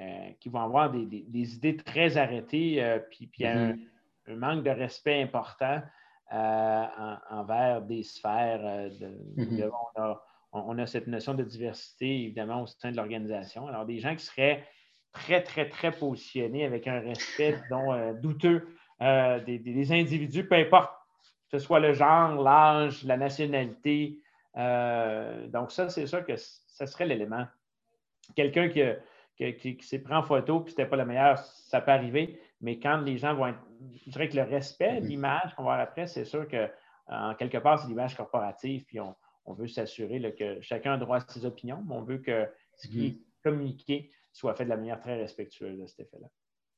euh, 0.00 0.30
qui 0.40 0.48
vont 0.48 0.62
avoir 0.62 0.90
des, 0.90 1.54
idées 1.54 1.76
très 1.76 2.16
arrêtées, 2.16 3.00
puis, 3.10 3.26
puis 3.26 3.46
un, 3.46 3.72
mm-hmm. 3.72 4.36
manque 4.36 4.64
de 4.64 4.70
respect 4.70 5.20
important 5.20 5.82
envers 6.30 7.82
des 7.82 8.02
sphères. 8.02 8.88
Mm-hmm. 9.36 9.70
on, 9.96 10.00
a, 10.00 10.24
cette 10.86 11.06
notion 11.06 11.34
de 11.34 11.44
diversité, 11.44 12.24
évidemment, 12.24 12.62
au 12.62 12.66
sein 12.66 12.90
de 12.90 12.96
l'organisation. 12.96 13.66
Alors, 13.68 13.86
des 13.86 13.98
gens 13.98 14.14
qui 14.14 14.24
seraient 14.24 14.66
très, 15.12 15.42
très, 15.42 15.68
très 15.68 15.92
positionnés 15.92 16.64
avec 16.64 16.86
un 16.86 17.00
respect, 17.00 17.56
disons, 17.62 18.14
douteux 18.20 18.68
des 19.00 19.92
individus, 19.92 20.46
peu 20.46 20.56
importe 20.56 20.90
que 21.50 21.58
ce 21.58 21.64
soit 21.64 21.80
le 21.80 21.92
genre, 21.92 22.40
l'âge, 22.42 23.02
la 23.04 23.16
nationalité. 23.16 24.20
Euh, 24.56 25.48
donc, 25.48 25.72
ça, 25.72 25.88
c'est 25.88 26.06
sûr 26.06 26.24
que 26.24 26.36
ça 26.36 26.86
serait 26.86 27.06
l'élément. 27.06 27.46
Quelqu'un 28.36 28.68
qui, 28.68 29.76
qui, 29.76 29.86
s'est 29.86 29.98
pris 29.98 30.14
en 30.14 30.22
photo 30.22 30.60
puis 30.60 30.70
c'était 30.70 30.86
pas 30.86 30.96
le 30.96 31.04
meilleur, 31.04 31.38
ça 31.38 31.80
peut 31.80 31.90
arriver, 31.90 32.40
mais 32.60 32.78
quand 32.78 32.98
les 32.98 33.18
gens 33.18 33.34
vont 33.34 33.48
être. 33.48 33.58
Je 34.04 34.10
dirais 34.10 34.28
que 34.28 34.36
le 34.36 34.42
respect, 34.42 35.00
l'image 35.00 35.54
qu'on 35.56 35.64
va 35.64 35.70
voir 35.74 35.80
après, 35.80 36.06
c'est 36.06 36.24
sûr 36.24 36.46
que 36.46 36.68
en 37.08 37.34
quelque 37.34 37.58
part, 37.58 37.80
c'est 37.80 37.88
l'image 37.88 38.14
corporative, 38.14 38.84
puis 38.84 39.00
on, 39.00 39.16
veut 39.46 39.68
s'assurer 39.68 40.34
que 40.38 40.60
chacun 40.60 40.94
a 40.94 40.98
droit 40.98 41.18
à 41.18 41.20
ses 41.28 41.44
opinions, 41.44 41.82
mais 41.86 41.94
on 41.94 42.02
veut 42.02 42.18
que 42.18 42.46
ce 42.76 42.88
qui 42.88 43.06
est 43.06 43.18
communiqué 43.42 44.10
soit 44.32 44.54
fait 44.54 44.64
de 44.64 44.70
la 44.70 44.76
manière 44.76 45.00
très 45.00 45.16
respectueuse 45.16 45.78
de 45.78 45.86
cet 45.86 46.00
effet-là. 46.00 46.28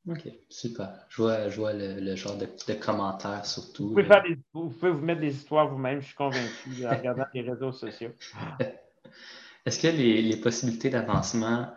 OK, 0.09 0.29
super. 0.49 1.07
Je 1.09 1.23
vois, 1.23 1.49
je 1.49 1.57
vois 1.57 1.73
le, 1.73 2.17
genre 2.17 2.37
de, 2.37 2.75
commentaires 2.75 3.47
surtout. 3.47 3.89
Vous 3.89 3.95
pouvez, 3.95 4.39
vous 4.53 4.71
pouvez, 4.71 4.91
vous 4.91 5.01
mettre 5.01 5.21
des 5.21 5.33
histoires 5.33 5.69
vous-même, 5.69 6.01
je 6.01 6.07
suis 6.07 6.17
convaincu, 6.17 6.87
en 6.87 6.91
regardant 6.91 7.25
les 7.33 7.43
réseaux 7.43 7.73
sociaux. 7.73 8.11
Est-ce 9.65 9.81
que 9.81 9.87
les, 9.87 10.37
possibilités 10.39 10.91
d'avancement, 10.91 11.73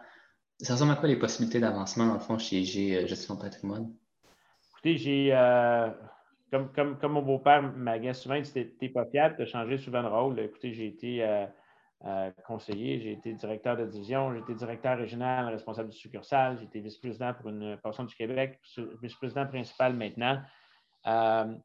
ça 0.60 0.74
ressemble 0.74 0.94
à 0.94 0.96
quoi 0.96 1.08
les 1.08 1.20
possibilités 1.20 1.60
d'avancement, 1.60 2.08
dans 2.08 2.14
le 2.16 2.20
fond, 2.20 2.40
chez 2.40 2.64
G 2.64 2.96
euh, 2.96 3.06
Gestion 3.06 3.36
Patrimoine? 3.36 3.94
Écoutez, 4.72 4.98
j'ai, 4.98 5.30
euh, 5.32 5.90
comme, 6.52 6.98
mon 7.04 7.22
beau-père 7.22 7.62
m'a 7.62 8.00
dit 8.00 8.14
souvent, 8.14 8.42
t'es 8.42 8.90
pas 8.90 9.06
fiable 9.06 9.38
de 9.38 9.46
changer 9.46 9.78
souvent 9.78 10.04
de 10.04 10.08
rôle. 10.08 10.40
Écoutez, 10.40 10.74
j'ai 10.74 10.88
été. 10.88 11.24
Euh, 11.24 11.46
euh, 12.04 12.30
conseiller, 12.46 13.00
j'ai 13.00 13.14
été 13.14 13.34
directeur 13.34 13.78
de 13.78 13.86
division, 13.86 14.32
j'ai 14.32 14.40
été 14.40 14.54
directeur 14.54 14.98
régional, 14.98 15.48
responsable 15.48 15.90
du 15.90 15.98
succursale, 15.98 16.58
j'ai 16.60 16.66
été 16.66 16.80
vice-président 16.80 17.34
pour 17.34 17.50
une 17.50 17.78
portion 17.78 18.04
du 18.04 18.14
Québec, 18.14 18.60
vice-président 19.02 19.48
principal 19.48 19.96
maintenant. 19.96 20.40
Euh, 21.08 21.56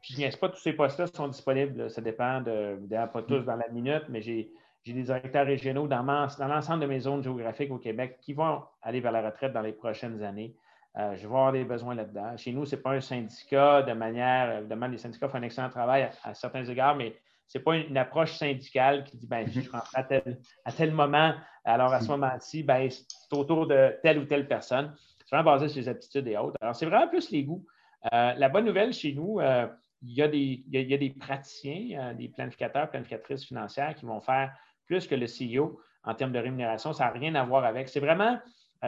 je 0.00 0.20
ne 0.20 0.36
pas 0.36 0.48
tous 0.48 0.60
ces 0.60 0.72
postes-là 0.72 1.08
sont 1.08 1.28
disponibles, 1.28 1.90
ça 1.90 2.00
dépend 2.00 2.40
de, 2.40 2.78
pas 3.12 3.22
tous 3.22 3.40
dans 3.40 3.56
la 3.56 3.68
minute, 3.68 4.04
mais 4.08 4.22
j'ai 4.22 4.50
des 4.86 5.02
directeurs 5.02 5.46
régionaux 5.46 5.86
dans 5.86 6.02
l'ensemble 6.02 6.80
de 6.80 6.86
mes 6.86 7.00
zones 7.00 7.22
géographiques 7.22 7.70
au 7.70 7.78
Québec 7.78 8.18
qui 8.22 8.32
vont 8.32 8.62
aller 8.80 9.00
vers 9.00 9.12
la 9.12 9.22
retraite 9.22 9.52
dans 9.52 9.60
les 9.60 9.72
prochaines 9.72 10.22
années. 10.22 10.56
Euh, 10.98 11.16
je 11.16 11.20
vais 11.20 11.24
avoir 11.26 11.52
des 11.52 11.64
besoins 11.64 11.94
là-dedans. 11.94 12.36
Chez 12.36 12.52
nous, 12.52 12.66
ce 12.66 12.76
n'est 12.76 12.82
pas 12.82 12.90
un 12.90 13.00
syndicat 13.00 13.82
de 13.82 13.92
manière, 13.92 14.58
évidemment, 14.58 14.88
les 14.88 14.98
syndicats 14.98 15.28
font 15.28 15.38
un 15.38 15.42
excellent 15.42 15.70
travail 15.70 16.10
à 16.22 16.34
certains 16.34 16.64
égards, 16.64 16.96
mais 16.96 17.16
ce 17.48 17.58
n'est 17.58 17.64
pas 17.64 17.76
une, 17.76 17.96
approche 17.96 18.32
syndicale 18.32 19.04
qui 19.04 19.16
dit 19.16 19.26
ben, 19.26 19.46
je 19.48 19.70
rentre 19.70 19.90
à 19.94 20.02
tel, 20.02 20.38
à 20.64 20.72
tel 20.72 20.92
moment, 20.92 21.34
alors 21.64 21.92
à 21.94 22.00
ce 22.00 22.08
moment-ci, 22.08 22.62
ben, 22.62 22.88
c'est 22.90 23.36
autour 23.36 23.66
de 23.66 23.96
telle 24.02 24.18
ou 24.18 24.24
telle 24.24 24.46
personne. 24.46 24.94
C'est 25.24 25.34
vraiment 25.34 25.52
basé 25.52 25.68
sur 25.68 25.80
les 25.80 25.88
aptitudes 25.88 26.28
et 26.28 26.36
autres. 26.36 26.56
Alors, 26.60 26.76
c'est 26.76 26.86
vraiment 26.86 27.08
plus 27.08 27.30
les 27.30 27.44
goûts. 27.44 27.64
Euh, 28.12 28.34
la 28.34 28.48
bonne 28.50 28.66
nouvelle 28.66 28.92
chez 28.92 29.12
nous, 29.14 29.40
euh, 29.40 29.66
il, 30.02 30.12
y 30.12 30.22
a 30.22 30.28
des, 30.28 30.62
il, 30.70 30.90
y 30.90 30.94
a, 30.94 30.98
des, 30.98 31.10
praticiens, 31.10 32.12
des 32.14 32.28
planificateurs, 32.28 32.90
planificatrices 32.90 33.46
financières 33.46 33.94
qui 33.94 34.04
vont 34.04 34.20
faire 34.20 34.52
plus 34.86 35.06
que 35.06 35.14
le 35.14 35.26
CEO 35.26 35.80
en 36.04 36.14
termes 36.14 36.32
de 36.32 36.38
rémunération. 36.38 36.92
Ça 36.92 37.04
n'a 37.04 37.10
rien 37.12 37.34
à 37.34 37.44
voir 37.44 37.64
avec. 37.64 37.88
C'est 37.88 38.00
vraiment, 38.00 38.38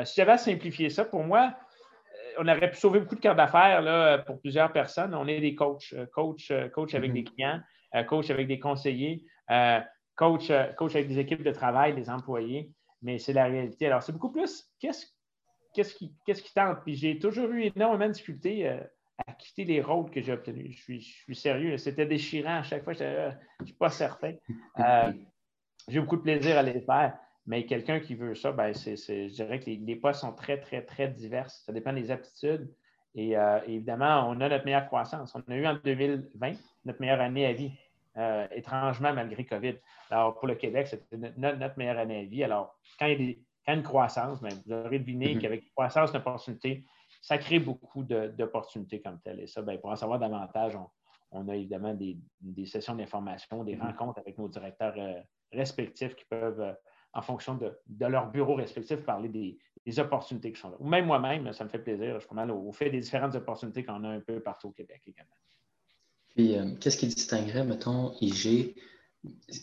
si 0.04 0.14
j'avais 0.16 0.32
à 0.32 0.38
simplifier 0.38 0.90
ça, 0.90 1.04
pour 1.04 1.22
moi, 1.22 1.54
on 2.38 2.48
aurait 2.48 2.70
pu 2.70 2.76
sauver 2.76 3.00
beaucoup 3.00 3.14
de 3.14 3.20
cœur 3.20 3.34
d'affaires 3.34 4.24
pour 4.26 4.40
plusieurs 4.40 4.72
personnes. 4.72 5.14
On 5.14 5.26
est 5.26 5.40
des 5.40 5.54
coachs, 5.54 5.94
coach, 6.12 6.52
coach 6.72 6.94
avec 6.94 7.10
mm-hmm. 7.10 7.14
des 7.14 7.24
clients. 7.24 7.60
Euh, 7.94 8.02
coach 8.02 8.30
avec 8.30 8.48
des 8.48 8.58
conseillers, 8.58 9.24
euh, 9.50 9.80
coach, 10.16 10.50
euh, 10.50 10.72
coach 10.72 10.96
avec 10.96 11.08
des 11.08 11.18
équipes 11.20 11.44
de 11.44 11.52
travail, 11.52 11.94
des 11.94 12.10
employés, 12.10 12.72
mais 13.02 13.18
c'est 13.18 13.32
la 13.32 13.44
réalité. 13.44 13.86
Alors, 13.86 14.02
c'est 14.02 14.12
beaucoup 14.12 14.32
plus 14.32 14.68
qu'est-ce 14.80 15.06
qu'est-ce 15.72 15.94
qui, 15.94 16.12
tente. 16.54 16.78
Puis 16.84 16.94
j'ai 16.94 17.18
toujours 17.18 17.50
eu 17.50 17.62
énormément 17.74 18.06
de 18.06 18.12
difficultés 18.12 18.68
à 18.68 19.32
quitter 19.32 19.64
les 19.64 19.80
rôles 19.80 20.08
que 20.08 20.20
j'ai 20.20 20.32
obtenus. 20.32 20.76
Je 20.76 20.82
suis, 20.82 21.00
je 21.00 21.22
suis 21.24 21.34
sérieux. 21.34 21.76
C'était 21.78 22.06
déchirant 22.06 22.58
à 22.58 22.62
chaque 22.62 22.84
fois. 22.84 22.92
Je 22.92 23.32
ne 23.60 23.64
suis 23.64 23.74
pas 23.74 23.90
certain. 23.90 24.34
j'ai 25.88 25.98
beaucoup 25.98 26.16
de 26.16 26.22
plaisir 26.22 26.56
à 26.58 26.62
les 26.62 26.80
faire. 26.80 27.18
Mais 27.46 27.66
quelqu'un 27.66 28.00
qui 28.00 28.14
veut 28.14 28.34
ça, 28.34 28.52
ben 28.52 28.72
c'est, 28.72 28.96
je 28.96 29.34
dirais 29.34 29.60
que 29.60 29.66
les, 29.66 29.76
les, 29.76 29.96
postes 29.96 30.20
sont 30.20 30.32
très, 30.32 30.58
très, 30.58 30.82
très 30.82 31.08
divers. 31.08 31.50
Ça 31.50 31.72
dépend 31.72 31.92
des 31.92 32.10
aptitudes. 32.10 32.72
Et 33.14 33.34
évidemment, 33.66 34.28
on 34.28 34.40
a 34.40 34.48
notre 34.48 34.64
meilleure 34.64 34.86
croissance. 34.86 35.36
On 35.36 35.52
a 35.52 35.54
eu 35.54 35.66
en 35.66 35.74
2020 35.76 36.54
notre 36.84 37.00
meilleure 37.00 37.20
année 37.20 37.46
à 37.46 37.52
vie. 37.52 37.70
Euh, 38.16 38.46
étrangement 38.52 39.12
malgré 39.12 39.44
COVID. 39.44 39.74
Alors, 40.08 40.38
pour 40.38 40.46
le 40.46 40.54
Québec, 40.54 40.86
c'était 40.86 41.16
notre, 41.36 41.76
meilleure 41.76 41.98
année 41.98 42.20
à 42.20 42.22
vie. 42.22 42.44
Alors, 42.44 42.78
quand 42.96 43.06
il 43.06 43.30
y 43.30 43.38
a, 43.66 43.74
une 43.74 43.82
croissance, 43.82 44.40
ben, 44.40 44.52
vous 44.64 44.72
aurez 44.72 45.00
deviné 45.00 45.34
mm-hmm. 45.34 45.40
qu'avec 45.40 45.64
une 45.64 45.70
croissance 45.70 46.12
d'opportunités, 46.12 46.84
ça 47.20 47.38
crée 47.38 47.58
beaucoup 47.58 48.04
d'opportunités 48.04 49.00
comme 49.00 49.18
telles. 49.20 49.40
Et 49.40 49.48
ça, 49.48 49.62
ben, 49.62 49.80
pour 49.80 49.90
en 49.90 49.96
savoir 49.96 50.20
davantage, 50.20 50.78
on, 51.32 51.48
a 51.48 51.56
évidemment 51.56 51.92
des, 51.92 52.16
sessions 52.66 52.94
d'information, 52.94 53.64
des 53.64 53.74
mm-hmm. 53.74 53.80
rencontres 53.80 54.20
avec 54.20 54.38
nos 54.38 54.48
directeurs 54.48 54.94
euh, 54.96 55.20
respectifs 55.50 56.14
qui 56.14 56.24
peuvent, 56.26 56.60
euh, 56.60 56.72
en 57.14 57.22
fonction 57.22 57.54
de, 57.54 58.06
leur 58.06 58.30
bureau 58.30 58.54
respectif, 58.54 59.00
parler 59.04 59.28
des, 59.28 59.58
opportunités 59.98 60.52
qui 60.52 60.60
sont 60.60 60.70
là. 60.70 60.76
Ou 60.80 60.88
même 60.88 61.06
moi-même, 61.06 61.52
ça 61.52 61.62
me 61.62 61.68
fait 61.68 61.78
plaisir. 61.78 62.18
Je 62.18 62.26
suis 62.26 62.34
mal 62.34 62.50
au 62.50 62.72
fait 62.72 62.90
des 62.90 63.00
différentes 63.00 63.34
opportunités 63.34 63.84
qu'on 63.84 64.02
a 64.04 64.08
un 64.08 64.20
peu 64.20 64.40
partout 64.40 64.68
au 64.68 64.72
Québec 64.72 65.02
également. 65.06 65.34
Puis, 66.34 66.56
euh, 66.56 66.74
qu'est-ce 66.80 66.96
qui 66.96 67.06
distinguerait, 67.06 67.64
mettons, 67.64 68.12
IG 68.20 68.74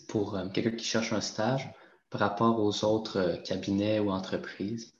pour 0.08 0.38
euh, 0.38 0.47
quelqu'un 0.49 0.76
qui 0.76 0.86
cherche 0.86 1.12
un 1.12 1.22
stage 1.22 1.70
par 2.10 2.22
rapport 2.22 2.60
aux 2.60 2.86
autres 2.86 3.18
euh, 3.18 3.38
cabinets 3.38 3.99
ou 3.99 4.12
entreprises? 4.12 4.95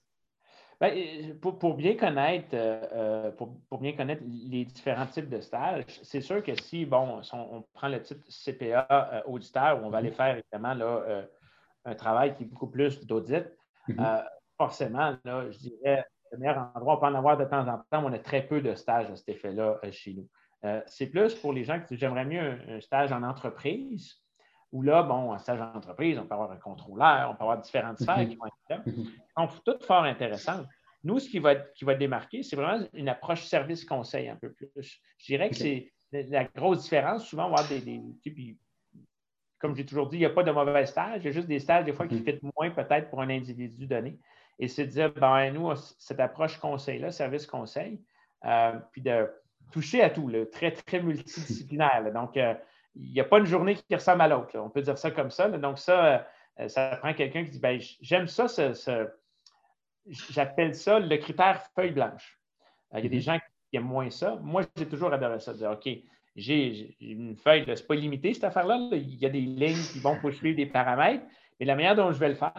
Ben, 0.80 1.38
pour, 1.40 1.76
bien 1.76 1.96
connaître, 1.96 2.58
pour, 3.38 3.80
bien 3.80 3.94
connaître 3.94 4.24
les 4.26 4.66
différents 4.66 5.06
types 5.06 5.30
de 5.30 5.40
stages, 5.40 5.84
c'est 6.02 6.22
sûr 6.22 6.44
que 6.44 6.60
si, 6.60 6.86
bon, 6.86 7.22
on, 7.34 7.64
prend 7.76 7.88
le 7.88 8.02
titre 8.02 8.26
CPA 8.28 9.24
auditeur, 9.28 9.80
où 9.80 9.86
on 9.86 9.92
va 9.92 10.00
aller 10.00 10.10
faire 10.10 10.38
évidemment 10.38 10.74
là, 10.74 11.28
un 11.86 11.96
travail 11.96 12.36
qui 12.36 12.44
est 12.44 12.48
beaucoup 12.48 12.70
plus 12.70 13.06
d'audit, 13.06 13.46
mm-hmm. 13.88 14.24
forcément, 14.58 15.16
là, 15.24 15.50
je 15.50 15.58
dirais, 15.58 16.06
le 16.32 16.38
meilleur 16.38 16.72
endroit, 16.76 16.96
on 16.96 17.00
peut 17.00 17.08
en 17.08 17.16
avoir 17.16 17.38
de 17.38 17.46
temps 17.46 17.68
en 17.68 17.78
temps, 17.78 18.02
mais 18.02 18.08
on 18.08 18.14
a 18.14 18.20
très 18.20 18.44
peu 18.44 18.62
de 18.62 18.74
stages 18.76 19.10
à 19.10 19.16
cet 19.16 19.30
effet-là 19.30 19.80
chez 19.92 20.14
nous. 20.14 20.28
Euh, 20.64 20.82
c'est 20.86 21.08
plus 21.08 21.34
pour 21.36 21.54
les 21.54 21.64
gens 21.64 21.80
qui 21.82 21.98
j'aimerais 21.98 22.26
mieux 22.26 22.60
un, 22.70 22.80
stage 22.82 23.12
en 23.12 23.24
entreprise, 23.24 24.22
où 24.72 24.82
là, 24.82 25.04
bon, 25.04 25.34
un 25.34 25.40
stage 25.40 25.60
en 25.60 25.74
entreprise, 25.76 26.18
on 26.20 26.26
peut 26.26 26.34
avoir 26.34 26.52
un 26.52 26.58
contrôleur, 26.58 27.30
on 27.32 27.36
peut 27.36 27.44
avoir 27.44 27.60
différentes 27.60 28.00
sphères 28.00 28.20
mhm. 28.20 28.30
qui 28.30 28.36
vont 28.36 28.46
être 28.46 28.56
là. 28.70 28.84
Mhm. 28.86 29.08
Donc, 29.38 29.64
tout 29.66 29.86
fort 29.86 30.04
intéressant. 30.04 30.64
Nous, 31.04 31.20
ce 31.20 31.30
qui 31.30 31.40
va 31.40 31.54
être, 31.54 31.74
qui 31.74 31.84
va 31.84 31.96
démarqué, 31.96 32.44
c'est 32.44 32.56
vraiment 32.56 32.86
une 32.94 33.10
approche 33.10 33.44
service-conseil 33.46 34.30
un 34.30 34.36
peu 34.36 34.54
plus. 34.54 35.02
Je 35.18 35.26
dirais 35.26 35.50
que 35.50 35.56
c'est 35.56 35.92
la 36.12 36.44
grosse 36.44 36.84
différence. 36.84 37.26
Souvent, 37.26 37.48
on 37.48 37.56
va 37.56 37.64
avoir 37.64 37.70
des. 37.70 37.82
des 37.82 38.58
comme 39.62 39.76
j'ai 39.76 39.86
toujours 39.86 40.08
dit, 40.08 40.18
il 40.18 40.20
n'y 40.20 40.26
a 40.26 40.32
pas 40.32 40.44
de 40.44 40.52
mauvais 40.52 40.86
stage. 40.86 41.22
Il 41.24 41.26
y 41.26 41.30
a 41.30 41.32
juste 41.32 41.48
des 41.48 41.60
stages, 41.60 41.86
des 41.86 41.94
fois, 41.94 42.08
qui 42.08 42.16
mhm. 42.16 42.26
fitent 42.26 42.44
moins 42.58 42.72
peut-être 42.72 43.10
pour 43.10 43.22
un 43.22 43.30
individu 43.30 43.86
donné. 43.86 44.18
Et 44.60 44.68
c'est 44.68 44.86
de 44.86 44.92
dire, 44.92 45.14
ben, 45.14 45.52
nous, 45.52 45.74
cette 45.98 46.20
approche 46.20 46.58
conseil-là, 46.58 47.12
service-conseil, 47.12 48.02
euh, 48.46 48.74
puis 48.92 49.02
de 49.02 49.30
toucher 49.72 50.02
à 50.04 50.10
tout, 50.10 50.30
très, 50.52 50.72
très 50.72 51.02
multidisciplinaire. 51.02 52.12
Donc, 52.14 52.36
euh, 52.38 52.54
il 52.96 53.12
n'y 53.14 53.20
a 53.20 53.24
pas 53.24 53.40
une 53.40 53.46
journée 53.46 53.76
qui 53.76 53.96
ressemble 53.96 54.22
à 54.22 54.28
l'autre. 54.28 54.58
On 54.60 54.70
peut 54.70 54.82
dire 54.82 54.98
ça 54.98 55.12
comme 55.12 55.32
ça. 55.32 55.48
Donc, 55.50 55.80
ça, 55.80 56.28
euh, 56.60 56.68
ça 56.68 56.98
prend 56.98 57.14
quelqu'un 57.14 57.44
qui 57.46 57.52
dit 57.52 57.60
ben, 57.60 57.80
J'aime 58.02 58.28
ça, 58.28 58.48
j'appelle 60.06 60.76
ça 60.76 61.00
le 61.00 61.18
critère 61.18 61.64
feuille 61.76 61.92
blanche. 61.92 62.40
il 62.94 63.04
y 63.04 63.06
a 63.06 63.10
des 63.10 63.18
Mhm. 63.18 63.22
gens 63.22 63.40
qui 63.70 63.78
aiment 63.78 63.84
moins 63.86 64.10
ça. 64.10 64.38
Moi, 64.42 64.64
j'ai 64.76 64.88
toujours 64.88 65.14
adoré 65.14 65.40
ça. 65.40 65.54
Dire, 65.54 65.72
OK, 65.72 65.88
j'ai 66.36 66.96
une 67.02 67.36
feuille, 67.36 67.66
là, 67.66 67.76
c'est 67.76 67.88
pas 67.88 67.96
limité 67.96 68.34
cette 68.34 68.46
affaire-là. 68.46 68.78
là. 68.78 68.98
Il 68.98 69.16
y 69.16 69.26
a 69.26 69.30
des 69.30 69.42
lignes 69.42 69.84
qui 69.92 70.00
vont 70.00 70.18
pour 70.20 70.32
suivre 70.34 70.56
des 70.56 70.66
paramètres, 70.66 71.24
mais 71.60 71.66
la 71.66 71.76
manière 71.76 71.96
dont 71.96 72.12
je 72.12 72.20
vais 72.20 72.30
le 72.30 72.36
faire, 72.36 72.54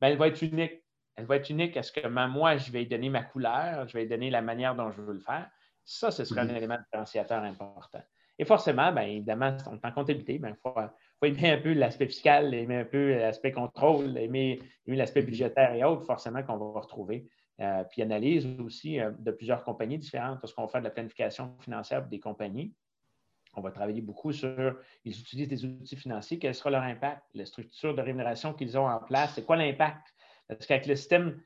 ben, 0.00 0.08
elle 0.08 0.16
va 0.16 0.28
être 0.28 0.42
unique. 0.42 0.82
Elle 1.14 1.26
va 1.26 1.36
être 1.36 1.50
unique 1.50 1.76
à 1.76 1.82
ce 1.82 1.92
que 1.92 2.06
moi, 2.08 2.56
je 2.56 2.72
vais 2.72 2.86
donner 2.86 3.10
ma 3.10 3.22
couleur, 3.22 3.86
je 3.86 3.98
vais 3.98 4.06
donner 4.06 4.30
la 4.30 4.40
manière 4.40 4.74
dont 4.74 4.90
je 4.90 5.02
veux 5.02 5.12
le 5.12 5.20
faire. 5.20 5.50
Ça, 5.84 6.10
ce 6.10 6.24
sera 6.24 6.40
un 6.42 6.46
Mhm. 6.46 6.56
élément 6.56 6.78
différenciateur 6.78 7.42
important. 7.42 8.00
Et 8.38 8.44
forcément, 8.46 8.90
bien 8.92 9.02
évidemment, 9.02 9.54
on 9.70 9.76
est 9.76 9.84
en 9.84 9.92
comptabilité, 9.92 10.40
il 10.42 10.56
faut, 10.62 10.72
faut 10.72 11.26
aimer 11.26 11.50
un 11.50 11.58
peu 11.58 11.74
l'aspect 11.74 12.06
fiscal, 12.06 12.54
aimer 12.54 12.76
un 12.78 12.84
peu 12.86 13.10
l'aspect 13.10 13.52
contrôle, 13.52 14.16
aimer, 14.16 14.58
aimer 14.86 14.96
l'aspect 14.96 15.22
budgétaire 15.22 15.74
et 15.74 15.84
autres, 15.84 16.06
forcément 16.06 16.42
qu'on 16.42 16.56
va 16.56 16.80
retrouver. 16.80 17.28
Euh, 17.60 17.84
puis 17.84 18.00
analyse 18.00 18.46
aussi 18.58 18.98
euh, 18.98 19.10
de 19.18 19.30
plusieurs 19.30 19.62
compagnies 19.62 19.98
différentes. 19.98 20.38
Lorsqu'on 20.42 20.66
fait 20.66 20.78
de 20.78 20.84
la 20.84 20.90
planification 20.90 21.54
financière 21.60 22.00
pour 22.00 22.08
des 22.10 22.18
compagnies, 22.18 22.72
on 23.54 23.60
va 23.60 23.70
travailler 23.70 24.00
beaucoup 24.00 24.32
sur, 24.32 24.76
ils 25.04 25.18
utilisent 25.20 25.48
des 25.48 25.64
outils 25.64 25.96
financiers, 25.96 26.38
quel 26.38 26.54
sera 26.54 26.70
leur 26.70 26.82
impact, 26.82 27.22
la 27.34 27.44
structure 27.46 27.94
de 27.94 28.00
rémunération 28.02 28.54
qu'ils 28.54 28.78
ont 28.78 28.86
en 28.88 28.98
place, 29.00 29.34
c'est 29.34 29.44
quoi 29.44 29.56
l'impact? 29.56 30.14
Parce 30.48 30.66
qu'avec 30.66 30.86
le 30.86 30.96
système 30.96 31.40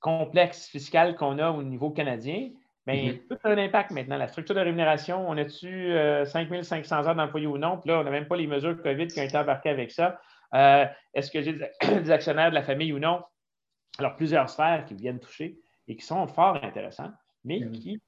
complexe 0.00 0.66
fiscal 0.68 1.14
qu'on 1.16 1.38
a 1.38 1.50
au 1.50 1.62
niveau 1.62 1.90
canadien, 1.90 2.50
bien, 2.86 3.14
Mhm. 3.14 3.28
tout 3.28 3.38
a 3.44 3.48
un 3.50 3.58
impact 3.58 3.92
maintenant. 3.92 4.16
La 4.16 4.28
structure 4.28 4.54
de 4.56 4.60
rémunération, 4.60 5.28
on 5.28 5.36
a-tu 5.36 5.68
euh, 5.92 6.24
5500 6.24 7.06
heures 7.06 7.14
d'employés 7.14 7.46
ou 7.46 7.58
non? 7.58 7.78
Puis 7.78 7.88
là, 7.90 8.00
on 8.00 8.04
n'a 8.04 8.10
même 8.10 8.26
pas 8.26 8.36
les 8.36 8.48
mesures 8.48 8.80
COVID 8.82 9.06
qui 9.06 9.20
ont 9.20 9.22
été 9.22 9.36
embarquées 9.38 9.70
avec 9.70 9.92
ça. 9.92 10.20
Euh, 10.54 10.84
Est-ce 11.14 11.30
que 11.30 11.40
j'ai 11.42 11.52
des, 11.54 12.10
actionnaires 12.10 12.50
de 12.50 12.54
la 12.56 12.62
famille 12.62 12.92
ou 12.92 12.98
non? 12.98 13.22
Alors, 13.98 14.16
plusieurs 14.16 14.48
sphères 14.50 14.84
qui 14.86 14.94
viennent 14.94 15.20
toucher 15.20 15.58
et 15.88 15.96
qui 15.96 16.04
sont 16.04 16.26
fort 16.26 16.62
intéressantes, 16.64 17.14
mais 17.44 17.60
Mhm. 17.60 17.72
qui, 17.72 18.02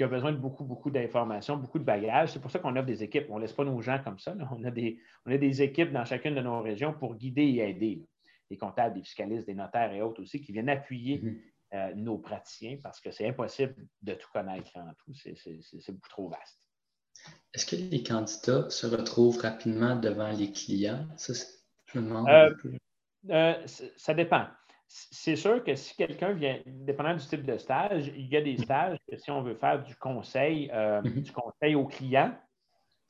qui 0.00 0.04
ont 0.06 0.08
besoin 0.08 0.32
de 0.32 0.38
beaucoup, 0.38 0.64
beaucoup 0.64 0.90
d'informations, 0.90 1.58
beaucoup 1.58 1.78
de 1.78 1.84
bagages. 1.84 2.32
C'est 2.32 2.40
pour 2.40 2.50
ça 2.50 2.58
qu'on 2.58 2.74
offre 2.74 2.86
des 2.86 3.02
équipes. 3.02 3.26
On 3.28 3.36
ne 3.36 3.42
laisse 3.42 3.52
pas 3.52 3.64
nos 3.66 3.82
gens 3.82 4.00
comme 4.02 4.18
ça. 4.18 4.34
là. 4.34 4.48
On, 4.50 4.64
a 4.64 4.70
des, 4.70 4.98
on 5.26 5.30
a 5.30 5.36
des 5.36 5.60
équipes 5.60 5.92
dans 5.92 6.06
chacune 6.06 6.34
de 6.34 6.40
nos 6.40 6.62
régions 6.62 6.94
pour 6.94 7.16
guider 7.16 7.42
et 7.42 7.68
aider. 7.68 7.96
là. 8.00 8.06
Des 8.50 8.56
comptables, 8.56 8.94
des 8.94 9.02
fiscalistes, 9.02 9.46
des 9.46 9.52
notaires 9.54 9.92
et 9.92 10.00
autres 10.00 10.22
aussi 10.22 10.40
qui 10.40 10.52
viennent 10.52 10.70
appuyer 10.70 11.20
Mhm. 11.20 11.40
euh, 11.74 11.94
nos 11.96 12.16
praticiens 12.16 12.78
parce 12.82 12.98
que 12.98 13.10
c'est 13.10 13.28
impossible 13.28 13.74
de 14.00 14.14
tout 14.14 14.28
connaître 14.32 14.70
en 14.76 14.90
tout. 15.04 15.12
C'est- 15.12 15.36
C'est 15.36 15.58
c'est 15.60 15.92
beaucoup 15.92 16.08
trop 16.08 16.28
vaste. 16.30 16.66
Est-ce 17.52 17.66
que 17.66 17.76
les 17.76 18.02
candidats 18.02 18.70
se 18.70 18.86
retrouvent 18.86 19.38
rapidement 19.38 19.96
devant 19.96 20.30
les 20.32 20.50
clients? 20.50 21.06
Ça, 21.18 21.34
je 21.84 21.98
me 22.00 22.08
demande 22.08 22.26
Euh. 22.30 22.54
Euh, 23.28 23.66
ça 23.98 24.14
dépend. 24.14 24.46
C'est 24.92 25.36
sûr 25.36 25.62
que 25.62 25.76
si 25.76 25.94
quelqu'un 25.96 26.32
vient, 26.32 26.60
dépendant 26.66 27.14
du 27.14 27.24
type 27.24 27.44
de 27.44 27.56
stage, 27.58 28.08
il 28.08 28.26
y 28.26 28.36
a 28.36 28.40
des 28.40 28.56
stages 28.56 28.98
que 29.08 29.16
si 29.16 29.30
on 29.30 29.40
veut 29.40 29.54
faire 29.54 29.84
du 29.84 29.94
conseil, 29.94 30.68
euh, 30.72 31.00
Mhm. 31.02 31.24
du 31.24 31.30
conseil 31.32 31.76
au 31.76 31.86
client 31.86 32.34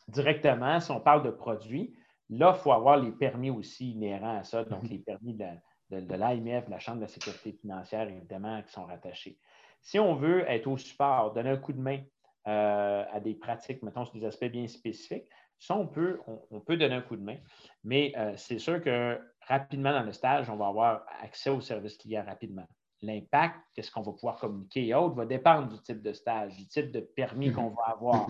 directement, 0.09 0.81
si 0.81 0.91
on 0.93 1.01
parle 1.01 1.25
de 1.25 1.31
produits, 1.31 1.97
là, 2.31 2.55
il 2.57 2.61
faut 2.63 2.73
avoir 2.73 2.99
les 2.99 3.13
permis 3.13 3.51
aussi 3.51 3.93
inhérents 3.93 4.39
à 4.39 4.45
ça, 4.45 4.65
donc 4.65 4.85
Mhm. 4.85 4.91
les 4.91 4.99
permis 5.01 5.35
de, 5.35 5.47
de, 5.91 6.01
de 6.01 6.15
l'AMF, 6.17 6.67
de 6.67 6.71
la 6.73 6.79
Chambre 6.81 6.99
de 6.99 7.03
la 7.03 7.09
sécurité 7.09 7.53
financière, 7.53 8.09
évidemment, 8.09 8.63
qui 8.63 8.73
sont 8.73 8.87
rattachés. 8.87 9.39
Si 9.83 9.99
on 9.99 10.15
veut 10.17 10.49
être 10.51 10.67
au 10.69 10.79
support, 10.79 11.33
donner 11.35 11.51
un 11.51 11.59
coup 11.59 11.73
de 11.73 11.81
main 11.81 12.03
euh, 12.49 13.05
à 13.11 13.21
des 13.21 13.35
pratiques, 13.35 13.83
mettons, 13.83 14.05
sur 14.05 14.15
des 14.19 14.27
aspects 14.27 14.47
bien 14.47 14.67
spécifiques, 14.69 15.29
ça, 15.59 15.77
on 15.77 15.87
peut, 15.89 16.21
on, 16.27 16.41
on 16.51 16.61
peut 16.61 16.77
donner 16.77 16.95
un 16.97 17.03
coup 17.03 17.17
de 17.17 17.23
main, 17.23 17.39
mais 17.85 18.13
euh, 18.17 18.35
c'est 18.37 18.59
sûr 18.59 18.83
que 18.83 19.21
rapidement 19.51 19.93
dans 19.93 20.05
le 20.05 20.13
stage, 20.13 20.49
on 20.49 20.57
va 20.57 20.69
avoir 20.69 21.05
accès 21.21 21.51
au 21.51 21.61
service 21.61 21.99
client 21.99 22.25
rapidement. 22.25 22.67
L'impact, 23.03 23.57
qu'est-ce 23.75 23.91
qu'on 23.91 24.03
va 24.03 24.13
pouvoir 24.13 24.37
communiquer 24.39 24.87
et 24.87 24.95
autres, 24.95 25.17
va 25.17 25.27
dépendre 25.27 25.69
du 25.69 25.83
type 25.83 26.03
de 26.03 26.13
stage, 26.13 26.57
du 26.57 26.67
type 26.67 26.93
de 26.93 27.01
permis 27.01 27.53
qu'on 27.53 27.71
va 27.71 27.83
avoir. 27.89 28.29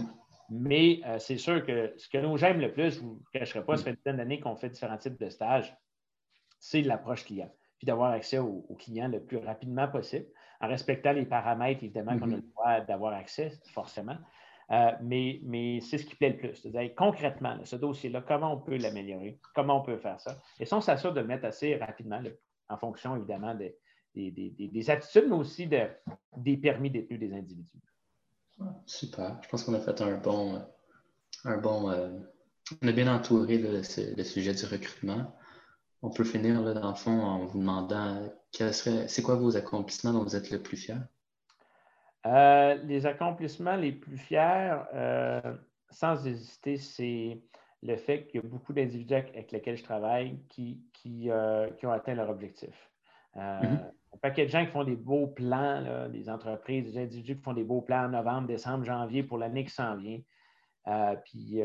Mais 0.48 1.00
euh, 1.06 1.18
c'est 1.18 1.38
sûr 1.38 1.64
que 1.64 1.94
ce 1.96 2.08
que 2.08 2.18
nous 2.18 2.36
j'aime 2.36 2.60
le 2.60 2.72
plus, 2.72 2.92
je 2.92 3.00
ne 3.00 3.06
vous 3.06 3.22
cacherai 3.32 3.64
pas, 3.64 3.76
ça 3.76 3.84
fait 3.84 3.90
une 3.90 3.96
dizaine 3.96 4.16
d'années 4.16 4.40
qu'on 4.40 4.56
fait 4.56 4.70
différents 4.70 4.96
types 4.96 5.20
de 5.20 5.28
stages, 5.28 5.76
c'est 6.58 6.82
l'approche 6.82 7.24
client. 7.24 7.50
Puis 7.78 7.86
d'avoir 7.86 8.12
accès 8.12 8.38
au, 8.38 8.64
au 8.68 8.74
client 8.74 9.08
le 9.08 9.22
plus 9.22 9.38
rapidement 9.38 9.88
possible, 9.88 10.26
en 10.60 10.68
respectant 10.68 11.12
les 11.12 11.24
paramètres, 11.24 11.82
évidemment, 11.82 12.18
qu'on 12.18 12.32
a 12.32 12.36
le 12.36 12.42
droit 12.42 12.80
d'avoir 12.80 13.14
accès, 13.14 13.52
forcément. 13.72 14.16
Euh, 14.72 14.92
mais 15.02 15.80
c'est 15.80 15.98
ce 15.98 16.04
qui 16.06 16.14
plaît 16.14 16.30
le 16.30 16.36
plus. 16.36 16.66
Concrètement, 16.96 17.58
ce 17.64 17.76
dossier-là, 17.76 18.22
comment 18.22 18.54
on 18.54 18.60
peut 18.60 18.76
l'améliorer, 18.76 19.40
comment 19.54 19.80
on 19.80 19.84
peut 19.84 19.98
faire 19.98 20.20
ça? 20.20 20.38
Et 20.60 20.64
ça, 20.64 20.76
on 20.76 20.80
s'assure 20.80 21.12
de 21.12 21.20
le 21.20 21.26
mettre 21.26 21.44
assez 21.44 21.76
rapidement, 21.76 22.22
en 22.68 22.76
fonction, 22.76 23.16
évidemment, 23.16 23.54
des, 23.54 23.76
des, 24.14 24.30
des- 24.30 24.50
des- 24.50 24.68
des 24.68 24.90
attitudes, 24.90 25.26
mais 25.28 25.36
aussi 25.36 25.66
de- 25.66 25.88
des 26.36 26.56
permis 26.56 26.90
détenus 26.90 27.18
des 27.18 27.32
individus. 27.32 27.80
Super. 28.86 29.38
Je 29.42 29.48
pense 29.48 29.64
qu'on 29.64 29.74
a 29.74 29.80
fait 29.80 30.00
un 30.02 30.18
bon. 30.18 30.62
Un 31.44 31.56
bon 31.58 31.90
euh, 31.90 32.10
on 32.82 32.88
a 32.88 32.92
bien 32.92 33.12
entouré 33.12 33.58
le, 33.58 33.82
su- 33.82 34.14
le 34.14 34.22
sujet 34.22 34.52
du 34.54 34.64
recrutement. 34.66 35.34
On 36.02 36.10
peut 36.10 36.24
finir 36.24 36.62
dans 36.62 36.90
le 36.90 36.94
fond 36.94 37.20
en 37.20 37.46
vous 37.46 37.58
demandant 37.58 38.30
c'est 38.52 39.22
quoi 39.22 39.36
vos 39.36 39.56
accomplissements 39.56 40.12
dont 40.12 40.22
vous 40.22 40.36
êtes 40.36 40.50
le 40.50 40.62
plus 40.62 40.76
fier? 40.76 40.98
Euh, 42.26 42.74
les 42.84 43.06
accomplissements 43.06 43.76
les 43.76 43.92
plus 43.92 44.18
fiers, 44.18 44.76
euh, 44.94 45.40
sans 45.90 46.26
hésiter, 46.26 46.76
c'est 46.76 47.40
le 47.82 47.96
fait 47.96 48.26
qu'il 48.26 48.42
y 48.42 48.44
a 48.44 48.46
beaucoup 48.46 48.74
d'individus 48.74 49.14
avec, 49.14 49.50
lesquels 49.52 49.76
je 49.76 49.84
travaille 49.84 50.38
qui, 50.48 50.82
qui, 50.92 51.30
euh, 51.30 51.70
qui 51.70 51.86
ont 51.86 51.92
atteint 51.92 52.14
leur 52.14 52.28
objectif. 52.28 52.90
Mhm. 53.34 53.90
Un 54.12 54.18
paquet 54.20 54.44
de 54.44 54.50
gens 54.50 54.66
qui 54.66 54.72
font 54.72 54.84
des 54.84 54.96
beaux 54.96 55.28
plans, 55.28 55.80
là, 55.80 56.08
des 56.08 56.28
entreprises, 56.28 56.92
des 56.92 57.00
individus 57.00 57.36
qui 57.36 57.42
font 57.42 57.52
des 57.54 57.64
beaux 57.64 57.80
plans 57.80 58.04
en 58.04 58.08
novembre, 58.08 58.48
décembre, 58.48 58.84
janvier 58.84 59.22
pour 59.22 59.38
l'année 59.38 59.64
qui 59.64 59.70
s'en 59.70 59.96
vient. 59.96 60.20
Puis 61.24 61.60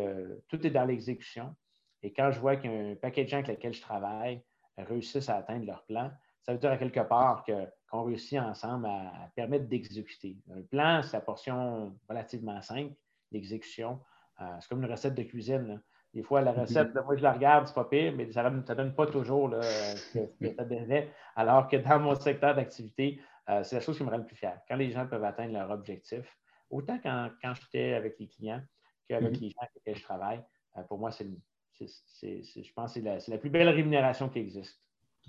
tout 0.47 0.66
est 0.66 0.70
dans 0.70 0.86
l'exécution. 0.86 1.56
Et 2.03 2.14
quand 2.14 2.30
je 2.32 2.39
vois 2.39 2.56
qu'un 2.56 2.95
paquet 3.01 3.24
de 3.24 3.30
gens 3.30 3.38
avec 3.38 3.47
lesquels 3.47 3.74
je 3.74 3.82
travaille 3.82 4.43
réussissent 4.78 5.28
à 5.28 5.38
atteindre 5.38 5.66
leur 5.66 5.84
plan, 5.86 6.12
ça 6.45 6.53
veut 6.53 6.59
dire 6.59 6.71
à 6.71 6.77
quelque 6.77 6.99
part 6.99 7.43
que- 7.43 7.67
qu'on 7.89 8.03
réussit 8.03 8.39
ensemble 8.39 8.85
à, 8.85 9.23
à 9.23 9.27
permettre 9.35 9.65
d'exécuter. 9.67 10.37
Un 10.51 10.61
plan, 10.61 11.01
c'est 11.01 11.17
la 11.17 11.21
portion 11.21 11.97
relativement 12.07 12.61
simple. 12.61 12.93
L'exécution, 13.31 13.99
euh, 14.41 14.45
c'est 14.59 14.69
comme 14.69 14.83
une 14.83 14.91
recette 14.91 15.15
de 15.15 15.23
cuisine. 15.23 15.67
là. 15.67 15.77
Des 16.13 16.23
fois, 16.23 16.41
la 16.41 16.53
recette, 16.53 16.93
là, 16.93 17.01
moi, 17.01 17.17
je 17.17 17.23
la 17.23 17.33
regarde, 17.33 17.67
c'est 17.67 17.73
pas 17.73 17.83
pire, 17.85 18.13
mais 18.15 18.31
ça 18.31 18.49
ne 18.49 18.61
donne 18.61 18.95
pas 18.95 19.05
toujours 19.07 19.49
là, 19.49 19.61
ce 19.61 20.13
que, 20.19 20.55
ça 20.55 20.63
donnait. 20.63 21.09
Alors 21.35 21.67
que 21.67 21.75
dans 21.77 21.99
mon 21.99 22.15
secteur 22.15 22.55
d'activité, 22.55 23.19
euh, 23.49 23.63
c'est 23.63 23.75
la 23.75 23.81
chose 23.81 23.97
qui 23.97 24.03
me 24.03 24.09
rend 24.09 24.17
le 24.17 24.25
plus 24.25 24.35
fier. 24.37 24.57
Quand 24.67 24.75
les 24.77 24.91
gens 24.91 25.05
peuvent 25.07 25.23
atteindre 25.25 25.53
leur 25.53 25.69
objectif, 25.71 26.37
autant 26.69 26.99
quand, 27.03 27.29
quand 27.41 27.53
j'étais 27.55 27.93
avec 27.93 28.17
les 28.19 28.27
clients 28.27 28.61
qu'avec 29.09 29.33
Mhm. 29.35 29.41
les 29.41 29.49
gens 29.49 29.59
avec 29.61 29.73
lesquels 29.75 29.97
je 29.97 30.03
travaille, 30.03 30.41
euh, 30.77 30.83
pour 30.83 30.99
moi, 30.99 31.11
c'est, 31.11 31.27
c'est- 31.73 31.87
c'est- 32.05 32.43
c'est- 32.43 32.63
je 32.63 32.73
pense 32.73 32.93
que 32.93 32.99
c'est 33.01 33.05
la, 33.05 33.19
c'est 33.19 33.31
la 33.31 33.37
plus 33.37 33.49
belle 33.49 33.67
rémunération 33.69 34.29
qui 34.29 34.39
existe. 34.39 34.81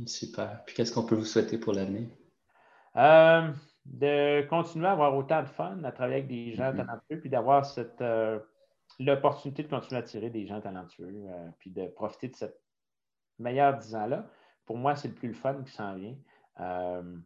Super. 0.04 0.62
Puis 0.66 0.74
qu'est-ce 0.74 0.92
qu'on 0.92 1.06
peut 1.06 1.14
vous 1.14 1.24
souhaiter 1.24 1.58
pour 1.58 1.72
l'avenir? 1.72 2.08
Euh, 2.96 3.52
de 3.84 4.46
continuer 4.48 4.86
à 4.86 4.92
avoir 4.92 5.16
autant 5.16 5.42
de 5.42 5.48
fun, 5.48 5.82
à 5.84 5.92
travailler 5.92 6.16
avec 6.16 6.28
des 6.28 6.54
gens 6.54 6.72
Mhm. 6.72 6.78
talentueux, 6.78 7.20
puis 7.20 7.30
d'avoir 7.30 7.64
cette 7.64 8.00
euh, 8.00 8.38
l'opportunité 8.98 9.62
de 9.62 9.68
continuer 9.68 9.96
à 10.00 10.02
attirer 10.02 10.30
des 10.30 10.46
gens 10.46 10.60
talentueux, 10.60 11.24
euh, 11.28 11.48
puis 11.58 11.70
de 11.70 11.86
profiter 11.86 12.28
de 12.28 12.36
cette 12.36 12.60
meilleure 13.38 13.76
dix 13.78 13.94
ans-là. 13.94 14.28
Pour 14.64 14.76
moi, 14.76 14.96
c'est 14.96 15.08
le 15.08 15.14
plus 15.14 15.28
le 15.28 15.34
fun 15.34 15.62
qui 15.62 15.72
s'en 15.72 15.94
vient. 15.94 16.16
Il 16.58 17.22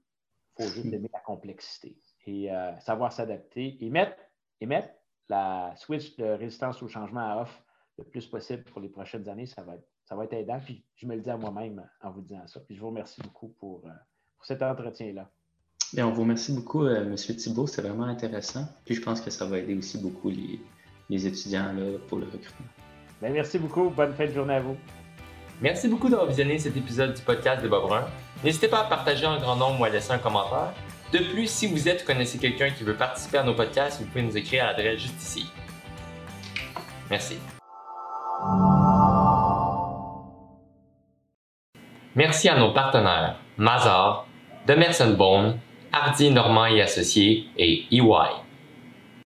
faut 0.57 0.69
juste 0.69 0.93
aimer 0.93 1.09
la 1.13 1.21
complexité 1.21 1.97
et 2.27 2.51
savoir 2.81 3.13
s'adapter 3.13 3.83
et 3.83 3.89
mettre, 3.89 4.21
et 4.61 4.67
mettre 4.67 4.93
la 5.29 5.73
switch 5.77 6.17
de 6.17 6.25
résistance 6.25 6.83
au 6.83 6.89
changement 6.89 7.21
à 7.21 7.43
off 7.43 7.63
le 7.97 8.05
plus 8.05 8.27
possible 8.27 8.65
pour 8.65 8.81
les 8.81 8.89
prochaines 8.89 9.29
années. 9.29 9.47
Ça 9.47 9.63
va 9.63 9.77
être, 9.77 9.89
ça 10.11 10.17
va 10.17 10.25
être 10.25 10.33
aidant. 10.33 10.61
Puis 10.63 10.85
je 10.97 11.07
me 11.07 11.15
le 11.15 11.21
dis 11.21 11.31
à 11.31 11.37
moi-même 11.37 11.83
en 12.03 12.11
vous 12.11 12.21
disant 12.21 12.43
ça. 12.47 12.61
Puis 12.61 12.75
je 12.75 12.81
vous 12.81 12.89
remercie 12.89 13.23
beaucoup 13.23 13.55
pour, 13.61 13.83
euh, 13.87 13.91
pour 14.37 14.45
cet 14.45 14.61
entretien-là. 14.63 15.31
Bien, 15.93 16.07
on 16.09 16.13
vous 16.13 16.23
remercie 16.23 16.53
beaucoup, 16.53 16.85
euh, 16.85 17.05
M. 17.05 17.15
Thibault. 17.15 17.69
C'est 17.69 17.83
vraiment 17.83 18.05
intéressant. 18.05 18.65
Puis 18.85 18.97
je 18.97 19.03
pense 19.03 19.21
que 19.21 19.31
ça 19.31 19.47
va 19.47 19.59
aider 19.59 19.77
aussi 19.77 19.99
beaucoup 19.99 20.29
les, 20.29 20.61
les 21.09 21.27
étudiants 21.27 21.73
là, 21.73 21.99
pour 22.09 22.19
le 22.19 22.25
recrutement. 22.25 22.67
Bien, 23.23 23.31
merci 23.31 23.59
beaucoup. 23.59 23.89
Bonne 23.91 24.13
fin 24.15 24.27
de 24.27 24.33
journée 24.33 24.55
à 24.55 24.61
vous. 24.61 24.77
Merci 25.61 25.89
beaucoup 25.89 26.09
d'avoir 26.09 26.27
visionné 26.27 26.59
cet 26.59 26.77
épisode 26.77 27.15
du 27.15 27.23
podcast 27.23 27.63
de 27.63 27.69
Bob 27.69 27.83
Brun. 27.83 28.07
N'hésitez 28.43 28.67
pas 28.67 28.81
à 28.81 28.89
partager 28.89 29.27
en 29.27 29.39
grand 29.39 29.57
nombre 29.57 29.81
ou 29.81 29.85
à 29.85 29.91
laisser 29.91 30.11
un 30.11 30.19
commentaire. 30.19 30.73
De 31.13 31.19
plus, 31.19 31.51
si 31.51 31.67
vous 31.67 31.89
êtes 31.89 32.03
ou 32.03 32.07
connaissez 32.07 32.39
quelqu'un 32.39 32.71
qui 32.71 32.83
veut 32.83 32.97
participer 32.97 33.39
à 33.39 33.43
nos 33.43 33.55
podcasts, 33.55 34.01
vous 34.01 34.07
pouvez 34.07 34.23
nous 34.23 34.37
écrire 34.37 34.65
à 34.65 34.69
l'adresse 34.69 35.01
juste 35.01 35.21
ici. 35.21 35.47
Merci. 37.11 37.37
Merci 42.21 42.51
à 42.51 42.59
nos 42.59 42.73
partenaires 42.73 43.37
Mazar, 43.57 44.27
Demerson 44.67 45.15
Bone, 45.17 45.59
Hardy 45.91 46.31
Normand 46.31 46.67
et 46.67 46.83
Associés 46.83 47.47
et 47.57 47.87
EY. 47.91 48.50